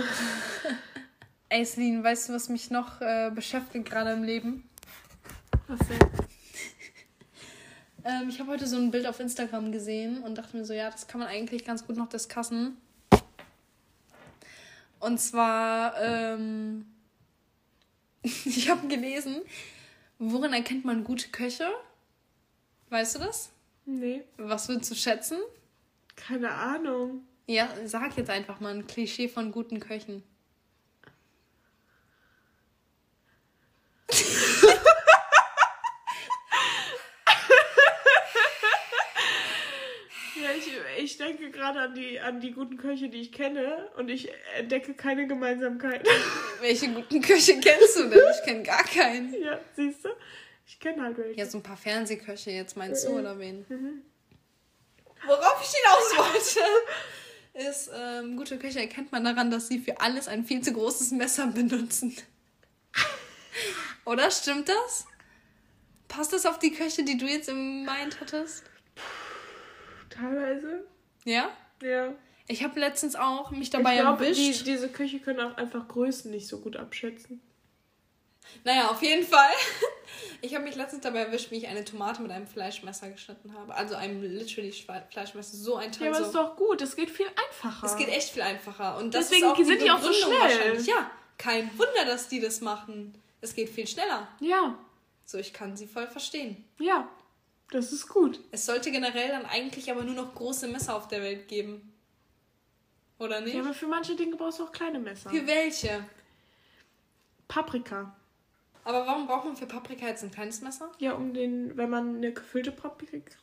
Ey, 1.50 1.66
Celine, 1.66 2.04
weißt 2.04 2.30
du, 2.30 2.34
was 2.34 2.48
mich 2.48 2.70
noch 2.70 3.02
äh, 3.02 3.32
beschäftigt 3.34 3.90
gerade 3.90 4.12
im 4.12 4.24
Leben? 4.24 4.70
Was 5.68 5.80
denn? 5.88 6.00
Ähm, 8.04 8.30
ich 8.30 8.40
habe 8.40 8.50
heute 8.50 8.66
so 8.66 8.78
ein 8.78 8.90
Bild 8.90 9.06
auf 9.06 9.20
Instagram 9.20 9.72
gesehen 9.72 10.24
und 10.24 10.34
dachte 10.34 10.58
mir 10.58 10.66
so, 10.66 10.74
ja, 10.74 10.90
das 10.90 11.06
kann 11.06 11.20
man 11.20 11.30
eigentlich 11.30 11.64
ganz 11.64 11.86
gut 11.86 11.98
noch 11.98 12.10
discussen. 12.10 12.78
Und 15.00 15.20
zwar, 15.20 16.02
ähm, 16.02 16.88
ich 18.24 18.72
habe 18.72 18.88
gelesen, 18.88 19.44
worin 20.18 20.52
erkennt 20.52 20.84
man 20.84 21.04
gute 21.04 21.30
Köche? 21.30 21.68
Weißt 22.90 23.14
du 23.14 23.20
das? 23.20 23.52
Nee, 23.86 24.24
Was 24.38 24.68
würdest 24.68 24.90
du 24.90 24.96
schätzen? 24.96 25.38
Keine 26.16 26.52
Ahnung. 26.52 27.26
Ja, 27.48 27.70
sag 27.86 28.18
jetzt 28.18 28.30
einfach 28.30 28.60
mal 28.60 28.74
ein 28.74 28.88
Klischee 28.88 29.28
von 29.28 29.52
guten 29.52 29.80
Köchen. 29.80 30.24
Ja, 40.42 40.50
ich, 40.58 40.72
ich 41.04 41.18
denke 41.18 41.52
gerade 41.52 41.80
an 41.82 41.94
die, 41.94 42.20
an 42.20 42.40
die 42.40 42.52
guten 42.52 42.78
Köche, 42.78 43.10
die 43.10 43.22
ich 43.22 43.32
kenne 43.32 43.90
und 43.98 44.10
ich 44.10 44.30
entdecke 44.58 44.94
keine 44.94 45.28
Gemeinsamkeit. 45.28 46.08
Welche 46.62 46.90
guten 46.94 47.22
Köche 47.22 47.60
kennst 47.60 47.98
du 47.98 48.10
denn? 48.10 48.20
Ich 48.32 48.44
kenne 48.44 48.64
gar 48.64 48.84
keinen. 48.84 49.34
ja, 49.42 49.60
siehst 49.76 50.06
du? 50.06 50.10
Ich 50.66 50.80
kenne 50.80 51.04
halt 51.04 51.18
welche. 51.18 51.40
Ja, 51.40 51.46
so 51.46 51.58
ein 51.58 51.64
paar 51.64 51.78
Fernsehköche 51.78 52.52
jetzt 52.52 52.78
meinst 52.78 53.06
du 53.06 53.20
oder 53.20 53.38
wen? 53.38 53.66
Mhm. 53.68 54.02
Worauf 55.26 55.62
ich 55.62 55.70
hinaus 55.70 56.34
wollte, 56.34 56.60
ist, 57.70 57.90
ähm, 57.94 58.38
gute 58.38 58.58
Köche 58.58 58.80
erkennt 58.80 59.12
man 59.12 59.24
daran, 59.24 59.52
dass 59.52 59.68
sie 59.68 59.80
für 59.80 60.00
alles 60.00 60.28
ein 60.28 60.46
viel 60.46 60.62
zu 60.62 60.74
großes 60.74 61.12
Messer 61.12 61.48
benutzen. 61.48 62.16
Oder 64.06 64.32
stimmt 64.32 64.70
das? 64.70 65.06
Passt 66.08 66.34
das 66.34 66.46
auf 66.46 66.60
die 66.60 66.72
Köche, 66.72 67.04
die 67.04 67.18
du 67.18 67.26
jetzt 67.26 67.50
im 67.50 67.86
Mind 67.86 68.20
hattest? 68.20 68.64
Teilweise. 70.10 70.86
Ja? 71.24 71.50
Ja. 71.82 72.14
Ich 72.48 72.64
habe 72.64 72.80
letztens 72.80 73.16
auch 73.16 73.52
mich 73.52 73.70
dabei 73.70 73.96
ich 73.96 74.02
glaube, 74.02 74.26
die, 74.26 74.32
erwischt. 74.32 74.68
diese 74.68 74.90
Köche 74.90 75.20
können 75.20 75.40
auch 75.40 75.56
einfach 75.58 75.88
Größen 75.88 76.32
nicht 76.32 76.48
so 76.48 76.60
gut 76.60 76.76
abschätzen. 76.76 77.42
Naja, 78.64 78.90
auf 78.90 79.02
jeden 79.02 79.26
Fall. 79.26 79.50
Ich 80.44 80.56
habe 80.56 80.64
mich 80.64 80.76
letztens 80.76 81.04
dabei 81.04 81.20
erwischt, 81.20 81.52
wie 81.52 81.58
ich 81.58 81.68
eine 81.68 81.86
Tomate 81.86 82.22
mit 82.22 82.32
einem 82.32 82.48
Fleischmesser 82.48 83.10
geschnitten 83.10 83.54
habe. 83.54 83.74
Also 83.76 83.96
einem 83.96 84.22
literally 84.24 84.72
Fleischmesser. 84.72 85.56
So 85.56 85.76
ein 85.76 85.92
Teil 85.92 86.08
Ja, 86.10 86.16
aber 86.18 86.26
ist 86.26 86.34
doch 86.34 86.56
gut. 86.56 86.82
Es 86.82 86.96
geht 86.96 87.12
viel 87.12 87.28
einfacher. 87.28 87.86
Es 87.86 87.96
geht 87.96 88.08
echt 88.10 88.30
viel 88.32 88.42
einfacher. 88.42 88.98
Und 88.98 89.14
das 89.14 89.30
Deswegen 89.30 89.64
sind 89.64 89.82
die 89.82 89.92
auch 89.92 90.02
so 90.02 90.12
schnell. 90.12 90.82
Ja, 90.82 91.10
kein 91.38 91.70
Wunder, 91.78 92.06
dass 92.06 92.28
die 92.28 92.40
das 92.40 92.60
machen. 92.60 93.14
Es 93.40 93.54
geht 93.54 93.70
viel 93.70 93.86
schneller. 93.88 94.28
Ja, 94.40 94.78
So, 95.26 95.38
ich 95.38 95.54
kann 95.54 95.78
sie 95.78 95.88
voll 95.88 96.08
verstehen. 96.08 96.66
ja. 96.80 97.08
Das 97.70 97.94
ist 97.94 98.10
gut. 98.10 98.40
Es 98.52 98.66
sollte 98.66 98.92
generell 98.92 99.30
dann 99.30 99.46
eigentlich 99.46 99.90
aber 99.92 100.04
nur 100.04 100.16
noch 100.16 100.36
große 100.36 100.68
Messer 100.68 100.94
auf 100.96 101.08
der 101.08 101.22
Welt 101.22 101.48
geben. 101.48 101.94
Oder 103.18 103.40
nicht? 103.42 103.54
Ja, 103.54 103.62
aber 103.62 103.74
für 103.74 103.88
manche 103.88 104.16
Dinge 104.16 104.36
brauchst 104.36 104.60
du 104.60 104.64
auch 104.66 104.72
kleine 104.74 105.00
Messer. 105.00 105.30
für 105.30 105.48
welche? 105.48 106.04
Paprika. 107.48 108.14
Aber 108.84 109.06
warum 109.06 109.28
braucht 109.28 109.46
man 109.46 109.56
für 109.56 109.68
Paprika 109.68 110.08
jetzt 110.08 110.24
ein 110.24 110.32
kleines 110.32 110.62
Messer? 110.62 110.92
Ja, 110.98 111.14
um 111.14 111.34
den, 111.34 111.78
wenn 111.78 111.90
man 111.90 112.16
eine 112.18 112.34
gefüllte 112.34 112.72
Paprika. 112.72 113.38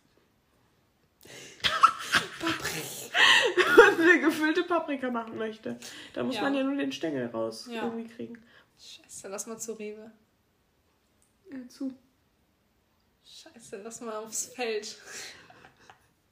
eine 3.99 4.21
gefüllte 4.21 4.63
Paprika 4.65 5.11
machen 5.11 5.37
möchte, 5.39 5.79
dann 6.15 6.27
muss 6.27 6.37
Ja. 6.37 6.43
man 6.43 6.55
ja 6.55 6.63
nur 6.63 6.77
den 6.77 6.93
Stängel 6.93 7.27
raus 7.27 7.69
Ja. 7.71 7.85
irgendwie 7.85 8.09
kriegen. 8.09 8.43
Scheiße, 8.79 9.29
lass 9.29 9.47
mal 9.47 9.59
zu 9.59 9.73
Rewe. 9.75 10.11
Ja, 11.51 11.69
zu. 11.69 11.93
Scheiße, 13.25 13.81
lass 13.83 14.01
mal 14.01 14.17
aufs 14.17 14.47
Feld. 14.47 14.99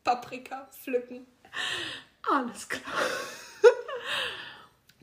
Paprika 0.04 0.66
pflücken. 0.72 1.26
Alles 2.30 2.68
klar. 2.68 2.94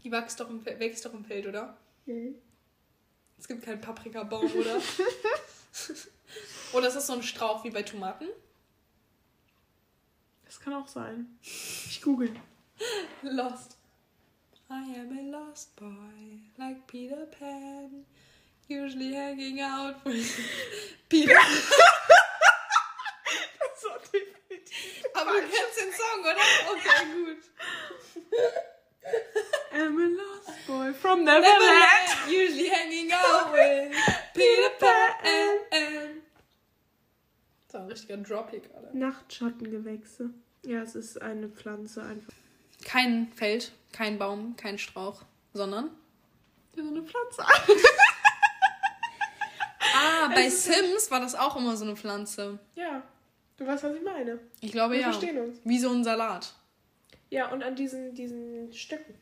Die 0.03 0.11
wächst 0.11 0.39
doch 0.39 0.49
im, 0.49 0.65
wächst 0.65 1.05
doch 1.05 1.13
im 1.13 1.25
Feld, 1.25 1.47
oder? 1.47 1.77
Mhm. 2.05 2.35
Es 3.43 3.47
gibt 3.49 3.65
keinen 3.65 3.82
Paprikabaum, 3.82 4.49
oder? 4.53 4.82
oder 6.71 6.88
ist 6.88 6.93
das 6.93 7.08
so 7.08 7.12
ein 7.12 7.23
Strauch 7.23 7.65
wie 7.65 7.71
bei 7.71 7.84
Tomaten? 7.84 8.29
Das 10.45 10.62
kann 10.62 10.73
auch 10.73 10.88
sein. 10.88 11.38
Ich 11.41 12.01
google. 12.01 12.34
Lost. 13.21 13.75
I 14.69 14.95
am 14.97 15.12
a 15.12 15.38
lost 15.38 15.75
boy, 15.75 16.39
like 16.56 16.88
Peter 16.88 17.26
Pan, 17.38 18.05
usually 18.70 19.13
hanging 19.13 19.59
out 19.59 19.95
with 20.05 20.39
Peter. 21.09 21.36
So 23.78 23.89
definitiv. 24.05 25.03
Aber 25.15 25.34
du 25.34 25.41
kennst 25.41 25.82
den 25.82 25.91
Song, 25.91 26.22
oder? 26.22 26.38
Okay, 26.72 27.05
gut. 27.26 27.43
I'm 29.74 29.97
a 29.97 30.08
lost 30.08 30.68
boy 30.68 30.93
from 30.93 31.24
Neverland. 31.26 31.43
Neverland, 31.43 32.30
usually 32.30 32.70
hanging 32.70 33.12
out 33.12 33.51
with 33.51 33.95
Peter 34.34 34.70
Pan. 34.80 36.22
Das 37.66 37.74
war 37.74 37.82
ein 37.82 37.88
richtiger 37.88 38.18
Drop 38.18 38.49
hier 38.51 38.60
gerade. 38.62 38.97
Nachtschattengewächse. 38.97 40.30
Ja, 40.66 40.82
es 40.82 40.95
ist 40.95 41.22
eine 41.22 41.49
Pflanze 41.49 42.04
einfach. 42.04 42.32
Kein 42.86 43.32
Feld, 43.34 43.72
kein 43.91 44.18
Baum, 44.20 44.56
kein 44.56 44.78
Strauch, 44.78 45.24
sondern. 45.54 45.89
So 46.76 46.82
eine 46.82 47.04
Pflanze. 47.04 47.43
Ah, 49.95 50.28
bei 50.34 50.49
Sims 50.49 51.12
war 51.12 51.20
das 51.20 51.36
auch 51.36 51.56
immer 51.56 51.78
so 51.78 51.86
eine 51.86 51.95
Pflanze. 51.95 52.58
Ja, 52.76 53.04
du 53.58 53.68
weißt, 53.68 53.84
was 53.84 53.95
ich 53.95 54.01
meine. 54.01 54.39
Ich 54.60 54.72
glaube 54.72 54.95
Wir 54.95 55.01
ja. 55.01 55.12
verstehen 55.12 55.38
uns. 55.38 55.60
Wie 55.64 55.78
so 55.78 55.91
ein 55.91 56.04
Salat. 56.04 56.54
Ja, 57.34 57.51
und 57.51 57.63
an 57.63 57.75
diesen, 57.75 58.13
diesen 58.13 58.71
Stöcken. 58.73 59.15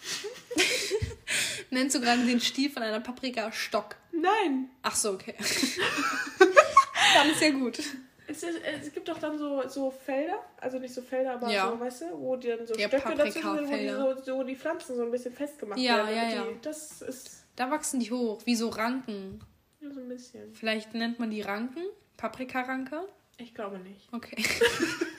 Nennst 1.70 1.94
du 1.94 2.00
gerade 2.00 2.24
den 2.24 2.40
Stiel 2.40 2.70
von 2.70 2.82
einer 2.82 3.00
Paprika 3.00 3.52
Stock? 3.52 3.96
Nein. 4.12 4.70
Ach 4.82 4.96
so, 4.96 5.10
okay. 5.12 5.34
dann 7.14 7.30
ist 7.30 7.42
ja 7.42 7.50
gut. 7.50 7.78
Es, 8.26 8.42
ist, 8.42 8.58
es 8.82 8.90
gibt 8.94 9.06
doch 9.06 9.18
dann 9.18 9.36
so, 9.38 9.68
so 9.68 9.90
Felder, 9.90 10.42
also 10.56 10.78
nicht 10.78 10.94
so 10.94 11.02
Felder, 11.02 11.34
aber 11.34 11.50
Ja. 11.50 11.68
so, 11.70 11.78
weißt 11.78 12.00
du, 12.02 12.18
wo 12.20 12.36
die 12.36 12.48
dann 12.48 12.66
so 12.66 12.74
Ja, 12.74 12.88
Stöcke 12.88 13.14
dazwischen 13.14 13.54
sind, 13.56 13.68
wo 13.70 13.76
die, 13.76 13.88
so, 13.90 14.22
so 14.22 14.42
die 14.42 14.56
Pflanzen 14.56 14.96
so 14.96 15.02
ein 15.02 15.10
bisschen 15.10 15.34
festgemacht 15.34 15.78
Ja, 15.78 15.98
werden. 15.98 16.16
ja, 16.16 16.28
ja. 16.30 16.44
Die, 16.44 16.60
das 16.62 17.02
ist 17.02 17.44
Da 17.54 17.70
wachsen 17.70 18.00
die 18.00 18.10
hoch, 18.10 18.40
wie 18.46 18.56
so 18.56 18.70
Ranken. 18.70 19.40
ja, 19.82 19.90
so 19.92 20.00
ein 20.00 20.08
bisschen. 20.08 20.54
Vielleicht 20.54 20.94
nennt 20.94 21.18
man 21.18 21.30
die 21.30 21.42
Ranken? 21.42 21.84
Paprikaranke? 22.16 23.06
Ich 23.36 23.52
glaube 23.54 23.78
nicht. 23.78 24.08
Okay. 24.12 24.42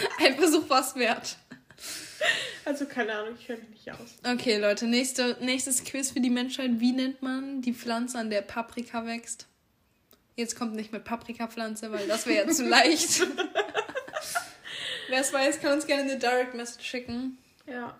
Ein 0.18 0.36
Versuch 0.36 0.68
war's 0.68 0.94
wert. 0.96 1.36
Also 2.64 2.86
keine 2.86 3.12
Ahnung, 3.12 3.34
ich 3.38 3.46
kenne 3.46 3.60
mich 3.60 3.70
nicht 3.70 3.90
aus. 3.90 4.18
Okay, 4.24 4.58
Leute, 4.58 4.86
nächste, 4.86 5.36
nächstes 5.40 5.84
Quiz 5.84 6.12
für 6.12 6.20
die 6.20 6.30
Menschheit. 6.30 6.70
Wie 6.78 6.92
nennt 6.92 7.22
man 7.22 7.62
die 7.62 7.74
Pflanze, 7.74 8.18
an 8.18 8.30
der 8.30 8.42
Paprika 8.42 9.04
wächst? 9.04 9.46
Jetzt 10.36 10.56
kommt 10.56 10.74
nicht 10.74 10.92
mit 10.92 11.04
Paprikapflanze, 11.04 11.90
weil 11.92 12.06
das 12.06 12.26
wäre 12.26 12.46
ja 12.46 12.52
zu 12.52 12.64
leicht. 12.68 13.26
Wer 15.08 15.20
es 15.20 15.32
weiß, 15.32 15.60
kann 15.60 15.72
uns 15.72 15.86
gerne 15.86 16.02
eine 16.02 16.18
Direct 16.18 16.54
Message 16.54 16.86
schicken. 16.86 17.38
Ja. 17.66 17.98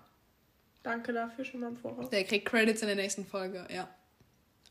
Danke 0.82 1.12
dafür 1.12 1.45
schon 1.45 1.61
mal 1.61 1.68
im 1.68 1.76
Voraus. 1.76 2.11
Der 2.11 2.24
kriegt 2.24 2.47
Credits 2.49 2.80
in 2.80 2.88
der 2.88 2.97
nächsten 2.97 3.26
Folge, 3.26 3.66
ja. 3.72 3.88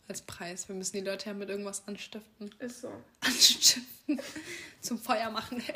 Als 0.07 0.21
Preis. 0.21 0.67
Wir 0.67 0.75
müssen 0.75 0.97
die 0.97 1.03
Leute 1.03 1.27
ja 1.27 1.33
mit 1.33 1.49
irgendwas 1.49 1.87
anstiften. 1.87 2.53
Ist 2.59 2.81
so. 2.81 2.91
Anstiften. 3.21 4.19
Zum 4.81 4.97
Feuer 4.97 5.29
machen. 5.29 5.63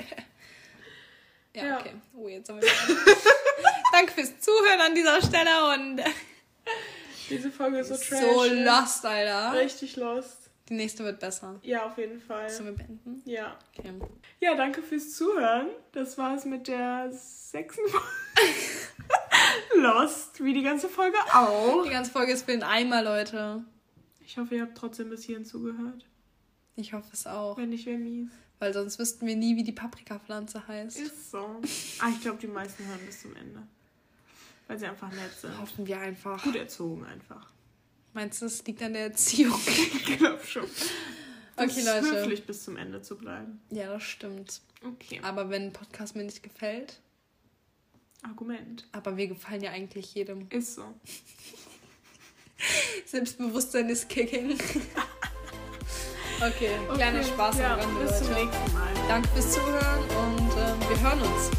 ja, 1.56 1.66
Ja. 1.66 1.80
okay. 1.80 1.94
Oh, 2.16 2.28
jetzt 2.28 2.50
haben 2.50 2.62
wir. 2.62 2.68
Danke 3.92 4.12
fürs 4.14 4.40
Zuhören 4.40 4.82
an 4.82 4.96
dieser 4.96 5.22
Stelle 5.22 5.74
und 5.76 6.02
Diese 7.30 7.50
Folge 7.52 7.80
ist 7.80 7.88
so 7.90 7.96
trash. 7.96 8.22
so 8.22 8.44
lost, 8.54 9.06
Alter. 9.06 9.54
Richtig 9.60 9.96
lost. 9.96 10.50
Die 10.70 10.74
nächste 10.74 11.04
wird 11.04 11.20
besser. 11.20 11.60
Ja, 11.64 11.86
auf 11.86 11.98
jeden 11.98 12.20
Fall. 12.20 12.50
Sollen 12.50 12.70
wir 12.70 12.76
beenden? 12.86 13.22
Ja. 13.26 13.58
Okay. 13.78 13.94
Ja, 14.40 14.56
danke 14.56 14.82
fürs 14.82 15.14
Zuhören. 15.16 15.68
Das 15.92 16.18
war 16.18 16.36
es 16.36 16.46
mit 16.46 16.68
der 16.68 17.12
sechsten 17.12 17.88
Folge. 17.88 18.06
Lost, 19.76 20.44
wie 20.44 20.54
die 20.54 20.64
ganze 20.64 20.90
Folge 20.90 21.18
auch. 21.34 21.84
Die 21.84 21.90
ganze 21.92 22.12
Folge 22.12 22.32
ist 22.32 22.46
für 22.46 22.52
den 22.52 22.64
Eimer, 22.64 23.04
Leute. 23.04 23.64
Ich 24.20 24.38
hoffe, 24.38 24.56
ihr 24.56 24.62
habt 24.64 24.78
trotzdem 24.78 25.10
bis 25.10 25.24
hierhin 25.24 25.46
zugehört. 25.46 26.06
Ich 26.76 26.94
hoffe 26.94 27.10
es 27.14 27.28
auch. 27.28 27.58
Wenn 27.58 27.70
nicht, 27.70 27.86
wäre 27.86 27.98
mies. 27.98 28.30
Weil 28.60 28.74
sonst 28.74 29.00
wüssten 29.00 29.28
wir 29.28 29.36
nie, 29.36 29.56
wie 29.58 29.64
die 29.64 29.72
Paprikapflanze 29.74 30.68
heißt. 30.68 30.98
Ist 31.00 31.32
so. 31.32 31.62
Ah, 32.00 32.10
ich 32.10 32.22
glaube, 32.22 32.38
die 32.40 32.48
meisten 32.48 32.86
hören 32.86 33.00
bis 33.06 33.22
zum 33.22 33.36
Ende. 33.36 33.62
Weil 34.68 34.80
sie 34.80 34.86
einfach 34.88 35.12
nett 35.12 35.32
sind. 35.40 35.58
Hoffen 35.60 35.86
wir 35.86 36.00
einfach. 36.00 36.42
Gut 36.44 36.56
erzogen 36.56 37.06
einfach. 37.06 37.52
Meinst 38.14 38.42
du, 38.42 38.46
es 38.46 38.66
liegt 38.66 38.82
an 38.82 38.94
der 38.94 39.04
Erziehung? 39.04 39.60
Ich 39.68 40.18
glaube 40.18 40.44
schon. 40.46 40.66
Okay, 41.58 41.68
Es 41.70 41.78
ist 41.78 41.86
Leute. 41.86 42.12
höflich, 42.22 42.46
bis 42.46 42.64
zum 42.66 42.76
Ende 42.76 43.02
zu 43.02 43.16
bleiben. 43.16 43.62
Ja, 43.72 43.88
das 43.88 44.04
stimmt. 44.04 44.60
Okay. 44.84 45.22
Aber 45.24 45.50
wenn 45.50 45.68
ein 45.68 45.72
Podcast 45.74 46.14
mir 46.14 46.24
nicht 46.26 46.44
gefällt, 46.44 47.00
Argument. 48.24 48.86
aber 48.92 49.16
wir 49.16 49.28
gefallen 49.28 49.62
ja 49.62 49.72
eigentlich 49.72 50.14
jedem. 50.16 50.48
Ist 50.50 50.76
so. 50.76 50.84
Selbstbewusstsein 53.06 53.88
ist 53.88 54.10
kicking. 54.10 54.58
Okay, 56.42 56.70
kleiner 56.94 57.20
Okay, 57.20 57.28
Spaß 57.28 57.60
ja, 57.60 57.74
am 57.74 57.80
Rande, 57.80 58.06
Bis 58.06 58.18
zum 58.20 58.34
nächsten 58.34 58.74
Mal. 58.74 58.94
Danke 59.08 59.28
fürs 59.30 59.52
Zuhören 59.52 60.04
und 60.04 60.52
ähm, 60.52 60.90
wir 60.90 61.00
hören 61.02 61.22
uns. 61.22 61.52